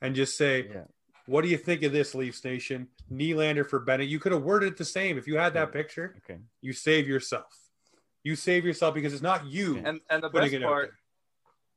and 0.00 0.14
just 0.14 0.36
say, 0.36 0.68
Yeah. 0.72 0.84
What 1.26 1.42
do 1.42 1.48
you 1.50 1.58
think 1.58 1.82
of 1.82 1.92
this, 1.92 2.14
Leafs 2.14 2.42
Nation? 2.42 2.88
Nylander 3.12 3.66
for 3.68 3.80
Bennett. 3.80 4.08
You 4.08 4.18
could 4.18 4.32
have 4.32 4.42
worded 4.42 4.72
it 4.72 4.76
the 4.78 4.84
same. 4.86 5.18
If 5.18 5.26
you 5.26 5.36
had 5.36 5.52
that 5.54 5.72
picture, 5.72 6.14
Okay. 6.24 6.40
you 6.62 6.72
save 6.72 7.06
yourself. 7.06 7.54
You 8.24 8.34
save 8.34 8.64
yourself 8.64 8.94
because 8.94 9.12
it's 9.12 9.22
not 9.22 9.44
you 9.46 9.76
And 9.84 10.00
and 10.08 10.22
the 10.22 10.30
putting 10.30 10.50
best 10.50 10.54
it 10.54 10.62
out 10.64 10.68
part, 10.68 10.94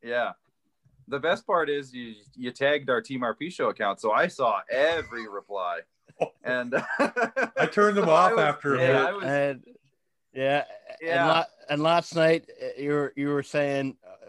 yeah, 0.01 0.31
the 1.11 1.19
best 1.19 1.45
part 1.45 1.69
is 1.69 1.93
you 1.93 2.15
you 2.35 2.49
tagged 2.51 2.89
our 2.89 3.01
Team 3.01 3.21
RP 3.21 3.51
show 3.51 3.69
account, 3.69 3.99
so 4.01 4.11
I 4.11 4.27
saw 4.27 4.61
every 4.69 5.27
reply. 5.27 5.81
And 6.43 6.75
I 6.75 7.65
turned 7.71 7.97
them 7.97 8.05
so 8.11 8.11
off 8.11 8.31
was- 8.31 8.39
after 8.41 8.75
a 8.75 8.79
Yeah, 8.79 8.87
bit. 8.87 8.95
I 8.95 9.11
was, 9.13 9.23
and 9.25 9.63
yeah, 10.33 10.63
Yeah. 11.01 11.19
And, 11.19 11.27
la- 11.29 11.45
and 11.69 11.83
last 11.83 12.15
night 12.15 12.49
uh, 12.61 12.81
you 12.81 12.91
were 12.91 13.13
you 13.15 13.29
were 13.29 13.43
saying 13.43 13.97
uh, 14.05 14.27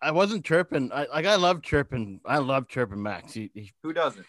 I 0.00 0.10
wasn't 0.12 0.44
chirping. 0.44 0.90
I 0.92 1.06
like 1.06 1.26
I 1.26 1.36
love 1.36 1.60
chirping. 1.62 2.20
I 2.24 2.38
love 2.38 2.68
chirping 2.68 3.02
Max. 3.02 3.32
He, 3.34 3.50
he, 3.54 3.72
who 3.82 3.92
doesn't? 3.92 4.24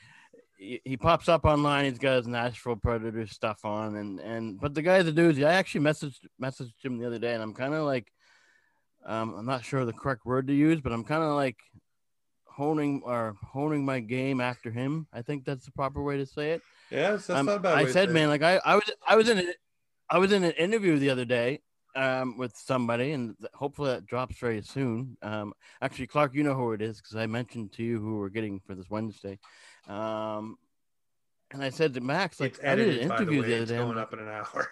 he, 0.58 0.82
he 0.84 0.98
pops 0.98 1.30
up 1.30 1.46
online. 1.46 1.86
He's 1.86 2.00
got 2.00 2.18
his 2.18 2.28
Nashville 2.28 2.76
Predators 2.78 3.32
stuff 3.32 3.64
on, 3.64 3.96
and 3.96 4.20
and 4.20 4.60
but 4.60 4.74
the 4.74 4.82
guy's 4.82 5.08
a 5.08 5.12
dude. 5.14 5.42
I 5.44 5.54
actually 5.54 5.86
messaged 5.86 6.20
messaged 6.42 6.74
him 6.84 6.98
the 6.98 7.08
other 7.08 7.20
day, 7.20 7.34
and 7.34 7.42
I'm 7.44 7.54
kind 7.54 7.74
of 7.74 7.84
like, 7.86 8.12
um, 9.06 9.36
I'm 9.36 9.46
not 9.46 9.64
sure 9.64 9.86
the 9.86 9.94
correct 9.94 10.26
word 10.26 10.48
to 10.48 10.54
use, 10.54 10.82
but 10.82 10.92
I'm 10.92 11.04
kind 11.04 11.24
of 11.24 11.36
like 11.36 11.58
honing 12.56 13.02
or 13.04 13.36
honing 13.44 13.84
my 13.84 14.00
game 14.00 14.40
after 14.40 14.72
him. 14.72 15.08
I 15.12 15.22
think 15.22 15.44
that's 15.46 15.66
the 15.66 15.72
proper 15.72 16.02
way 16.02 16.18
to 16.18 16.26
say 16.26 16.52
it. 16.52 16.62
Yeah, 16.90 17.12
that's 17.12 17.30
Um, 17.30 17.46
not 17.48 17.58
a 17.58 17.60
bad. 17.60 17.74
I 17.74 17.82
way 17.82 17.86
to 17.88 17.92
said, 17.94 18.08
say 18.10 18.14
man, 18.14 18.26
it. 18.26 18.28
like 18.30 18.44
I, 18.44 18.62
I 18.64 18.76
was, 18.76 18.92
I 19.08 19.16
was 19.18 19.28
in, 19.30 19.40
a, 19.40 19.44
I 20.10 20.18
was 20.20 20.32
in 20.32 20.44
an 20.44 20.52
interview 20.52 20.98
the 20.98 21.10
other 21.10 21.26
day, 21.26 21.62
um, 21.98 22.38
with 22.38 22.56
somebody, 22.56 23.12
and 23.12 23.36
hopefully 23.54 23.90
that 23.92 24.06
drops 24.06 24.38
very 24.38 24.62
soon. 24.62 25.18
Um, 25.22 25.54
actually, 25.82 26.08
Clark, 26.08 26.34
you 26.34 26.44
know 26.44 26.54
who 26.54 26.72
it 26.72 26.82
is 26.82 27.02
because 27.02 27.16
I 27.18 27.26
mentioned 27.26 27.74
to 27.74 27.84
you 27.84 28.00
who 28.00 28.20
we're 28.20 28.30
getting 28.30 28.60
for 28.62 28.74
this 28.76 28.90
Wednesday. 28.90 29.38
Um, 29.88 30.58
and 31.52 31.62
I 31.64 31.70
said 31.70 31.94
to 31.96 32.02
Max, 32.02 32.40
like, 32.40 32.56
it's 32.56 32.64
I 32.64 32.76
did 32.76 33.02
an 33.02 33.08
by 33.10 33.16
the 33.18 33.24
interview 33.24 33.42
way. 33.42 33.48
the, 33.48 33.54
other 33.56 33.64
It's 33.64 33.72
day. 33.72 33.78
Going 33.78 33.98
up 33.98 34.14
in 34.14 34.20
an 34.20 34.30
hour. 34.30 34.68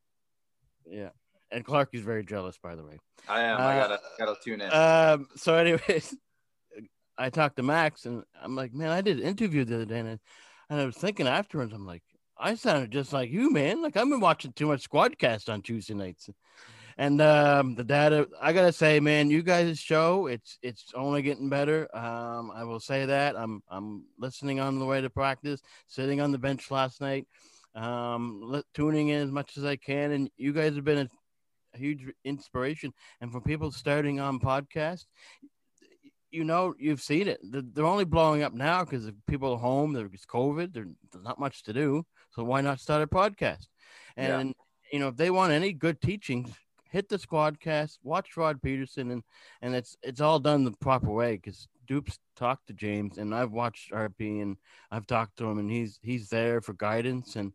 yeah, 0.86 1.08
and 1.52 1.64
Clark 1.64 1.90
is 1.92 2.02
very 2.02 2.24
jealous, 2.24 2.58
by 2.58 2.74
the 2.74 2.84
way. 2.84 2.98
I 3.28 3.42
am. 3.42 3.60
I 3.60 3.78
Uh, 3.80 3.88
gotta 3.88 4.00
gotta 4.18 4.36
tune 4.44 4.60
in. 4.60 4.72
Um, 4.72 5.28
so, 5.36 5.54
anyways, 5.54 6.16
I 7.20 7.30
talked 7.30 7.56
to 7.56 7.62
Max, 7.62 8.06
and 8.06 8.24
I'm 8.42 8.56
like, 8.56 8.72
man, 8.72 8.90
I 8.90 9.00
did 9.00 9.18
an 9.18 9.24
interview 9.26 9.64
the 9.64 9.76
other 9.76 9.84
day, 9.84 9.98
and 10.00 10.08
I, 10.08 10.18
and 10.70 10.80
I 10.80 10.86
was 10.86 10.96
thinking 10.96 11.28
afterwards, 11.28 11.72
I'm 11.72 11.86
like, 11.86 12.02
I 12.38 12.54
sounded 12.54 12.90
just 12.90 13.12
like 13.12 13.30
you, 13.30 13.52
man. 13.52 13.82
Like 13.82 13.96
I've 13.96 14.08
been 14.08 14.20
watching 14.20 14.52
too 14.52 14.66
much 14.66 14.88
Squadcast 14.88 15.52
on 15.52 15.60
Tuesday 15.60 15.94
nights, 15.94 16.30
and 16.96 17.20
um, 17.20 17.74
the 17.74 17.84
data. 17.84 18.28
I 18.40 18.52
gotta 18.54 18.72
say, 18.72 18.98
man, 18.98 19.30
you 19.30 19.42
guys' 19.42 19.78
show, 19.78 20.26
it's 20.26 20.58
it's 20.62 20.86
only 20.94 21.20
getting 21.20 21.50
better. 21.50 21.94
Um, 21.94 22.50
I 22.54 22.64
will 22.64 22.80
say 22.80 23.04
that. 23.06 23.36
I'm 23.36 23.62
I'm 23.68 24.04
listening 24.18 24.58
on 24.58 24.78
the 24.78 24.86
way 24.86 25.02
to 25.02 25.10
practice, 25.10 25.60
sitting 25.86 26.20
on 26.22 26.32
the 26.32 26.38
bench 26.38 26.70
last 26.70 27.02
night, 27.02 27.26
um, 27.74 28.62
tuning 28.72 29.08
in 29.08 29.20
as 29.20 29.30
much 29.30 29.58
as 29.58 29.64
I 29.64 29.76
can, 29.76 30.12
and 30.12 30.30
you 30.38 30.54
guys 30.54 30.74
have 30.74 30.84
been 30.84 30.98
a 30.98 31.08
a 31.74 31.78
huge 31.78 32.04
inspiration. 32.24 32.92
And 33.20 33.30
for 33.32 33.40
people 33.40 33.70
starting 33.70 34.20
on 34.20 34.40
podcast, 34.40 35.04
you 36.30 36.44
know, 36.44 36.74
you've 36.78 37.02
seen 37.02 37.28
it. 37.28 37.40
They're, 37.42 37.62
they're 37.62 37.84
only 37.84 38.04
blowing 38.04 38.42
up 38.42 38.52
now 38.54 38.84
because 38.84 39.10
people 39.26 39.52
are 39.52 39.58
home. 39.58 39.92
There's 39.92 40.26
COVID. 40.26 40.72
There- 40.72 40.86
There's 41.12 41.24
not 41.24 41.38
much 41.40 41.62
to 41.64 41.72
do. 41.72 42.04
So 42.30 42.44
why 42.44 42.60
not 42.60 42.80
start 42.80 43.02
a 43.02 43.06
podcast? 43.06 43.66
Yeah. 44.16 44.38
And 44.38 44.54
you 44.92 44.98
know, 44.98 45.08
if 45.08 45.16
they 45.16 45.30
want 45.30 45.52
any 45.52 45.72
good 45.72 46.00
teachings, 46.00 46.50
hit 46.90 47.08
the 47.08 47.16
Squadcast, 47.18 47.98
watch 48.02 48.36
Rod 48.36 48.60
Pedersen, 48.62 49.10
and 49.10 49.22
and 49.62 49.74
it's 49.74 49.96
it's 50.02 50.20
all 50.20 50.38
done 50.40 50.64
the 50.64 50.72
proper 50.80 51.10
way 51.10 51.36
because 51.36 51.68
Dupes 51.86 52.18
talked 52.36 52.66
to 52.68 52.72
James, 52.72 53.18
and 53.18 53.34
I've 53.34 53.52
watched 53.52 53.92
RP, 53.92 54.42
and 54.42 54.56
I've 54.90 55.06
talked 55.06 55.36
to 55.38 55.44
him, 55.46 55.58
and 55.58 55.70
he's 55.70 55.98
he's 56.02 56.28
there 56.28 56.60
for 56.60 56.72
guidance, 56.74 57.36
and 57.36 57.52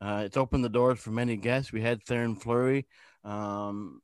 uh, 0.00 0.22
it's 0.26 0.36
opened 0.36 0.64
the 0.64 0.68
doors 0.68 0.98
for 0.98 1.10
many 1.10 1.36
guests. 1.36 1.72
We 1.72 1.80
had 1.80 2.04
Theoren 2.04 2.40
Fleury, 2.40 2.86
um, 3.24 4.00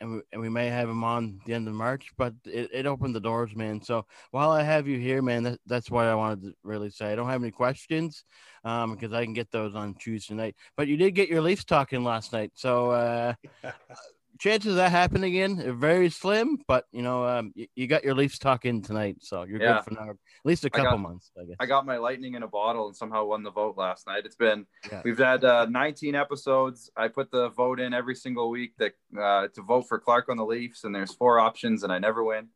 and 0.00 0.12
we, 0.12 0.20
and 0.32 0.40
we 0.40 0.48
may 0.48 0.68
have 0.68 0.88
him 0.88 1.04
on 1.04 1.40
the 1.46 1.54
end 1.54 1.68
of 1.68 1.74
March, 1.74 2.10
but 2.16 2.34
it, 2.44 2.70
it 2.72 2.86
opened 2.86 3.14
the 3.14 3.20
doors, 3.20 3.54
man. 3.54 3.82
So 3.82 4.06
while 4.30 4.50
I 4.50 4.62
have 4.62 4.86
you 4.88 4.98
here, 4.98 5.22
man, 5.22 5.42
that, 5.44 5.60
that's 5.66 5.90
what 5.90 6.06
I 6.06 6.14
wanted 6.14 6.42
to 6.42 6.54
really 6.62 6.90
say. 6.90 7.12
I 7.12 7.14
don't 7.14 7.28
have 7.28 7.42
any 7.42 7.50
questions 7.50 8.24
um, 8.64 8.94
because 8.94 9.12
I 9.12 9.24
can 9.24 9.34
get 9.34 9.50
those 9.50 9.74
on 9.74 9.94
Tuesday 9.94 10.34
night. 10.34 10.56
But 10.76 10.88
you 10.88 10.96
did 10.96 11.12
get 11.12 11.28
your 11.28 11.40
Leafs 11.40 11.64
talking 11.64 12.04
last 12.04 12.32
night, 12.32 12.52
so 12.54 12.90
uh, 12.90 13.34
chances 14.38 14.70
of 14.70 14.76
that 14.76 14.90
happen 14.90 15.24
again 15.24 15.60
are 15.60 15.72
very 15.72 16.10
slim. 16.10 16.58
But 16.66 16.84
you 16.92 17.02
know, 17.02 17.26
um, 17.26 17.52
you, 17.54 17.66
you 17.74 17.86
got 17.86 18.04
your 18.04 18.14
Leafs 18.14 18.38
talking 18.38 18.82
tonight, 18.82 19.16
so 19.20 19.44
you're 19.44 19.60
Yeah. 19.60 19.74
good 19.76 19.84
for 19.84 19.90
now, 20.02 20.10
at 20.10 20.16
least 20.44 20.64
a 20.64 20.66
I 20.66 20.76
got- 20.76 20.84
couple 20.84 20.98
months, 20.98 21.30
I 21.40 21.44
guess. 21.44 21.56
I 21.60 21.66
got 21.66 21.86
my 21.86 21.96
lightning 21.96 22.34
in 22.34 22.42
a 22.42 22.48
bottle 22.48 22.86
and 22.86 22.96
somehow 22.96 23.24
won 23.24 23.42
the 23.42 23.50
vote 23.50 23.76
last 23.76 24.06
night. 24.06 24.24
It's 24.26 24.36
been 24.36 24.66
Yeah. 24.90 25.02
we've 25.04 25.18
had 25.18 25.44
uh, 25.44 25.66
19 25.66 26.14
episodes. 26.14 26.90
I 26.96 27.08
put 27.08 27.30
the 27.30 27.48
vote 27.50 27.80
in 27.80 27.94
every 27.94 28.14
single 28.14 28.50
week 28.50 28.72
that 28.78 28.94
uh, 29.18 29.48
to 29.54 29.62
vote 29.62 29.82
for 29.88 29.98
Clark 29.98 30.28
on 30.28 30.36
the 30.36 30.44
Leafs, 30.46 30.84
and 30.84 30.94
there's 30.94 31.14
four 31.14 31.38
options, 31.38 31.82
and 31.82 31.92
I 31.92 31.98
never 31.98 32.22
win. 32.24 32.48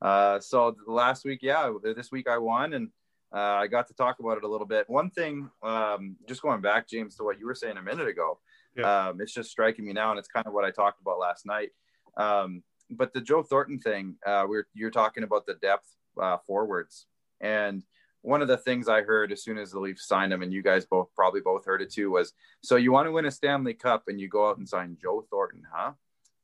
Uh, 0.00 0.38
so 0.40 0.76
last 0.86 1.24
week, 1.24 1.40
yeah, 1.42 1.72
this 1.82 2.10
week 2.12 2.28
I 2.28 2.38
won, 2.38 2.72
and 2.74 2.90
uh, 3.34 3.38
I 3.38 3.66
got 3.66 3.88
to 3.88 3.94
talk 3.94 4.20
about 4.20 4.36
it 4.38 4.44
a 4.44 4.48
little 4.48 4.66
bit. 4.66 4.88
One 4.88 5.10
thing, 5.10 5.50
um, 5.62 6.16
just 6.28 6.42
going 6.42 6.60
back, 6.60 6.86
James, 6.88 7.16
to 7.16 7.24
what 7.24 7.38
you 7.38 7.46
were 7.46 7.54
saying 7.54 7.76
a 7.76 7.82
minute 7.82 8.06
ago, 8.06 8.38
Yeah. 8.76 9.08
um, 9.08 9.20
it's 9.20 9.32
just 9.32 9.50
striking 9.50 9.86
me 9.86 9.92
now, 9.92 10.10
and 10.10 10.18
it's 10.18 10.28
kind 10.28 10.46
of 10.46 10.52
what 10.52 10.64
I 10.64 10.70
talked 10.70 11.00
about 11.00 11.18
last 11.18 11.46
night. 11.46 11.70
Um, 12.16 12.62
but 12.90 13.12
the 13.12 13.20
Joe 13.20 13.42
Thornton 13.42 13.78
thing, 13.78 14.16
uh, 14.24 14.44
we're 14.48 14.66
you're 14.74 14.90
talking 14.90 15.24
about 15.24 15.46
the 15.46 15.54
depth 15.54 15.88
uh, 16.20 16.38
forwards, 16.46 17.06
and 17.40 17.82
one 18.22 18.42
of 18.42 18.48
the 18.48 18.56
things 18.56 18.88
I 18.88 19.02
heard 19.02 19.30
as 19.30 19.44
soon 19.44 19.56
as 19.56 19.70
the 19.70 19.78
Leafs 19.78 20.08
signed 20.08 20.32
him, 20.32 20.42
and 20.42 20.52
you 20.52 20.62
guys 20.62 20.84
both 20.84 21.08
probably 21.14 21.40
both 21.40 21.64
heard 21.64 21.80
it 21.80 21.92
too, 21.92 22.10
was 22.10 22.32
so 22.60 22.76
you 22.76 22.90
want 22.92 23.06
to 23.06 23.12
win 23.12 23.26
a 23.26 23.30
Stanley 23.30 23.74
Cup 23.74 24.04
and 24.08 24.20
you 24.20 24.28
go 24.28 24.48
out 24.48 24.58
and 24.58 24.68
sign 24.68 24.96
Joe 25.00 25.24
Thornton, 25.30 25.62
huh? 25.72 25.92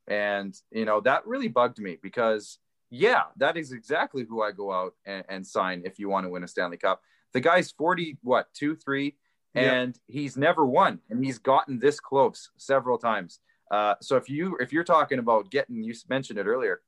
And 0.07 0.55
you 0.71 0.85
know 0.85 1.01
that 1.01 1.27
really 1.27 1.49
bugged 1.49 1.79
me 1.79 1.99
because 2.03 2.59
yeah, 2.91 3.23
that 3.37 3.57
is 3.57 3.73
exactly 3.73 4.25
who 4.29 4.43
I 4.43 4.53
go 4.53 4.71
out 4.71 4.95
and, 5.07 5.25
and 5.29 5.47
sign 5.47 5.83
if 5.85 5.99
you 5.99 6.09
want 6.09 6.27
to 6.27 6.31
win 6.31 6.45
a 6.45 6.49
Stanley 6.49 6.77
Cup. 6.77 7.01
The 7.33 7.41
guy's 7.41 7.71
forty, 7.71 8.19
what 8.23 8.53
two, 8.53 8.77
three, 8.77 9.17
Yeah. 9.55 9.73
and 9.73 9.99
he's 10.07 10.37
never 10.37 10.65
won, 10.65 11.01
and 11.11 11.25
he's 11.25 11.39
gotten 11.39 11.79
this 11.79 12.01
close 12.01 12.51
several 12.57 12.99
times. 12.99 13.41
Uh, 13.71 13.95
so 14.01 14.17
if 14.17 14.29
you 14.29 14.57
if 14.61 14.73
you're 14.73 14.85
talking 14.85 15.19
about 15.19 15.51
getting, 15.51 15.83
you 15.83 15.95
mentioned 16.09 16.39
it 16.39 16.47
earlier, 16.47 16.81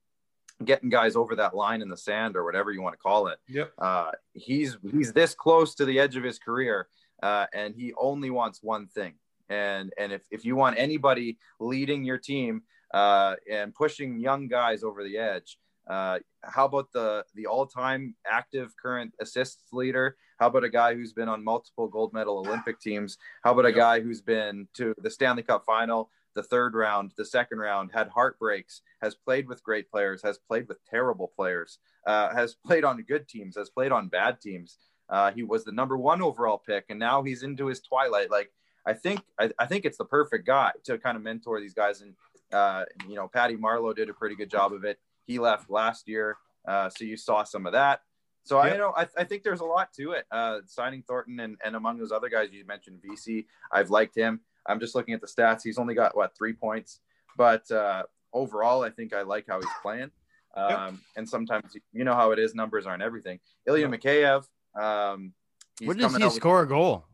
getting 0.65 0.89
guys 0.91 1.17
over 1.17 1.35
that 1.37 1.55
line 1.55 1.83
in 1.83 1.89
the 1.89 1.97
sand 1.97 2.37
or 2.37 2.45
whatever 2.45 2.71
you 2.71 2.81
want 2.83 2.93
to 2.95 2.99
call 2.99 3.27
it 3.29 3.39
Yep. 3.49 3.73
uh, 3.79 4.11
he's 4.33 4.77
he's 4.93 5.13
this 5.13 5.35
close 5.35 5.75
to 5.77 5.85
the 5.85 5.99
edge 5.99 6.17
of 6.17 6.23
his 6.25 6.39
career, 6.39 6.89
uh, 7.23 7.47
and 7.53 7.75
he 7.75 7.93
only 7.97 8.31
wants 8.31 8.63
one 8.63 8.87
thing. 8.87 9.15
And 9.49 9.93
and 9.99 10.13
if, 10.13 10.23
if 10.31 10.45
you 10.45 10.57
want 10.57 10.79
anybody 10.79 11.39
leading 11.61 12.05
your 12.05 12.19
team 12.19 12.63
uh, 12.93 13.35
and 13.51 13.75
pushing 13.75 14.19
young 14.19 14.49
guys 14.49 14.83
over 14.85 15.03
the 15.05 15.19
edge, 15.19 15.59
uh, 15.89 16.19
how 16.43 16.65
about 16.67 16.93
the 16.93 17.25
the 17.35 17.47
all 17.47 17.67
time 17.67 18.15
active 18.27 18.75
current 18.81 19.15
assists 19.21 19.73
leader? 19.73 20.17
How 20.39 20.49
about 20.49 20.65
a 20.65 20.69
guy 20.69 20.95
who's 20.95 21.13
been 21.13 21.29
on 21.29 21.45
multiple 21.45 21.89
gold 21.89 22.13
medal 22.13 22.39
Olympic 22.39 22.81
teams? 22.81 23.19
How 23.43 23.53
about 23.53 23.67
a 23.67 23.73
guy 23.73 24.01
who's 24.01 24.21
been 24.21 24.69
to 24.75 24.95
the 24.99 25.11
Stanley 25.11 25.43
Cup 25.43 25.65
final? 25.65 26.11
the 26.35 26.43
third 26.43 26.75
round, 26.75 27.13
the 27.17 27.25
second 27.25 27.59
round, 27.59 27.91
had 27.93 28.09
heartbreaks, 28.09 28.83
has 29.01 29.15
played 29.15 29.49
with 29.49 29.63
great 29.63 29.91
players, 29.91 30.23
has 30.23 30.39
played 30.39 30.69
with 30.69 30.85
terrible 30.85 31.29
players, 31.35 31.79
uh, 32.07 32.35
has 32.35 32.55
played 32.55 32.85
on 32.85 33.01
good 33.03 33.29
teams, 33.29 33.57
has 33.57 33.71
played 33.71 33.93
on 33.93 34.09
bad 34.09 34.41
teams. 34.41 34.79
Uh, 35.09 35.31
he 35.33 35.43
was 35.43 35.65
the 35.65 35.73
number 35.73 35.97
one 35.97 36.23
overall 36.23 36.59
pick, 36.59 36.87
and 36.89 36.99
now 36.99 37.23
he's 37.23 37.43
into 37.43 37.67
his 37.67 37.81
twilight. 37.81 38.31
Like 38.31 38.51
I 38.87 38.95
think, 38.95 39.21
I, 39.39 39.51
I 39.59 39.67
think 39.67 39.85
it's 39.85 39.99
the 39.99 40.05
perfect 40.05 40.47
guy 40.47 40.73
to 40.85 40.99
kind 40.99 41.17
of 41.17 41.23
mentor 41.23 41.61
these 41.61 41.75
guys. 41.75 42.01
And 42.01 42.15
uh, 42.53 42.85
you 43.09 43.15
know, 43.15 43.29
Patty 43.29 43.57
Marleau 43.57 43.95
did 43.95 44.11
a 44.11 44.15
pretty 44.15 44.35
good 44.35 44.51
job 44.51 44.73
of 44.73 44.85
it. 44.85 44.99
He 45.27 45.39
left 45.39 45.71
last 45.71 46.09
year, 46.09 46.37
uh, 46.67 46.91
so 46.91 47.05
you 47.05 47.17
saw 47.17 47.45
some 47.45 47.67
of 47.67 47.73
that. 47.73 48.01
So 48.45 48.59
I 48.59 48.69
Yep. 48.69 48.79
know 48.79 48.93
I, 48.97 49.09
I 49.17 49.25
think 49.25 49.43
there's 49.43 49.61
a 49.61 49.65
lot 49.65 49.93
to 49.95 50.13
it. 50.13 50.27
Uh, 50.31 50.61
signing 50.67 51.03
Thornton 51.03 51.41
and, 51.41 51.57
and 51.65 51.75
among 51.77 51.99
those 51.99 52.13
other 52.13 52.29
guys 52.29 52.51
you 52.53 52.65
mentioned, 52.67 53.01
Vesey, 53.03 53.47
I've 53.73 53.91
liked 53.91 54.15
him. 54.15 54.41
I'm 54.67 54.81
just 54.81 54.95
looking 54.95 55.15
at 55.15 55.21
the 55.21 55.27
stats. 55.27 55.63
He's 55.63 55.79
only 55.79 55.95
got 55.95 56.17
what 56.17 56.37
three 56.37 56.53
points, 56.53 57.01
but 57.37 57.69
uh, 57.71 58.05
overall, 58.33 58.83
I 58.83 58.91
think 58.91 59.13
I 59.15 59.23
like 59.23 59.47
how 59.49 59.61
he's 59.61 59.69
playing. 59.83 60.11
Um, 60.57 61.01
And 61.17 61.29
sometimes 61.29 61.75
you 61.93 62.05
know 62.05 62.15
how 62.15 62.31
it 62.31 62.39
is; 62.39 62.55
numbers 62.55 62.87
aren't 62.87 63.03
everything. 63.03 63.41
Ilya 63.67 63.89
Yep. 63.91 64.01
Mikheyev, 64.01 64.47
um, 64.81 65.33
he's 65.81 65.89
When 65.89 65.97
does 65.97 66.15
he 66.17 66.23
out 66.23 66.27
with- 66.29 66.35
score 66.35 66.63
a 66.63 66.69
goal? 66.69 67.05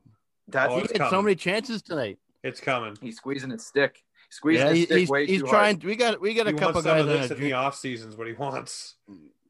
That's 0.49 0.73
Oh, 0.73 0.77
He 0.77 0.83
it's 0.83 0.99
had 0.99 1.11
so 1.11 1.23
many 1.23 1.37
chances 1.37 1.81
tonight. 1.81 2.19
It's 2.43 2.61
coming. 2.61 2.97
he's 3.01 3.17
squeezing 3.17 3.51
his 3.51 3.65
stick, 3.67 4.03
squeezing 4.31 4.67
Yeah, 4.67 4.71
his 4.71 4.79
he- 4.81 4.85
stick 4.87 4.99
he's, 4.99 5.09
way 5.09 5.27
he's 5.27 5.41
too 5.43 5.47
trying. 5.47 5.77
hard. 5.77 5.85
We 5.85 5.95
got 5.97 6.21
we 6.21 6.35
got 6.35 6.49
a 6.49 6.51
He 6.51 6.57
couple 6.57 6.75
wants 6.75 6.87
some 6.89 6.97
guys 6.99 7.01
of 7.03 7.29
this 7.29 7.31
in 7.39 7.41
the 7.45 7.53
off 7.55 7.77
seasons. 7.77 8.17
What 8.17 8.27
he 8.27 8.33
wants. 8.35 8.97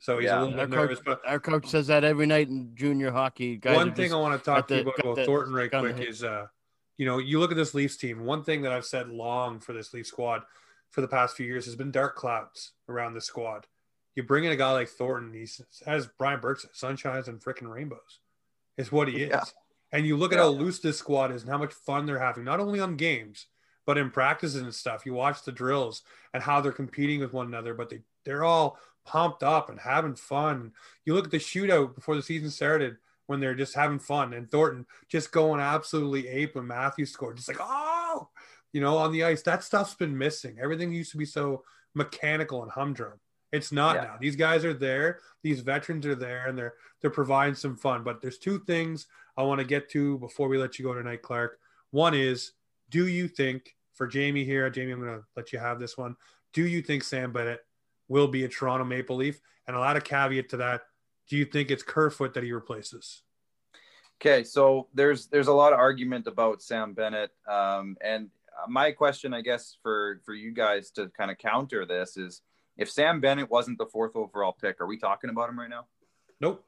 So 0.00 0.18
he's 0.18 0.26
Yeah. 0.26 0.40
a 0.40 0.44
little 0.44 0.60
Our 0.60 0.66
bit 0.66 0.76
nervous. 0.76 0.98
coach, 0.98 1.04
But 1.22 1.28
our 1.28 1.38
coach 1.38 1.66
says 1.68 1.86
that 1.88 2.04
every 2.04 2.26
night 2.26 2.48
in 2.48 2.74
junior 2.74 3.10
hockey. 3.10 3.56
Guys 3.56 3.76
one 3.76 3.94
thing 3.94 4.12
I 4.12 4.16
want 4.16 4.38
to 4.38 4.44
talk 4.44 4.66
to 4.68 4.76
you 4.76 4.80
about, 4.82 4.98
about 4.98 5.16
the 5.16 5.24
Thornton 5.26 5.52
right 5.54 5.70
quick 5.70 5.96
hit. 5.96 6.08
is, 6.08 6.24
uh, 6.24 6.46
you 6.96 7.04
know, 7.06 7.18
you 7.18 7.38
look 7.38 7.50
at 7.50 7.56
this 7.56 7.74
Leafs 7.74 7.96
team. 7.98 8.24
One 8.24 8.42
thing 8.42 8.62
that 8.62 8.72
I've 8.72 8.86
said 8.86 9.08
long 9.10 9.60
for 9.60 9.72
this 9.74 9.92
Leaf 9.92 10.06
squad 10.06 10.42
for 10.90 11.02
the 11.02 11.08
past 11.08 11.36
few 11.36 11.46
years 11.46 11.66
has 11.66 11.76
been 11.76 11.90
dark 11.90 12.16
clouds 12.16 12.72
around 12.88 13.14
the 13.14 13.20
squad. 13.20 13.66
You 14.16 14.22
bring 14.22 14.44
in 14.44 14.52
a 14.52 14.56
guy 14.56 14.72
like 14.72 14.88
Thornton, 14.88 15.32
he 15.32 15.46
has 15.86 16.06
Brian 16.18 16.40
Burke 16.40 16.60
said, 16.60 16.72
sunshines 16.72 17.28
and 17.28 17.38
freaking 17.40 17.72
rainbows 17.72 18.20
is 18.76 18.90
what 18.90 19.06
he 19.08 19.22
is. 19.22 19.30
Yeah. 19.30 19.44
And 19.92 20.06
you 20.06 20.16
look 20.16 20.32
at 20.32 20.36
Yeah. 20.36 20.44
how 20.44 20.48
loose 20.50 20.80
this 20.80 20.98
squad 20.98 21.30
is 21.30 21.42
and 21.42 21.50
how 21.50 21.58
much 21.58 21.72
fun 21.75 22.06
they're 22.06 22.18
having, 22.18 22.44
not 22.44 22.58
only 22.60 22.81
on 22.81 22.96
games, 22.96 23.46
but 23.87 23.98
in 23.98 24.10
practices 24.10 24.60
and 24.62 24.75
stuff. 24.75 25.04
You 25.04 25.14
watch 25.14 25.42
the 25.44 25.52
drills 25.52 26.02
and 26.33 26.42
how 26.42 26.60
they're 26.60 26.70
competing 26.72 27.20
with 27.20 27.33
one 27.33 27.46
another, 27.46 27.75
but 27.75 27.88
they, 27.90 28.00
they're 28.25 28.44
all 28.44 28.79
pumped 29.04 29.42
up 29.42 29.71
and 29.71 29.79
having 29.81 30.14
fun. 30.14 30.73
You 31.04 31.14
look 31.14 31.27
at 31.27 31.31
the 31.31 31.38
shootout 31.38 31.94
before 31.94 32.16
the 32.16 32.23
season 32.23 32.50
started 32.50 32.96
when 33.27 33.40
they're 33.40 33.54
just 33.54 33.75
having 33.75 33.98
fun 33.98 34.33
and 34.35 34.50
Thornton 34.50 34.87
just 35.08 35.33
going 35.33 35.60
absolutely 35.60 36.29
ape 36.29 36.54
when 36.54 36.66
Matthews 36.66 37.12
scored. 37.12 37.37
Just 37.37 37.48
like, 37.48 37.58
oh, 37.60 38.29
you 38.73 38.81
know, 38.81 38.96
on 38.98 39.12
the 39.12 39.25
ice. 39.25 39.42
That 39.42 39.64
stuff's 39.64 39.94
been 39.94 40.16
missing. 40.16 40.58
Everything 40.60 40.92
used 40.92 41.12
to 41.12 41.16
be 41.18 41.25
so 41.25 41.64
mechanical 41.94 42.62
and 42.62 42.71
humdrum. 42.73 43.18
It's 43.52 43.73
not 43.73 43.96
Yeah. 43.96 44.02
now. 44.02 44.16
These 44.21 44.37
guys 44.37 44.64
are 44.64 44.75
there. 44.75 45.21
These 45.42 45.60
veterans 45.60 46.06
are 46.06 46.14
there, 46.14 46.46
and 46.46 46.56
they're 46.56 46.75
they're 47.00 47.10
providing 47.10 47.54
some 47.54 47.77
fun. 47.77 48.04
But 48.04 48.21
there's 48.21 48.38
two 48.38 48.60
things 48.60 49.06
I 49.37 49.42
want 49.42 49.58
to 49.60 49.66
get 49.66 49.88
to 49.90 50.18
before 50.18 50.48
we 50.48 50.58
let 50.58 50.79
you 50.79 50.85
go 50.85 50.94
tonight, 50.94 51.23
Clark. 51.23 51.58
One 51.90 52.14
is, 52.14 52.52
do 52.90 53.08
you 53.08 53.27
think 53.27 53.75
for 53.94 54.06
Jamie 54.06 54.44
here, 54.44 54.68
Jamie, 54.71 54.92
I'm 54.92 55.00
going 55.00 55.18
to 55.18 55.25
let 55.37 55.52
you 55.52 55.58
have 55.58 55.81
this 55.81 55.98
one. 55.98 56.16
Do 56.52 56.66
you 56.66 56.81
think 56.83 57.02
Sam 57.02 57.33
Bennett 57.33 57.60
will 58.11 58.29
be 58.29 58.44
a 58.44 58.48
Toronto 58.48 58.85
Maple 58.85 59.17
Leaf? 59.17 59.40
And 59.67 59.75
I'll 59.75 59.85
add 59.85 59.96
a 59.96 60.00
caveat 60.02 60.50
to 60.50 60.58
that. 60.58 60.83
Do 61.29 61.37
you 61.37 61.46
think 61.46 61.71
it's 61.71 61.83
Kerfoot 61.83 62.35
that 62.35 62.42
he 62.42 62.52
replaces? 62.52 63.23
Okay, 64.21 64.44
so 64.44 64.88
there's 64.92 65.29
there's 65.29 65.46
a 65.46 65.52
lot 65.52 65.73
of 65.73 65.79
argument 65.79 66.27
about 66.27 66.61
Sam 66.61 66.92
Bennett, 66.92 67.31
um, 67.48 67.96
and 68.02 68.29
my 68.69 68.92
question, 68.92 69.33
I 69.33 69.40
guess, 69.40 69.79
for 69.83 70.21
for 70.27 70.35
you 70.35 70.52
guys 70.52 70.90
to 70.92 71.08
kind 71.17 71.31
of 71.31 71.38
counter 71.38 71.87
this 71.87 72.19
is, 72.19 72.42
if 72.77 72.90
Sam 72.90 73.21
Bennett 73.21 73.50
wasn't 73.50 73.79
the 73.79 73.87
fourth 73.87 74.17
overall 74.17 74.52
pick, 74.52 74.81
are 74.81 74.87
we 74.87 74.98
talking 74.98 75.31
about 75.31 75.48
him 75.48 75.58
right 75.58 75.71
now? 75.71 75.87
Nope. 76.40 76.63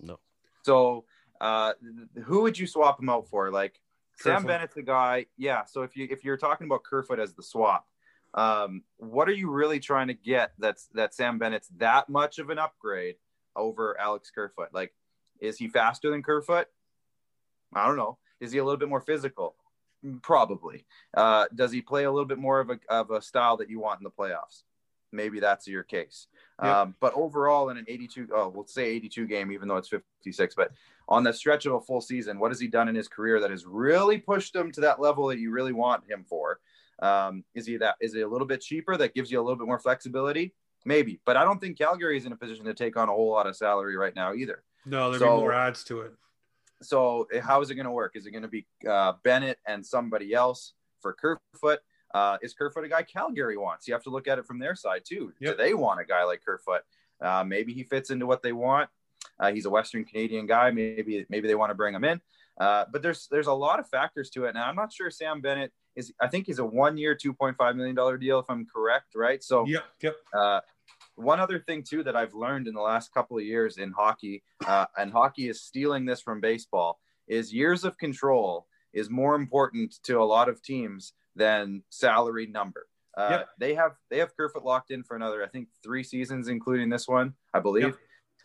No. 0.00 0.18
So, 0.62 1.04
uh, 1.40 1.72
who 2.24 2.42
would 2.42 2.58
you 2.58 2.66
swap 2.66 3.00
him 3.00 3.08
out 3.08 3.28
for? 3.28 3.50
Like 3.50 3.80
Sam 4.18 4.34
Kerfoot. 4.34 4.48
Bennett's 4.48 4.74
the 4.74 4.82
guy. 4.82 5.26
Yeah. 5.38 5.64
So 5.64 5.82
if 5.82 5.96
you 5.96 6.06
if 6.10 6.24
you're 6.24 6.36
talking 6.36 6.66
about 6.66 6.82
Kerfoot 6.82 7.18
as 7.18 7.32
the 7.32 7.42
swap, 7.42 7.86
um, 8.34 8.82
what 8.98 9.28
are 9.28 9.34
you 9.34 9.50
really 9.50 9.80
trying 9.80 10.08
to 10.08 10.14
get? 10.14 10.52
That's 10.58 10.88
that 10.94 11.14
Sam 11.14 11.38
Bennett's 11.38 11.68
that 11.78 12.08
much 12.08 12.38
of 12.38 12.50
an 12.50 12.58
upgrade 12.58 13.16
over 13.56 13.98
Alex 13.98 14.30
Kerfoot. 14.30 14.68
Like, 14.72 14.92
is 15.40 15.58
he 15.58 15.68
faster 15.68 16.10
than 16.10 16.22
Kerfoot? 16.22 16.68
I 17.74 17.86
don't 17.86 17.96
know. 17.96 18.18
Is 18.40 18.52
he 18.52 18.58
a 18.58 18.64
little 18.64 18.78
bit 18.78 18.88
more 18.88 19.00
physical? 19.00 19.56
Probably. 20.22 20.86
Uh, 21.14 21.46
does 21.54 21.72
he 21.72 21.82
play 21.82 22.04
a 22.04 22.10
little 22.10 22.26
bit 22.26 22.38
more 22.38 22.60
of 22.60 22.70
a 22.70 22.78
of 22.88 23.10
a 23.10 23.20
style 23.20 23.56
that 23.58 23.68
you 23.68 23.80
want 23.80 24.00
in 24.00 24.04
the 24.04 24.10
playoffs? 24.10 24.62
Maybe 25.12 25.40
that's 25.40 25.66
your 25.66 25.82
case. 25.82 26.28
Yep. 26.62 26.72
Um, 26.72 26.94
but 27.00 27.14
overall, 27.14 27.70
in 27.70 27.76
an 27.76 27.84
82, 27.88 28.28
oh, 28.32 28.48
we'll 28.48 28.66
say 28.66 28.84
82 28.84 29.26
game, 29.26 29.50
even 29.50 29.66
though 29.66 29.76
it's 29.76 29.88
56, 29.88 30.54
but 30.54 30.70
on 31.08 31.24
the 31.24 31.32
stretch 31.32 31.66
of 31.66 31.72
a 31.72 31.80
full 31.80 32.00
season, 32.00 32.38
what 32.38 32.52
has 32.52 32.60
he 32.60 32.68
done 32.68 32.88
in 32.88 32.94
his 32.94 33.08
career 33.08 33.40
that 33.40 33.50
has 33.50 33.66
really 33.66 34.18
pushed 34.18 34.54
him 34.54 34.70
to 34.72 34.80
that 34.82 35.00
level 35.00 35.26
that 35.26 35.40
you 35.40 35.50
really 35.50 35.72
want 35.72 36.08
him 36.08 36.24
for? 36.28 36.60
Um, 37.02 37.44
is 37.54 37.66
he 37.66 37.76
that? 37.78 37.96
Is 38.00 38.14
it 38.14 38.20
a 38.20 38.28
little 38.28 38.46
bit 38.46 38.60
cheaper 38.60 38.96
that 38.96 39.14
gives 39.14 39.30
you 39.30 39.40
a 39.40 39.42
little 39.42 39.56
bit 39.56 39.66
more 39.66 39.78
flexibility? 39.78 40.54
Maybe, 40.84 41.20
but 41.26 41.36
I 41.36 41.44
don't 41.44 41.60
think 41.60 41.76
Calgary 41.76 42.16
is 42.16 42.24
in 42.26 42.32
a 42.32 42.36
position 42.36 42.64
to 42.64 42.74
take 42.74 42.96
on 42.96 43.08
a 43.08 43.12
whole 43.12 43.30
lot 43.30 43.46
of 43.46 43.54
salary 43.56 43.96
right 43.96 44.14
now 44.14 44.32
either. 44.34 44.62
No, 44.86 45.10
there'll 45.10 45.18
So- 45.18 45.36
be 45.36 45.40
more 45.42 45.52
ads 45.52 45.84
to 45.84 46.00
it. 46.02 46.12
So 46.82 47.28
how 47.42 47.60
is 47.60 47.68
it 47.70 47.74
going 47.74 47.84
to 47.84 47.90
work? 47.92 48.12
Is 48.16 48.24
it 48.24 48.30
going 48.30 48.42
to 48.42 48.48
be 48.48 48.66
uh, 48.88 49.12
Bennett 49.22 49.58
and 49.66 49.84
somebody 49.84 50.32
else 50.32 50.72
for 51.02 51.12
Kerfoot? 51.12 51.80
Uh, 52.14 52.38
is 52.40 52.54
Kerfoot 52.54 52.84
a 52.84 52.88
guy 52.88 53.02
Calgary 53.02 53.58
wants? 53.58 53.86
You 53.86 53.92
have 53.92 54.02
to 54.04 54.10
look 54.10 54.26
at 54.26 54.38
it 54.38 54.46
from 54.46 54.58
their 54.58 54.74
side 54.74 55.02
too. 55.06 55.32
Yep. 55.40 55.58
Do 55.58 55.62
they 55.62 55.74
want 55.74 56.00
a 56.00 56.04
guy 56.06 56.24
like 56.24 56.42
Kerfoot? 56.42 56.80
Uh, 57.20 57.44
maybe 57.44 57.74
he 57.74 57.84
fits 57.84 58.08
into 58.08 58.24
what 58.26 58.42
they 58.42 58.52
want. 58.52 58.88
Uh, 59.38 59.52
he's 59.52 59.66
a 59.66 59.70
Western 59.70 60.04
Canadian 60.06 60.46
guy. 60.46 60.70
Maybe 60.70 61.26
maybe 61.28 61.46
they 61.48 61.54
want 61.54 61.68
to 61.68 61.74
bring 61.74 61.94
him 61.94 62.04
in. 62.04 62.18
Uh, 62.58 62.86
but 62.90 63.02
there's 63.02 63.28
there's 63.30 63.46
a 63.46 63.52
lot 63.52 63.78
of 63.78 63.86
factors 63.88 64.30
to 64.30 64.46
it. 64.46 64.54
Now 64.54 64.66
I'm 64.66 64.74
not 64.76 64.90
sure 64.90 65.10
Sam 65.10 65.42
Bennett 65.42 65.72
is. 65.96 66.12
I 66.20 66.28
think 66.28 66.46
he's 66.46 66.58
a 66.58 66.64
one 66.64 66.96
year, 66.96 67.14
two 67.14 67.32
point 67.32 67.56
five 67.56 67.76
million 67.76 67.94
dollar 67.94 68.16
deal 68.16 68.38
if 68.38 68.46
I'm 68.48 68.66
correct, 68.66 69.14
right? 69.14 69.42
So 69.42 69.66
Yep. 69.66 69.84
Yep. 70.02 70.16
uh, 70.34 70.60
one 71.16 71.40
other 71.40 71.58
thing 71.58 71.82
too 71.82 72.02
that 72.04 72.16
I've 72.16 72.34
learned 72.34 72.66
in 72.68 72.74
the 72.74 72.80
last 72.80 73.12
couple 73.12 73.36
of 73.36 73.44
years 73.44 73.76
in 73.78 73.92
hockey, 73.92 74.42
uh, 74.66 74.86
and 74.96 75.12
hockey 75.12 75.48
is 75.48 75.62
stealing 75.62 76.04
this 76.06 76.20
from 76.20 76.40
baseball, 76.40 76.98
is 77.28 77.52
years 77.52 77.84
of 77.84 77.98
control 77.98 78.66
is 78.92 79.10
more 79.10 79.34
important 79.34 79.94
to 80.04 80.20
a 80.20 80.24
lot 80.24 80.48
of 80.48 80.62
teams 80.62 81.12
than 81.36 81.82
salary 81.90 82.46
number. 82.46 82.86
Uh, 83.16 83.28
Yep. 83.30 83.48
They 83.58 83.74
have 83.74 83.92
they 84.08 84.18
have 84.18 84.36
Kerfoot 84.36 84.64
locked 84.64 84.90
in 84.90 85.02
for 85.02 85.16
another, 85.16 85.44
I 85.44 85.48
think, 85.48 85.68
three 85.82 86.02
seasons, 86.04 86.48
including 86.48 86.88
this 86.88 87.06
one, 87.08 87.34
I 87.52 87.60
believe. 87.60 87.84
Yep. 87.84 87.96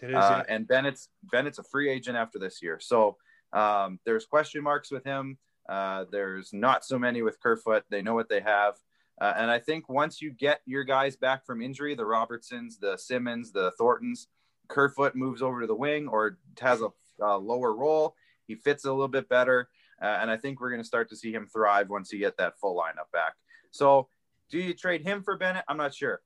It 0.01 0.09
is. 0.09 0.15
Uh, 0.15 0.43
yeah. 0.47 0.53
and 0.53 0.67
Bennett's 0.67 1.07
Bennett's 1.31 1.59
a 1.59 1.63
free 1.63 1.89
agent 1.89 2.17
after 2.17 2.37
this 2.39 2.61
year, 2.61 2.79
so 2.81 3.15
um, 3.53 3.99
there's 4.05 4.25
question 4.25 4.61
marks 4.63 4.91
with 4.91 5.05
him. 5.05 5.37
Uh, 5.67 6.05
there's 6.11 6.53
not 6.53 6.85
so 6.85 6.99
many 6.99 7.21
with 7.21 7.39
Kerfoot. 7.39 7.83
They 7.89 8.01
know 8.01 8.13
what 8.13 8.29
they 8.29 8.41
have, 8.41 8.75
uh, 9.19 9.33
and 9.37 9.49
I 9.49 9.59
think 9.59 9.89
once 9.89 10.21
you 10.21 10.31
get 10.31 10.61
your 10.65 10.83
guys 10.83 11.15
back 11.15 11.45
from 11.45 11.61
injury, 11.61 11.95
the 11.95 12.05
Robertsons, 12.05 12.77
the 12.79 12.97
Simmonds, 12.97 13.51
the 13.51 13.71
Thorntons, 13.79 14.27
Kerfoot 14.67 15.15
moves 15.15 15.41
over 15.41 15.61
to 15.61 15.67
the 15.67 15.75
wing 15.75 16.07
or 16.07 16.37
has 16.59 16.81
a, 16.81 16.89
a 17.23 17.37
lower 17.37 17.73
role. 17.73 18.15
He 18.47 18.55
fits 18.55 18.85
a 18.85 18.91
little 18.91 19.07
bit 19.07 19.29
better, 19.29 19.69
uh, 20.01 20.17
and 20.19 20.29
I 20.29 20.37
think 20.37 20.59
we're 20.59 20.69
going 20.69 20.81
to 20.81 20.87
start 20.87 21.09
to 21.09 21.15
see 21.15 21.31
him 21.31 21.47
thrive 21.47 21.89
once 21.89 22.11
you 22.11 22.19
get 22.19 22.37
that 22.37 22.59
full 22.59 22.75
lineup 22.75 23.11
back. 23.11 23.33
So, 23.71 24.09
do 24.49 24.59
you 24.59 24.73
trade 24.73 25.01
him 25.01 25.23
for 25.23 25.37
Bennett? 25.37 25.65
I'm 25.67 25.77
not 25.77 25.93
sure. 25.93 26.21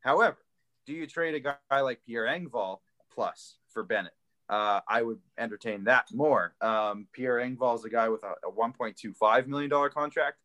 However, 0.00 0.38
do 0.86 0.92
you 0.92 1.06
trade 1.06 1.34
a 1.34 1.40
guy 1.40 1.80
like 1.80 2.00
Pierre 2.06 2.26
Engvall 2.26 2.78
plus 3.12 3.56
for 3.72 3.82
Bennett? 3.82 4.12
Uh, 4.48 4.80
I 4.86 5.02
would 5.02 5.20
entertain 5.38 5.84
that 5.84 6.08
more. 6.12 6.54
Um, 6.60 7.06
Pierre 7.12 7.36
Engvall 7.36 7.76
is 7.76 7.84
a 7.84 7.90
guy 7.90 8.08
with 8.08 8.22
a, 8.24 8.34
a 8.46 8.52
$1.25 8.52 9.46
million 9.46 9.70
contract. 9.90 10.38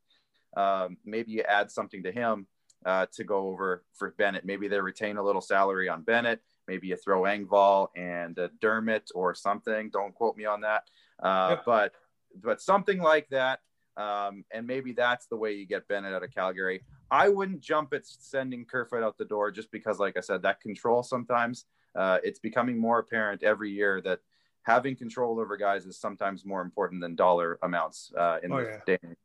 Um, 0.55 0.97
maybe 1.05 1.31
you 1.31 1.41
add 1.41 1.69
something 1.69 2.03
to 2.03 2.11
him 2.11 2.47
uh, 2.85 3.07
to 3.13 3.23
go 3.23 3.47
over 3.49 3.83
for 3.93 4.13
Bennett. 4.17 4.45
Maybe 4.45 4.67
they 4.67 4.79
retain 4.79 5.17
a 5.17 5.23
little 5.23 5.41
salary 5.41 5.89
on 5.89 6.03
Bennett. 6.03 6.41
Maybe 6.67 6.87
you 6.87 6.95
throw 6.95 7.23
Engvall 7.23 7.87
and 7.95 8.37
uh, 8.39 8.49
Dermott 8.61 9.09
or 9.13 9.35
something. 9.35 9.89
Don't 9.89 10.13
quote 10.13 10.37
me 10.37 10.45
on 10.45 10.61
that. 10.61 10.83
Uh. 11.21 11.57
But 11.65 11.93
but 12.41 12.61
something 12.61 12.99
like 12.99 13.27
that. 13.29 13.59
Um, 13.97 14.45
and 14.51 14.65
maybe 14.65 14.93
that's 14.93 15.25
the 15.27 15.35
way 15.35 15.53
you 15.53 15.65
get 15.65 15.87
Bennett 15.87 16.13
out 16.13 16.23
of 16.23 16.33
Calgary. 16.33 16.83
I 17.11 17.27
wouldn't 17.27 17.59
jump 17.59 17.93
at 17.93 18.05
sending 18.05 18.63
Kerfoot 18.65 19.03
out 19.03 19.17
the 19.17 19.25
door 19.25 19.51
just 19.51 19.71
because, 19.71 19.99
like 19.99 20.15
I 20.15 20.21
said, 20.21 20.43
that 20.43 20.61
control 20.61 21.03
sometimes 21.03 21.65
uh, 21.95 22.19
it's 22.23 22.39
becoming 22.39 22.77
more 22.77 22.99
apparent 22.99 23.43
every 23.43 23.71
year 23.71 24.01
that 24.01 24.19
having 24.63 24.95
control 24.95 25.39
over 25.39 25.57
guys 25.57 25.85
is 25.85 25.97
sometimes 25.97 26.45
more 26.45 26.61
important 26.61 27.01
than 27.01 27.15
dollar 27.15 27.57
amounts 27.63 28.11
uh, 28.17 28.39
in 28.43 28.51
Oh, 28.51 28.57
this 28.63 28.77
yeah. 28.87 28.97
day. 28.97 29.15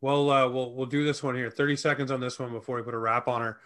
Well, 0.00 0.30
uh, 0.30 0.48
we'll 0.48 0.74
we'll 0.74 0.86
do 0.86 1.04
this 1.04 1.22
one 1.22 1.34
here. 1.36 1.50
Thirty 1.50 1.76
seconds 1.76 2.10
on 2.10 2.20
this 2.20 2.38
one 2.38 2.52
before 2.52 2.76
we 2.76 2.82
put 2.82 2.94
a 2.94 2.98
wrap 2.98 3.28
on 3.28 3.40
her. 3.42 3.58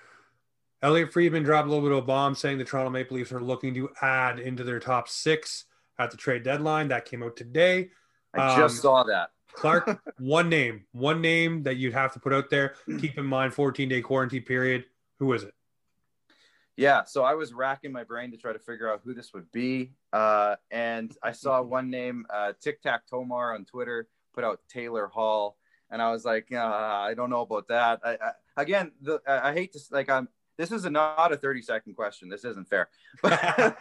Elliot 0.82 1.12
Friedman 1.12 1.42
dropped 1.42 1.66
a 1.66 1.70
little 1.70 1.82
bit 1.88 1.92
of 1.96 2.04
a 2.04 2.06
bomb 2.06 2.34
saying 2.34 2.58
the 2.58 2.64
Toronto 2.64 2.90
Maple 2.90 3.16
Leafs 3.16 3.32
are 3.32 3.40
looking 3.40 3.72
to 3.74 3.88
add 4.02 4.38
into 4.38 4.62
their 4.62 4.78
top 4.78 5.08
six 5.08 5.64
at 5.98 6.10
the 6.10 6.16
trade 6.18 6.42
deadline. 6.42 6.88
That 6.88 7.06
came 7.06 7.22
out 7.22 7.36
today. 7.36 7.88
I 8.34 8.52
Um, 8.52 8.60
just 8.60 8.82
saw 8.82 9.02
that. 9.04 9.30
Clark, 9.54 9.98
one 10.18 10.50
name, 10.50 10.84
one 10.92 11.22
name 11.22 11.62
that 11.62 11.76
you'd 11.76 11.94
have 11.94 12.12
to 12.12 12.20
put 12.20 12.34
out 12.34 12.50
there. 12.50 12.74
Keep 13.00 13.16
in 13.16 13.24
mind, 13.24 13.54
14 13.54 13.88
day 13.88 14.02
quarantine 14.02 14.42
period. 14.42 14.84
Who 15.18 15.32
is 15.32 15.44
it? 15.44 15.54
Yeah, 16.76 17.04
so 17.04 17.24
I 17.24 17.34
was 17.34 17.54
racking 17.54 17.90
my 17.90 18.04
brain 18.04 18.30
to 18.32 18.36
try 18.36 18.52
to 18.52 18.58
figure 18.58 18.92
out 18.92 19.00
who 19.02 19.14
this 19.14 19.32
would 19.32 19.50
be, 19.50 19.92
uh, 20.12 20.56
and 20.70 21.16
I 21.22 21.32
saw 21.32 21.62
one 21.78 21.90
name, 21.90 22.26
uh, 22.28 22.52
Tic 22.60 22.82
Tac 22.82 23.06
Tomar 23.06 23.54
on 23.54 23.64
Twitter, 23.64 24.08
put 24.34 24.44
out 24.44 24.60
Taylor 24.68 25.06
Hall, 25.06 25.56
and 25.90 26.02
I 26.02 26.10
was 26.12 26.24
like, 26.24 26.48
uh, 26.52 26.58
I 26.58 27.14
don't 27.14 27.30
know 27.30 27.40
about 27.40 27.68
that. 27.68 28.00
I, 28.04 28.10
I, 28.12 28.62
again, 28.62 28.92
the, 29.00 29.20
I 29.26 29.50
I 29.50 29.52
hate 29.54 29.72
to 29.72 29.80
like, 29.90 30.10
I'm. 30.10 30.28
This 30.58 30.72
is 30.72 30.86
a, 30.86 30.90
not 30.90 31.32
a 31.32 31.36
thirty 31.36 31.60
second 31.60 31.94
question. 31.94 32.30
This 32.30 32.44
isn't 32.44 32.68
fair, 32.68 32.88
but, 33.22 33.76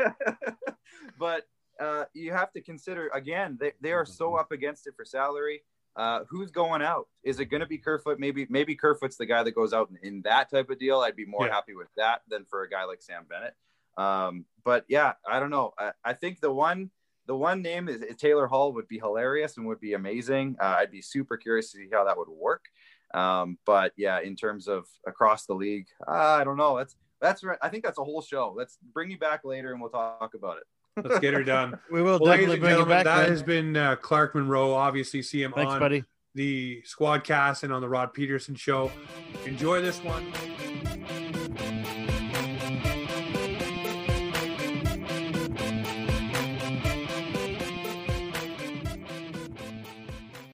but 1.20 1.44
uh, 1.80 2.04
you 2.14 2.34
have 2.34 2.52
to 2.52 2.62
consider 2.62 3.10
again. 3.14 3.58
They 3.60 3.72
they 3.82 3.94
are 3.94 4.06
so 4.06 4.36
up 4.36 4.52
against 4.52 4.86
it 4.86 4.94
for 4.96 5.06
salary. 5.06 5.64
Uh, 5.96 6.22
who's 6.30 6.52
going 6.52 6.82
out? 6.82 7.08
Is 7.24 7.40
it 7.40 7.46
going 7.46 7.62
to 7.62 7.66
be 7.68 7.78
Kerfoot? 7.78 8.20
Maybe 8.20 8.46
maybe 8.50 8.76
Kerfoot's 8.76 9.16
the 9.18 9.26
guy 9.26 9.44
that 9.44 9.56
goes 9.56 9.74
out 9.74 9.90
in, 9.90 9.98
in 10.16 10.22
that 10.24 10.50
type 10.52 10.70
of 10.70 10.78
deal. 10.80 11.00
I'd 11.00 11.16
be 11.16 11.26
more 11.26 11.48
Yeah. 11.48 11.54
happy 11.54 11.74
with 11.76 11.88
that 11.96 12.22
than 12.28 12.46
for 12.46 12.64
a 12.64 12.70
guy 12.70 12.84
like 12.84 13.02
Sam 13.02 13.26
Bennett. 13.30 13.54
Um, 13.98 14.46
but 14.66 14.84
yeah, 14.90 15.14
I 15.28 15.40
don't 15.40 15.52
know. 15.52 15.74
I, 15.80 15.92
I 16.04 16.14
think 16.14 16.42
the 16.42 16.52
one 16.52 16.92
the 17.28 17.36
one 17.36 17.62
name 17.62 17.88
is, 17.90 18.02
is 18.02 18.18
Taylor 18.18 18.46
Hall 18.46 18.74
would 18.74 18.88
be 18.88 19.00
hilarious 19.00 19.58
and 19.58 19.66
would 19.68 19.80
be 19.80 19.94
amazing. 19.94 20.58
Uh, 20.60 20.76
I'd 20.80 20.92
be 20.92 21.02
super 21.02 21.38
curious 21.38 21.72
to 21.72 21.78
see 21.78 21.88
how 21.92 22.04
that 22.04 22.18
would 22.18 22.30
work. 22.30 22.66
Um, 23.14 23.58
but 23.66 23.94
yeah, 23.96 24.20
in 24.20 24.36
terms 24.36 24.68
of 24.68 24.86
across 25.08 25.46
the 25.46 25.54
league, 25.54 25.88
uh, 26.08 26.12
I 26.12 26.44
don't 26.44 26.58
know. 26.58 26.78
That's 26.78 26.96
that's 27.22 27.44
right. 27.44 27.58
I 27.62 27.70
think 27.70 27.84
that's 27.86 27.98
a 27.98 28.04
whole 28.04 28.22
show. 28.22 28.54
Let's 28.56 28.78
bring 28.94 29.10
you 29.10 29.18
back 29.18 29.46
later 29.46 29.72
and 29.72 29.80
we'll 29.80 29.90
talk 29.90 30.34
about 30.36 30.58
it. 30.58 30.64
Let's 31.04 31.20
get 31.20 31.34
her 31.34 31.44
done. 31.44 31.78
We 31.92 32.02
will 32.02 32.20
Well, 32.20 32.32
ladies 32.32 32.48
definitely 32.48 32.54
and 32.56 32.62
bring 32.62 32.72
you 32.72 32.78
gentlemen, 32.78 32.98
back. 32.98 33.04
that 33.06 33.22
man. 33.24 33.30
has 33.30 33.44
been 33.44 33.78
uh, 33.78 33.96
Clark 33.98 34.36
Munroe. 34.36 34.74
Obviously, 34.74 35.22
see 35.22 35.42
him 35.44 35.52
Thanks, 35.54 35.74
on 35.74 35.80
buddy. 35.80 36.04
the 36.36 36.82
Squadcast 36.86 37.64
and 37.64 37.72
on 37.74 37.82
the 37.82 37.90
Rod 37.90 38.14
Pedersen 38.14 38.56
Show. 38.56 38.92
Enjoy 39.46 39.82
this 39.82 40.00
one. 40.04 40.26